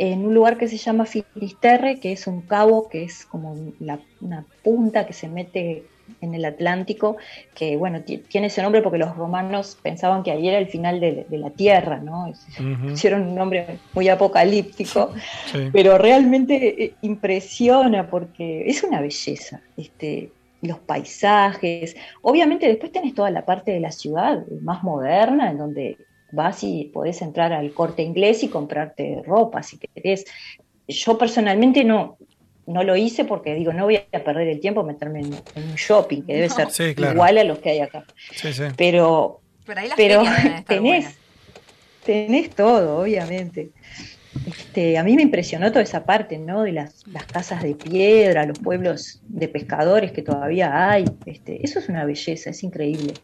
[0.00, 4.00] en un lugar que se llama Finisterre, que es un cabo, que es como la-
[4.20, 5.82] una punta que se mete
[6.22, 7.18] en el Atlántico,
[7.54, 11.00] que bueno, ti- tiene ese nombre porque los romanos pensaban que ahí era el final
[11.00, 12.32] de, de la tierra, ¿no?
[12.92, 15.12] Hicieron un nombre muy apocalíptico
[15.52, 15.68] Sí.
[15.72, 20.32] pero realmente eh, impresiona porque es una belleza, este,
[20.62, 21.94] los paisajes.
[22.22, 25.96] Obviamente después tenés toda la parte de la ciudad más moderna, en donde
[26.32, 30.24] vas y podés entrar al corte inglés y comprarte ropa si querés.
[30.88, 32.18] Yo personalmente no,
[32.66, 35.74] no lo hice porque digo, no voy a perder el tiempo meterme en, en un
[35.76, 36.54] shopping, que debe No.
[36.54, 37.12] ser Sí, claro.
[37.14, 38.04] igual a los que hay acá.
[38.34, 38.64] Sí, sí.
[38.76, 39.96] Pero, Pero ahí las
[40.66, 41.18] tenés, buenas.
[42.02, 43.70] tenés todo, obviamente.
[44.46, 46.62] Este, a mí me impresionó toda esa parte, ¿no?
[46.62, 51.04] De las, las casas de piedra, los pueblos de pescadores que todavía hay.
[51.26, 53.20] Este, eso es una belleza, es increíble.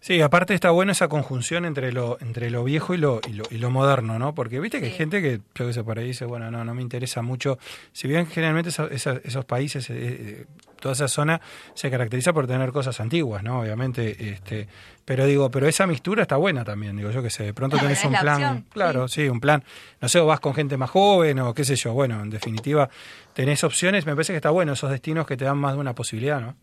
[0.00, 3.44] Sí, aparte está bueno esa conjunción entre lo, entre lo viejo y lo, y lo,
[3.50, 4.34] y lo moderno, ¿no?
[4.34, 6.74] Porque viste que hay gente que, yo qué sé, por ahí dice, bueno, no, no
[6.74, 7.58] me interesa mucho.
[7.92, 10.46] Si bien generalmente esa- esa- esos países, eh, eh,
[10.80, 11.40] toda esa zona
[11.74, 13.60] se caracteriza por tener cosas antiguas, ¿no?
[13.60, 14.68] Obviamente, este,
[15.04, 17.88] pero digo, pero esa mixtura está buena también, digo yo que sé, de pronto Bueno,
[17.88, 19.28] tenés un la plan, opción, claro, sí.
[19.28, 19.64] un plan,
[20.00, 22.88] no sé, o vas con gente más joven o qué sé yo, bueno, en definitiva,
[23.34, 25.94] tenés opciones, me parece que está bueno esos destinos que te dan más de una
[25.94, 26.54] posibilidad, ¿no?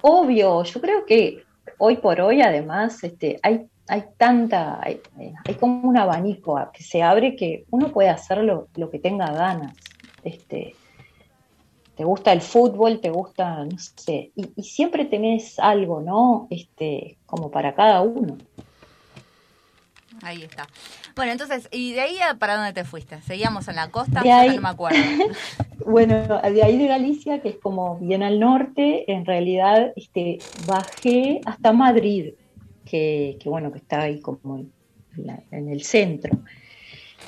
[0.00, 1.44] Obvio, yo creo que
[1.78, 5.00] hoy por hoy además este, hay, hay tanta, hay,
[5.44, 9.32] hay como un abanico que se abre que uno puede hacer lo, lo que tenga
[9.32, 9.76] ganas.
[10.22, 10.74] Este,
[11.96, 16.46] te gusta el fútbol, te gusta, no sé, y, y siempre tenés algo, ¿no?
[16.50, 18.36] Este, como para cada uno.
[20.22, 20.66] Ahí está.
[21.14, 23.20] Bueno, entonces, ¿y de ahí a para dónde te fuiste?
[23.22, 24.22] ¿Seguíamos en la costa?
[24.40, 24.98] Ahí- no me acuerdo.
[25.88, 31.40] Bueno, de ahí de Galicia, que es como bien al norte, en realidad este, bajé
[31.44, 32.34] hasta Madrid,
[32.84, 34.72] que, que bueno, que está ahí como en,
[35.16, 36.36] la- en el centro.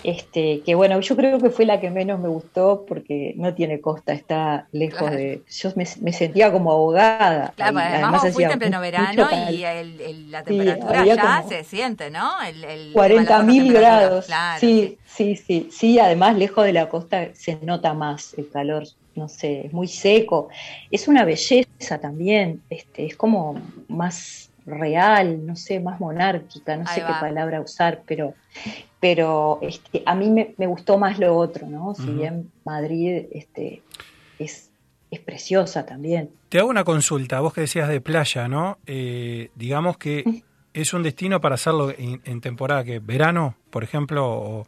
[0.05, 3.81] Este, que bueno, yo creo que fue la que menos me gustó porque no tiene
[3.81, 5.17] costa, está lejos Claro.
[5.17, 5.43] de.
[5.49, 7.53] Yo me, me sentía como ahogada.
[7.57, 7.85] Claro, ahí.
[7.85, 11.43] porque además, vos fuiste en pleno verano y el- el- la Sí, temperatura había ya
[11.49, 12.41] se siente, ¿no?
[12.43, 14.27] El, el- 40 las mil grados.
[14.27, 15.99] Claro, sí, sí, sí, sí.
[15.99, 18.85] Además, lejos de la costa se nota más el calor.
[19.15, 20.49] No sé, es muy seco.
[20.93, 22.63] Es una belleza también.
[22.71, 23.55] Este, es como
[23.89, 26.77] más real, no sé, más monárquica.
[26.77, 28.35] No Ahí sé qué palabra usar, pero,
[29.01, 31.95] pero este, a mí me, me gustó más lo otro, ¿no?
[31.95, 33.83] Si bien Madrid, este,
[34.39, 34.71] es,
[35.11, 36.31] es preciosa también.
[36.49, 38.79] Te hago una consulta, vos que decías de playa, ¿no?
[38.87, 40.25] Eh, digamos que
[40.73, 44.67] es un destino para hacerlo en, en temporada que verano, por ejemplo, o,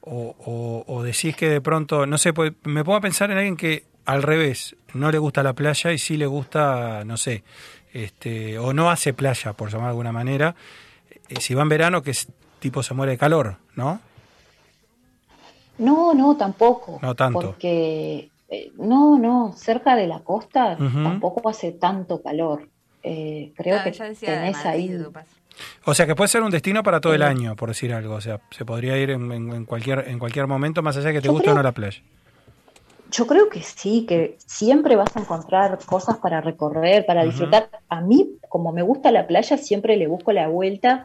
[0.00, 3.38] o- o- o decís que de pronto, no sé, pues, me pongo a pensar en
[3.38, 7.44] alguien que al revés, no le gusta la playa y sí le gusta, no sé,
[7.92, 10.56] este, o no hace playa, por llamar de alguna manera,
[11.28, 12.12] eh, si va en verano que
[12.62, 14.00] tipo se muere de calor, ¿no?
[15.78, 16.98] No, no, tampoco.
[17.02, 17.40] No tanto.
[17.40, 22.68] Porque, eh, no, no, cerca de la costa tampoco hace tanto calor.
[23.02, 23.90] Eh, creo que
[24.20, 24.98] tenés ahí.
[25.84, 28.14] O sea que puede ser un destino para todo el año, por decir algo.
[28.14, 31.14] O sea, se podría ir en, en- en cualquier, en cualquier momento, más allá de
[31.14, 32.00] que te Yo guste o no la playa.
[33.10, 37.68] Yo creo que sí, que siempre vas a encontrar cosas para recorrer, para disfrutar.
[37.90, 41.04] A mí, como me gusta la playa, siempre le busco la vuelta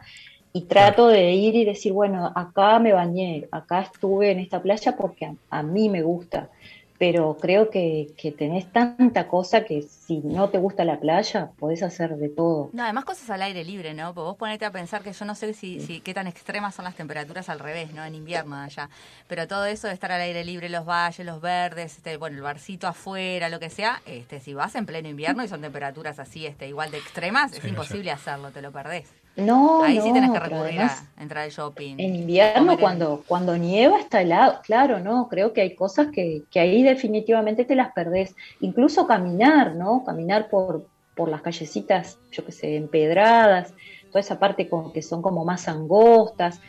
[0.52, 4.96] y trato de ir y decir, bueno, acá me bañé, acá estuve en esta playa
[4.96, 6.50] porque a, a mí me gusta.
[6.98, 11.84] Pero creo que, que tenés tanta cosa que si no te gusta la playa, podés
[11.84, 12.70] hacer de todo.
[12.72, 14.14] No, además cosas al aire libre, ¿no?
[14.14, 16.84] Porque vos ponete a pensar que yo no sé si, si qué tan extremas son
[16.86, 18.04] las temperaturas al revés, ¿no?
[18.04, 18.90] En invierno allá.
[19.28, 22.42] Pero todo eso de estar al aire libre, los valles, los verdes, este, bueno, el
[22.42, 26.46] barcito afuera, lo que sea, este, si vas en pleno invierno y son temperaturas así,
[26.46, 29.17] este, igual de extremas, es Sí, imposible hacerlo, te lo perdés.
[29.38, 31.94] No, Ahí sí no, tenés que recurrir además- a entrar al shopping.
[31.98, 34.60] En invierno, cuando, cuando nieva, está helado.
[34.64, 38.34] Claro, no, creo que hay cosas que, que ahí definitivamente te las perdés.
[38.60, 40.02] Incluso caminar, ¿no?
[40.04, 43.74] Caminar por, por las callecitas, yo qué sé, empedradas,
[44.08, 46.60] toda esa parte con, que son como más angostas.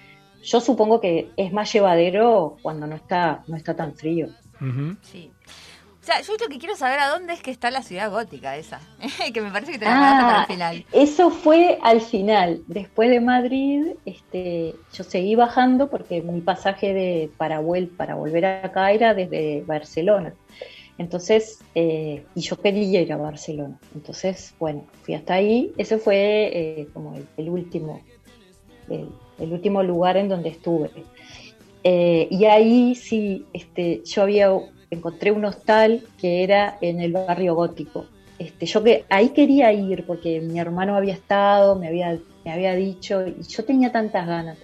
[0.44, 4.28] Yo supongo que es más llevadero cuando no está, no está tan frío.
[5.02, 5.32] Sí.
[6.10, 8.80] Sea, yo lo que quiero saber a dónde es que está la ciudad gótica esa.
[9.34, 10.86] que me parece que te la mandaste para el Ah, final.
[10.92, 12.62] eso fue al final.
[12.68, 17.62] Después de Madrid, este, yo seguí bajando porque mi pasaje de para,
[17.96, 20.34] para volver acá era desde Barcelona.
[20.98, 23.78] Entonces, eh, y yo quería ir a Barcelona.
[23.94, 25.72] Entonces, bueno, fui hasta ahí.
[25.78, 28.02] Ese fue eh, como el, el último,
[28.90, 30.90] el, el último lugar en donde estuve.
[31.84, 34.50] Eh, y ahí sí, este, yo había
[34.92, 38.06] encontré un hostal que era en el barrio gótico.
[38.38, 42.74] Este, yo que ahí quería ir porque mi hermano había estado, me había, me había
[42.74, 44.58] dicho, y yo tenía tantas ganas.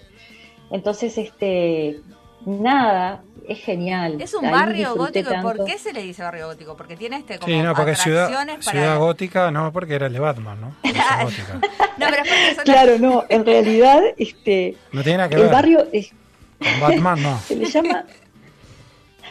[0.71, 1.99] Entonces, este,
[2.45, 4.19] nada, es genial.
[4.21, 5.29] Es un Ahí barrio gótico.
[5.41, 5.65] ¿Por tanto.
[5.65, 6.75] qué se le dice barrio gótico?
[6.77, 8.79] Porque tiene este como Sí, no, porque ciudad, atracciones para...
[8.79, 10.75] ciudad gótica, no, porque era el de Batman, ¿no?
[10.81, 10.91] Por.
[11.97, 15.41] No, pero es porque son Claro, no, en realidad, este, No tiene nada que el
[15.43, 15.51] ver.
[15.51, 16.11] barrio es-
[16.59, 17.39] Con Batman, no.
[17.47, 18.05] se le llama.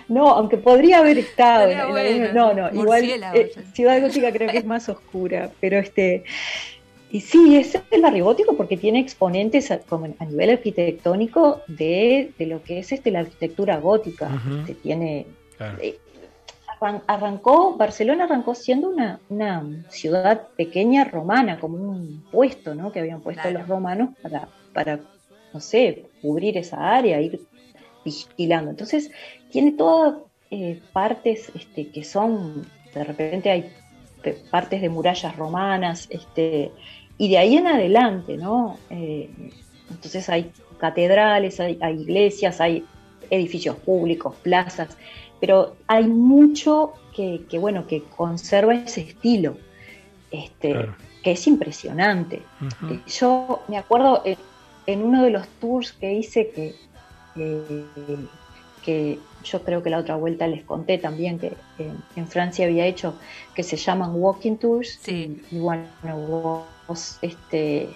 [0.09, 1.70] No, aunque podría haber estado.
[1.70, 3.60] En- en bueno, no, no, igual eh, sí.
[3.74, 6.24] Ciudad Gótica creo que es más oscura, pero este.
[7.10, 12.32] Y sí, es el barrio gótico porque tiene exponentes a, como a nivel arquitectónico de,
[12.36, 14.28] de lo que es este la arquitectura gótica.
[14.60, 15.26] Este, tiene
[15.56, 15.78] Claro.
[15.81, 15.97] eh,
[16.81, 22.90] arran- arrancó, Barcelona arrancó siendo una, una ciudad pequeña romana, como un puesto, ¿no?
[22.90, 24.98] Que habían puesto los romanos para, para,
[25.52, 27.40] no sé, cubrir esa área, ir
[28.05, 28.70] vigilando.
[28.70, 29.10] Entonces,
[29.55, 30.16] tiene todas
[30.51, 33.70] eh, partes este, que son, de repente hay
[34.51, 36.72] partes de murallas romanas, este,
[37.18, 38.78] y de ahí en adelante, ¿no?
[38.90, 39.31] Eh,
[39.89, 42.85] entonces hay catedrales, hay, hay iglesias, hay
[43.31, 44.98] edificios públicos, plazas,
[45.39, 49.56] pero hay mucho que, que, bueno, que conserva ese estilo,
[50.32, 50.74] este,
[51.22, 52.43] que es impresionante.
[52.90, 54.20] Eh, Yo me acuerdo
[54.86, 56.74] en uno de los tours que hice que,
[57.36, 57.85] eh,
[58.85, 62.86] que yo creo que la otra vuelta les conté también que en, en Francia había
[62.86, 63.14] hecho
[63.54, 65.84] que se llaman walking tours y, y bueno
[66.88, 67.88] vos este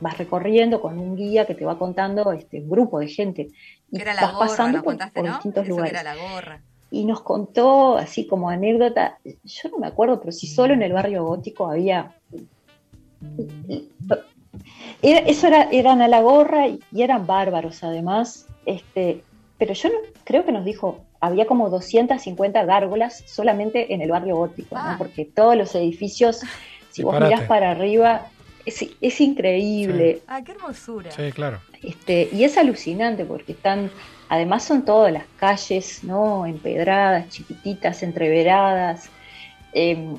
[0.00, 3.48] vas recorriendo con un guía que te va contando este un grupo de gente
[3.90, 5.34] y era la vas gorra, pasando por, contaste, por ¿no?
[5.34, 6.60] distintos Eso lugares era la gorra.
[6.90, 10.92] y nos contó así como anécdota, yo no me acuerdo, pero si solo en el
[10.92, 12.12] barrio gótico había...
[15.02, 19.24] Era- eso era, eran a la gorra y, y eran bárbaros además, este,
[19.62, 24.34] pero yo no, creo que nos dijo, había como 250 gárgolas solamente en el barrio
[24.34, 24.98] gótico, ¿no?
[24.98, 26.40] porque todos los edificios,
[26.90, 28.26] si vos mirás para arriba,
[28.66, 30.18] es, es increíble.
[30.26, 31.12] Ah, qué hermosura.
[31.12, 31.60] Sí, claro.
[31.80, 33.88] Este, y es alucinante porque están,
[34.28, 36.44] además son todas las calles, ¿no?
[36.44, 39.10] Empedradas, chiquititas, entreveradas.
[39.74, 40.16] Eh,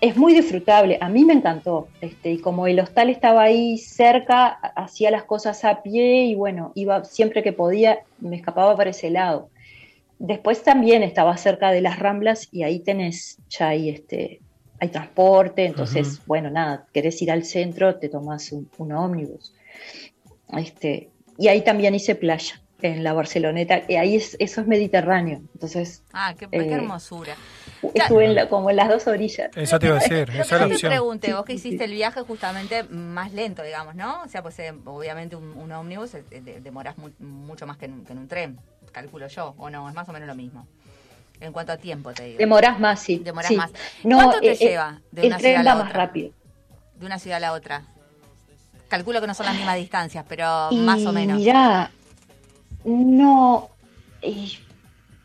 [0.00, 1.88] es muy disfrutable, a mí me encantó.
[2.00, 6.34] Este, y como el hostal estaba ahí cerca, ha- hacía las cosas a pie y
[6.34, 9.50] bueno, iba siempre que podía, me escapaba para ese lado.
[10.18, 14.40] Después también estaba cerca de las Ramblas y ahí tenés, ya hay este,
[14.80, 19.52] hay transporte, entonces, bueno, nada, querés ir al centro, te tomás un, un ómnibus.
[20.56, 25.40] Este, y ahí también hice playa, en la Barceloneta, y ahí es, eso es Mediterráneo,
[25.54, 27.34] entonces Ah, qué, qué Eh, hermosura.
[27.94, 29.50] estuve en la- como en las dos orillas.
[29.56, 30.90] Eso te iba a decir, Lo esa es la yo te opción.
[30.92, 34.22] pregunté, vos que hiciste el viaje justamente más lento, digamos, ¿no?
[34.22, 37.86] O sea, pues eh, obviamente un, un ómnibus eh, de- demoras mu- mucho más que
[37.86, 38.58] en, que en un tren,
[38.92, 40.66] calculo yo, o no, es más o menos lo mismo.
[41.40, 42.38] En cuanto a tiempo, te digo.
[42.38, 43.18] Demorás más, sí.
[43.18, 43.56] Demorás sí.
[43.56, 43.70] más.
[44.04, 46.04] No, ¿Cuánto te eh, lleva de el una tren ciudad a la va más otra?
[46.06, 46.30] rápido.
[46.96, 47.82] De una ciudad a la otra.
[48.88, 51.38] Calculo que no son las mismas distancias, pero Y más o menos.
[51.38, 51.90] Mirá,
[52.84, 53.68] no,
[54.22, 54.48] eh,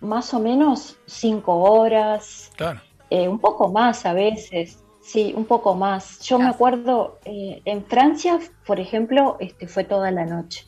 [0.02, 2.82] más o menos cinco horas, Claro.
[3.10, 6.20] eh, un poco más a veces, sí, un poco más.
[6.22, 10.66] Yo me acuerdo, eh, en Francia, por ejemplo, este, fue toda la noche.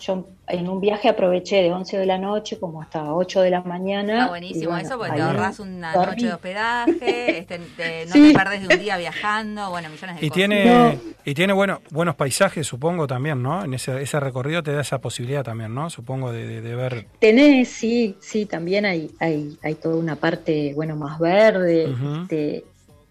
[0.00, 3.62] Yo en un viaje aproveché de 11 de la noche como hasta 8 de la
[3.62, 4.14] mañana.
[4.14, 6.10] Está buenísimo y bueno, eso, porque te ahorras una dormí.
[6.10, 8.32] noche de hospedaje, este, te- no Sí.
[8.32, 10.34] te perdes de un día viajando, bueno, millones de Y cosas.
[10.36, 13.64] tiene, y tiene bueno, buenos paisajes, supongo, también, ¿no?
[13.64, 15.88] En ese, ese recorrido te da esa posibilidad también, ¿no?
[15.88, 17.06] Supongo de, de- de ver...
[17.20, 22.22] Tenés, sí, sí, también hay, hay, hay toda una parte, bueno, más verde, Ujú.
[22.22, 22.64] este,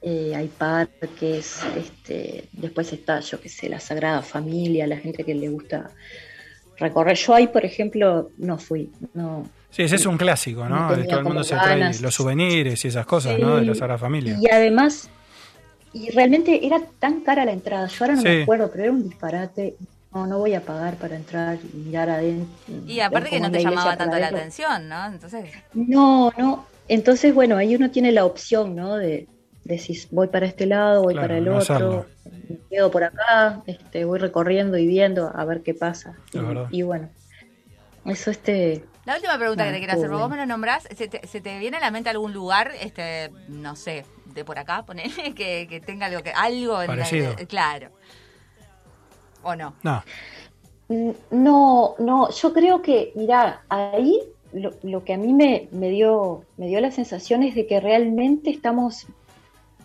[0.06, 5.34] eh, hay parques, este, después está, yo qué sé, la Sagrada Familia, la gente que
[5.34, 5.92] le gusta
[6.84, 7.18] recorrer.
[7.18, 9.48] Yo ahí, por ejemplo, no fui, no.
[9.72, 11.04] Sí, ese es un clásico, No ¿no?
[11.06, 12.00] Todo el mundo se trae ganas.
[12.02, 13.42] los souvenirs y esas cosas, Sí.
[13.42, 13.56] ¿no?
[13.56, 14.38] De la Sagrada Familia.
[14.40, 15.10] Y además,
[15.94, 18.28] y realmente era tan cara la entrada, yo ahora no Sí.
[18.28, 19.76] me acuerdo, pero era un disparate.
[20.14, 22.48] No, no voy a pagar para entrar y mirar adentro.
[22.86, 25.08] Y aparte que no te llamaba tanto la atención, ¿no?
[25.08, 26.68] Entonces, No, no.
[26.88, 28.96] Entonces, bueno, ahí uno tiene la opción, ¿no?
[28.98, 29.26] De,
[29.64, 32.06] de si voy para este lado, voy Claro, para el no otro, hacerlo.
[32.50, 36.16] me quedo por acá, este, voy recorriendo y viendo a ver qué pasa.
[36.34, 36.68] Y, Es verdad.
[36.72, 37.10] y bueno,
[38.06, 38.84] eso este...
[39.06, 41.58] la última pregunta que te quiero hacer, vos me lo nombrás, ¿se te, se te
[41.60, 45.80] viene a la mente algún lugar, este, no sé, de por acá, ponele, que, que
[45.80, 47.90] tenga algo, que, algo en la- claro.
[49.44, 49.74] ¿O no?
[49.84, 50.04] No,
[50.90, 54.20] Mm, No, no, yo creo que, mira, ahí
[54.52, 57.80] lo, lo que a mí me, me dio, me dio la sensación es de que
[57.80, 59.08] realmente estamos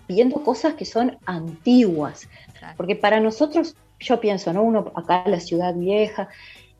[0.09, 2.29] viendo cosas que son antiguas.
[2.77, 4.63] Porque para nosotros, yo pienso, ¿no?
[4.63, 6.29] Uno acá en la ciudad vieja,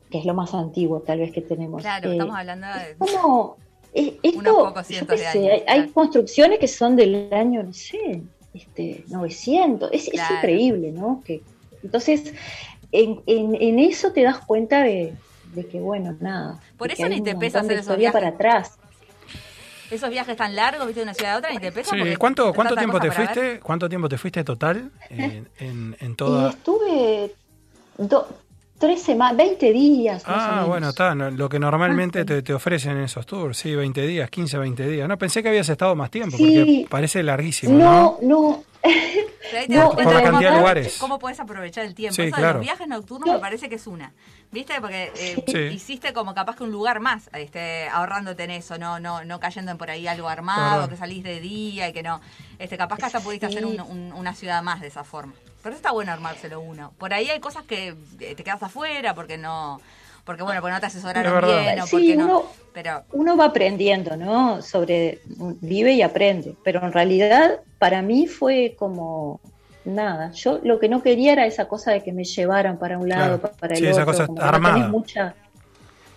[0.09, 1.81] que es lo más antiguo tal vez que tenemos.
[1.81, 2.95] Claro, eh, estamos hablando de...
[2.97, 3.57] como
[3.93, 7.31] eh, esto, Unos pocos yo cientos de sé, años, hay, hay construcciones que son del
[7.33, 8.21] año, no sé,
[8.53, 11.21] este, 900, es, es increíble, ¿no?
[11.25, 11.41] Que,
[11.83, 12.33] entonces,
[12.91, 15.13] en, en, en eso te das cuenta de,
[15.53, 16.59] de que, bueno, nada.
[16.77, 18.13] Por eso ni te pesa hacer esos viajes.
[18.13, 18.78] para atrás.
[19.91, 21.95] Esos viajes tan largos, viste, de una ciudad a otra, ni te pesa.
[21.95, 23.15] Sí, ¿cuánto, cuánto tiempo te ver.
[23.17, 23.59] fuiste?
[23.59, 26.49] ¿Cuánto tiempo te fuiste total en, en, en Y toda...?
[26.49, 27.33] estuve
[27.97, 28.27] do-
[28.77, 30.25] tres semanas, 20 días.
[30.25, 30.67] más o Ah, menos.
[30.67, 34.57] bueno, está, lo que normalmente te, te ofrecen en esos tours, sí, 20 días, 15,
[34.57, 35.07] 20 días.
[35.09, 36.43] No, pensé que habías estado más tiempo, Sí.
[36.45, 37.83] porque parece larguísimo, ¿no?
[37.83, 38.63] No, no.
[39.67, 40.97] No, la cómo cantidad de podés- lugares.
[40.99, 42.15] cómo puedes aprovechar el tiempo.
[42.15, 44.13] Sí, Eso de los viajes nocturnos me parece que es una.
[44.51, 44.79] ¿Viste?
[44.81, 45.57] Porque eh, Sí.
[45.75, 49.71] hiciste como capaz que un lugar más, este, ahorrándote en eso, no, no, no cayendo
[49.71, 52.21] en por ahí algo armado, que salís de día y que no.
[52.57, 55.33] Este, capaz que hasta pudiste hacer un- un- una ciudad más de esa forma.
[55.61, 56.93] Pero está bueno armárselo uno.
[56.97, 57.89] Por ahí hay cosas que
[58.19, 59.81] eh, te quedas afuera porque no.
[60.29, 62.25] Porque bueno, porque no te Es asesoraron bien o Sí, porque no.
[62.25, 64.61] uno- Pero uno va aprendiendo, ¿no?
[64.61, 65.21] Sobre,
[65.59, 69.39] vive y aprende, pero en realidad para mí fue como
[69.85, 70.31] nada.
[70.33, 73.39] Yo lo que no quería era esa cosa de que me llevaran para un lado,
[73.39, 73.55] Claro.
[73.59, 73.97] para el Sí, otro.
[73.97, 74.75] esa cosa como que no armada.
[74.75, 75.35] tenés mucha,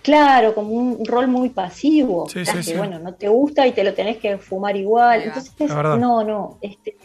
[0.03, 2.75] claro, como un rol muy pasivo, Sí, que sí, sí.
[2.77, 5.23] bueno, no te gusta y te lo tenés que fumar igual.
[5.23, 5.97] Entonces, Es verdad.
[5.97, 6.99] no, no, este,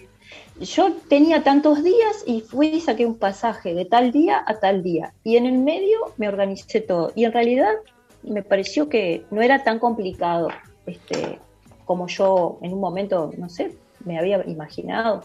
[0.59, 4.83] yo tenía tantos días y fui y saqué un pasaje de tal día a tal
[4.83, 5.13] día.
[5.23, 7.11] Y en el medio me organicé todo.
[7.15, 7.71] Y en realidad
[8.23, 10.49] me pareció que no era tan complicado
[10.85, 11.39] este,
[11.85, 13.75] como yo en un momento, no sé,
[14.05, 15.23] me había imaginado.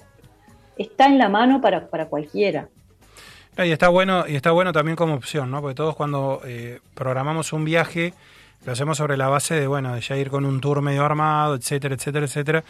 [0.76, 2.68] Está en la mano para, para cualquiera.
[3.56, 5.60] No, y está bueno, y está bueno también como opción, ¿no?
[5.60, 8.14] Porque todos cuando eh, programamos un viaje,
[8.64, 11.54] lo hacemos sobre la base de, bueno, de ya ir con un tour medio armado,
[11.54, 12.64] etcétera, etcétera, etcétera.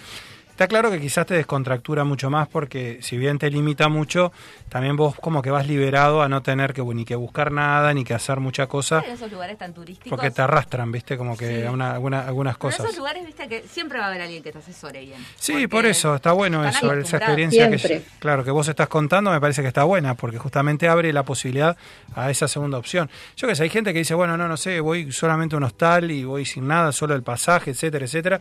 [0.53, 4.33] Está claro que quizás te descontractura mucho más porque si bien te limita mucho,
[4.69, 8.05] también vos como que vas liberado a no tener que ni que buscar nada, ni
[8.05, 10.11] que hacer mucha cosa, en esos lugares tan turísticos.
[10.11, 11.17] porque te arrastran, ¿viste?
[11.17, 11.67] Como que Sí.
[11.67, 12.87] a una- alguna- algunas Pero en cosas.
[12.87, 15.25] esos lugares, viste que siempre va a haber alguien que te asesore bien.
[15.37, 19.41] Sí, por eso, está bueno eso, esa experiencia que, claro, que vos estás contando me
[19.41, 21.77] parece que está buena, porque justamente abre la posibilidad
[22.15, 23.09] a esa segunda opción.
[23.37, 25.65] Yo que sé, hay gente que dice, bueno, no, no sé, voy solamente a un
[25.65, 28.41] hostal y voy sin nada, solo el pasaje, etcétera, etcétera,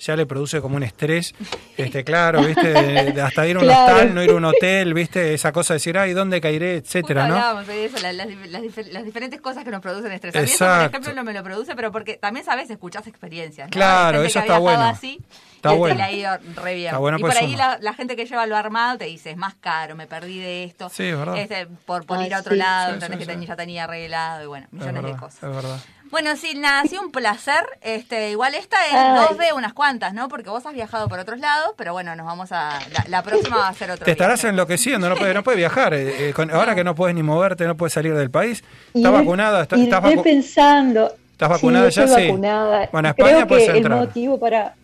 [0.00, 1.32] ya le produce como un estrés,
[1.76, 3.92] este, claro, viste, de- de hasta ir a un Claro.
[3.94, 7.22] hostal, no ir a un hotel, viste, esa cosa de decir, ay, ¿dónde caeré, etcétera,
[7.22, 7.40] Justo ¿no?
[7.40, 10.34] hablábamos de eso, la- las, dif- las dif- las diferentes cosas que nos producen estrés.
[10.36, 10.88] A mí eso, por Exacto.
[10.98, 12.68] ejemplo, no me lo produce, pero porque también, ¿sabes?
[12.70, 13.68] Escuchás experiencias.
[13.68, 13.70] ¿no?
[13.72, 14.82] Claro, eso que está bueno.
[14.82, 15.18] Así,
[15.56, 15.94] Está y que bueno.
[15.96, 16.30] le ha ido
[16.62, 16.86] re bien.
[16.88, 19.30] Está bueno, y pues, por ahí la, la gente que lleva lo armado te dice,
[19.30, 20.88] es más caro, me perdí de esto.
[20.88, 21.36] Sí, es verdad.
[21.38, 22.58] Este, por, por Ah, ir a otro sí.
[22.58, 25.42] lado, Sí, entendés sí, que ya tenía arreglado y bueno, Es millones de cosas.
[25.42, 25.78] es verdad.
[26.12, 27.64] Bueno, sí, nada, ha sido un placer.
[27.80, 29.18] Este, igual esta es Ay.
[29.28, 30.28] dos de unas cuantas, ¿no?
[30.28, 32.78] Porque vos has viajado por otros lados, pero bueno, nos vamos a.
[32.92, 34.04] La, la próxima va a ser otro.
[34.04, 34.50] Te estarás viaje.
[34.50, 35.94] enloqueciendo, no puedes no puede viajar.
[35.94, 38.62] eh, eh, con- ahora que no puedes ni moverte, no puedes salir del país.
[38.94, 39.62] ¿Estás vacunada?
[39.62, 41.12] ¿Estás, iré estás vacu- pensando.
[41.32, 42.04] ¿Estás vacunada sí, ya?
[42.04, 42.28] estoy Sí.
[42.28, 42.88] vacunada.
[42.92, 43.98] Bueno, a España Creo puedes que el entrar.
[43.98, 44.74] motivo para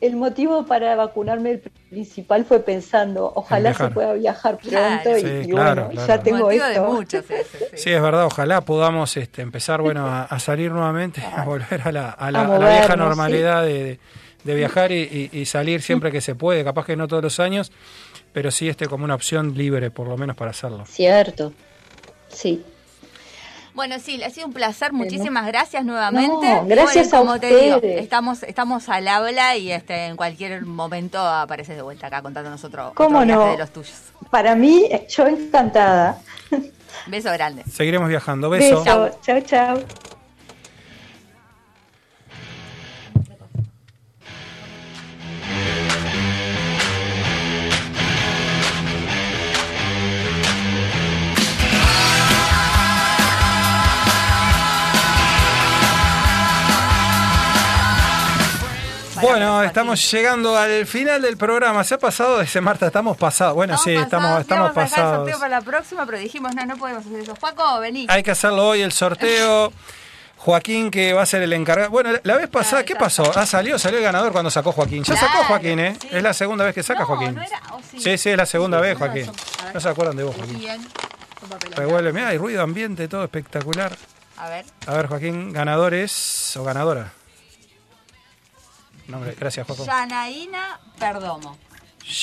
[0.00, 1.58] el motivo para vacunarme el
[1.90, 5.02] principal fue pensando, ojalá se pueda viajar Claro.
[5.02, 6.06] pronto y, Sí, y claro, bueno, claro.
[6.08, 6.82] ya tengo Motivo esto.
[6.82, 7.76] de muchos, sí, sí, sí.
[7.76, 11.90] Sí, es verdad, ojalá podamos este, empezar bueno, a, a salir nuevamente, a volver a
[11.92, 12.98] la, a la- A a la movernos, vieja sí.
[12.98, 13.98] normalidad de,
[14.44, 17.40] de viajar y, y- y salir siempre que se puede, capaz que no todos los
[17.40, 17.72] años,
[18.32, 20.84] pero sí este como una opción libre por lo menos para hacerlo.
[20.86, 21.52] Cierto.
[22.28, 22.62] Sí.
[23.78, 24.92] Bueno, sí, ha sido un placer.
[24.92, 26.52] Muchísimas gracias nuevamente.
[26.52, 30.62] No, gracias Bueno, a como te digo, estamos, estamos al habla y este, en cualquier
[30.62, 33.52] momento apareces de vuelta acá contando nosotros ¿Cómo otro no?
[33.52, 33.94] de los tuyos.
[34.30, 36.18] Para mí, yo encantada.
[37.06, 37.62] Beso grande.
[37.70, 38.50] Seguiremos viajando.
[38.50, 38.80] Beso.
[38.80, 39.10] Beso.
[39.22, 39.78] Chao, chao.
[59.20, 61.82] Bueno, estamos llegando al final del programa.
[61.84, 62.86] ¿Se ha pasado ese Marta?
[62.86, 63.54] Estamos pasados.
[63.54, 65.16] Bueno, sí, estamos, estamos el pasados.
[65.18, 67.34] sorteo para la próxima, pero dijimos, no, no podemos hacer eso.
[67.34, 68.06] Paco, vení.
[68.08, 69.72] Hay que hacerlo hoy el sorteo.
[70.40, 71.90] Joaquín, que va a ser el encargado.
[71.90, 73.24] Bueno, la vez pasada, ¿qué pasó?
[73.34, 75.02] Ah, salió, salió el ganador cuando sacó Joaquín.
[75.02, 75.96] Ya sacó Joaquín, ¿eh?
[76.00, 76.08] sí.
[76.12, 77.34] Es la segunda vez que saca No, Joaquín.
[77.34, 78.00] no era- oh, sí.
[78.00, 79.30] Sí, sí, es la segunda vez, Joaquín.
[79.74, 80.58] No se acuerdan de vos, Joaquín.
[80.60, 80.88] Bien.
[81.74, 83.96] Revuelve, mira, hay ruido ambiente, todo espectacular.
[84.36, 84.64] A ver.
[84.86, 87.10] A ver, Joaquín, ganadores o ganadora.
[89.08, 89.86] Nombre, gracias, Joaquín.
[89.86, 91.56] Yanaína Perdomo.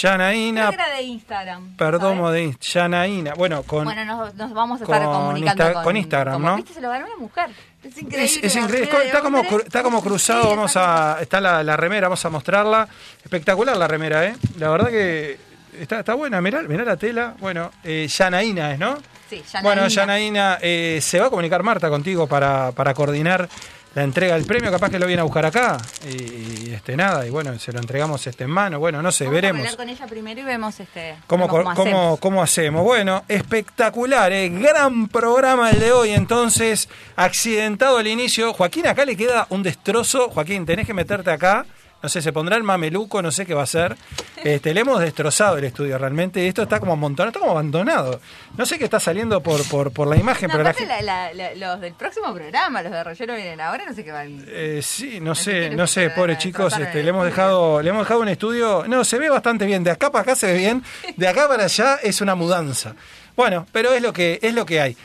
[0.01, 1.75] Yanaína Creo que era de Instagram.
[1.77, 2.33] Perdomo ¿sabes?
[2.41, 3.33] de Inst- Yanaína.
[3.35, 3.83] Bueno, con.
[3.85, 6.55] Bueno, nos, nos vamos a estar comunicando Insta- con, con Instagram, como, ¿no?
[6.55, 6.73] ¿Viste?
[6.73, 7.49] Se lo ganó una mujer.
[7.83, 8.25] Es increíble.
[8.25, 12.25] Es, es está como, está como cruzado, Sí, vamos a, está la, la remera, vamos
[12.25, 12.87] a mostrarla.
[13.23, 14.35] Espectacular la remera, ¿eh?
[14.57, 15.37] La verdad que
[15.79, 17.35] está, está buena, mirá, mirá la tela.
[17.39, 18.97] Bueno, eh, Yanaína es, ¿no?
[19.29, 19.61] Sí, Yanaína.
[19.61, 23.47] Bueno, Yanaína, eh, se va a comunicar Marta contigo para, para coordinar
[23.95, 25.77] la entrega del premio, capaz que lo viene a buscar acá.
[26.05, 28.77] Y, y, este nada, y bueno, se lo entregamos este en mano.
[28.77, 29.59] Bueno, no sé, Vamos a veremos.
[29.61, 31.15] hablar con ella primero y vemos este.
[31.27, 32.19] ¿Cómo, vemos cómo, cómo hacemos.
[32.19, 32.83] cómo hacemos?
[32.83, 34.49] Bueno, espectacular, ¿eh?
[34.49, 36.11] gran programa el de hoy.
[36.11, 38.53] Entonces, accidentado el inicio.
[38.53, 40.29] Joaquín, acá le queda un destrozo.
[40.29, 41.65] Joaquín, tenés que meterte acá.
[42.05, 43.97] No sé, se pondrá el mameluco, no sé qué va a hacer.
[44.43, 46.47] Este, le hemos destrozado el estudio realmente.
[46.47, 48.21] Esto está como amontonado, está como abandonado.
[48.55, 51.03] No sé qué está saliendo por, por, por la imagen, No, pero la aparte gente-
[51.03, 54.11] la- la- la- los del próximo programa, los de Relleno vienen ahora, no sé qué
[54.11, 54.45] van.
[54.47, 58.19] Eh, sí, no sé, no sé, pobres chicos, este, le hemos dejado, le hemos dejado
[58.19, 60.83] un estudio, no, se ve bastante bien, de acá para acá se ve bien,
[61.17, 62.93] de acá para allá es una mudanza.
[63.35, 64.95] Bueno, pero es lo que, es lo que hay.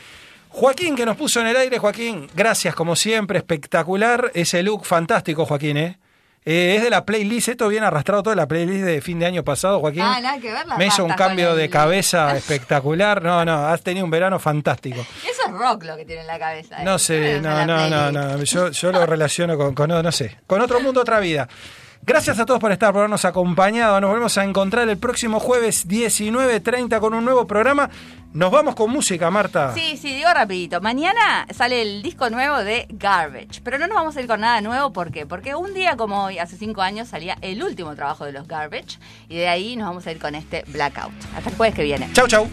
[0.51, 5.47] Joaquín, que nos puso en el aire, Joaquín, gracias como siempre, espectacular, ese look fantástico,
[5.47, 5.99] Joaquín, ¿eh?
[6.47, 9.45] Eh, es de la playlist, esto viene arrastrado toda la playlist de fin de año
[9.45, 10.01] pasado, Joaquín.
[10.03, 13.23] Ah, nada que ver las Me hizo un cambio de el- cabeza espectacular.
[13.23, 15.01] No, no, has tenido un verano fantástico.
[15.23, 16.81] Eso es rock lo que tiene en la cabeza.
[16.81, 16.85] ¿eh?
[16.85, 18.43] No sé, no, no, no, no.
[18.45, 21.47] Yo, yo lo relaciono con, con, no sé, con otro mundo, otra vida.
[22.03, 24.01] Gracias a todos por estar, por habernos acompañado.
[24.01, 27.91] Nos volvemos a encontrar el próximo jueves 19.30 con un nuevo programa.
[28.33, 29.75] Nos vamos con música, Marta.
[29.75, 30.81] Sí, sí, digo rapidito.
[30.81, 34.61] Mañana sale el disco nuevo de Garbage, pero no nos vamos a ir con nada
[34.61, 35.27] nuevo, ¿por qué?
[35.27, 38.99] Porque un día como hoy, hace cinco años, salía el último trabajo de los Garbage
[39.29, 41.13] y de ahí nos vamos a ir con este Blackout.
[41.37, 42.09] Hasta el jueves que viene.
[42.13, 42.49] Chau, chau.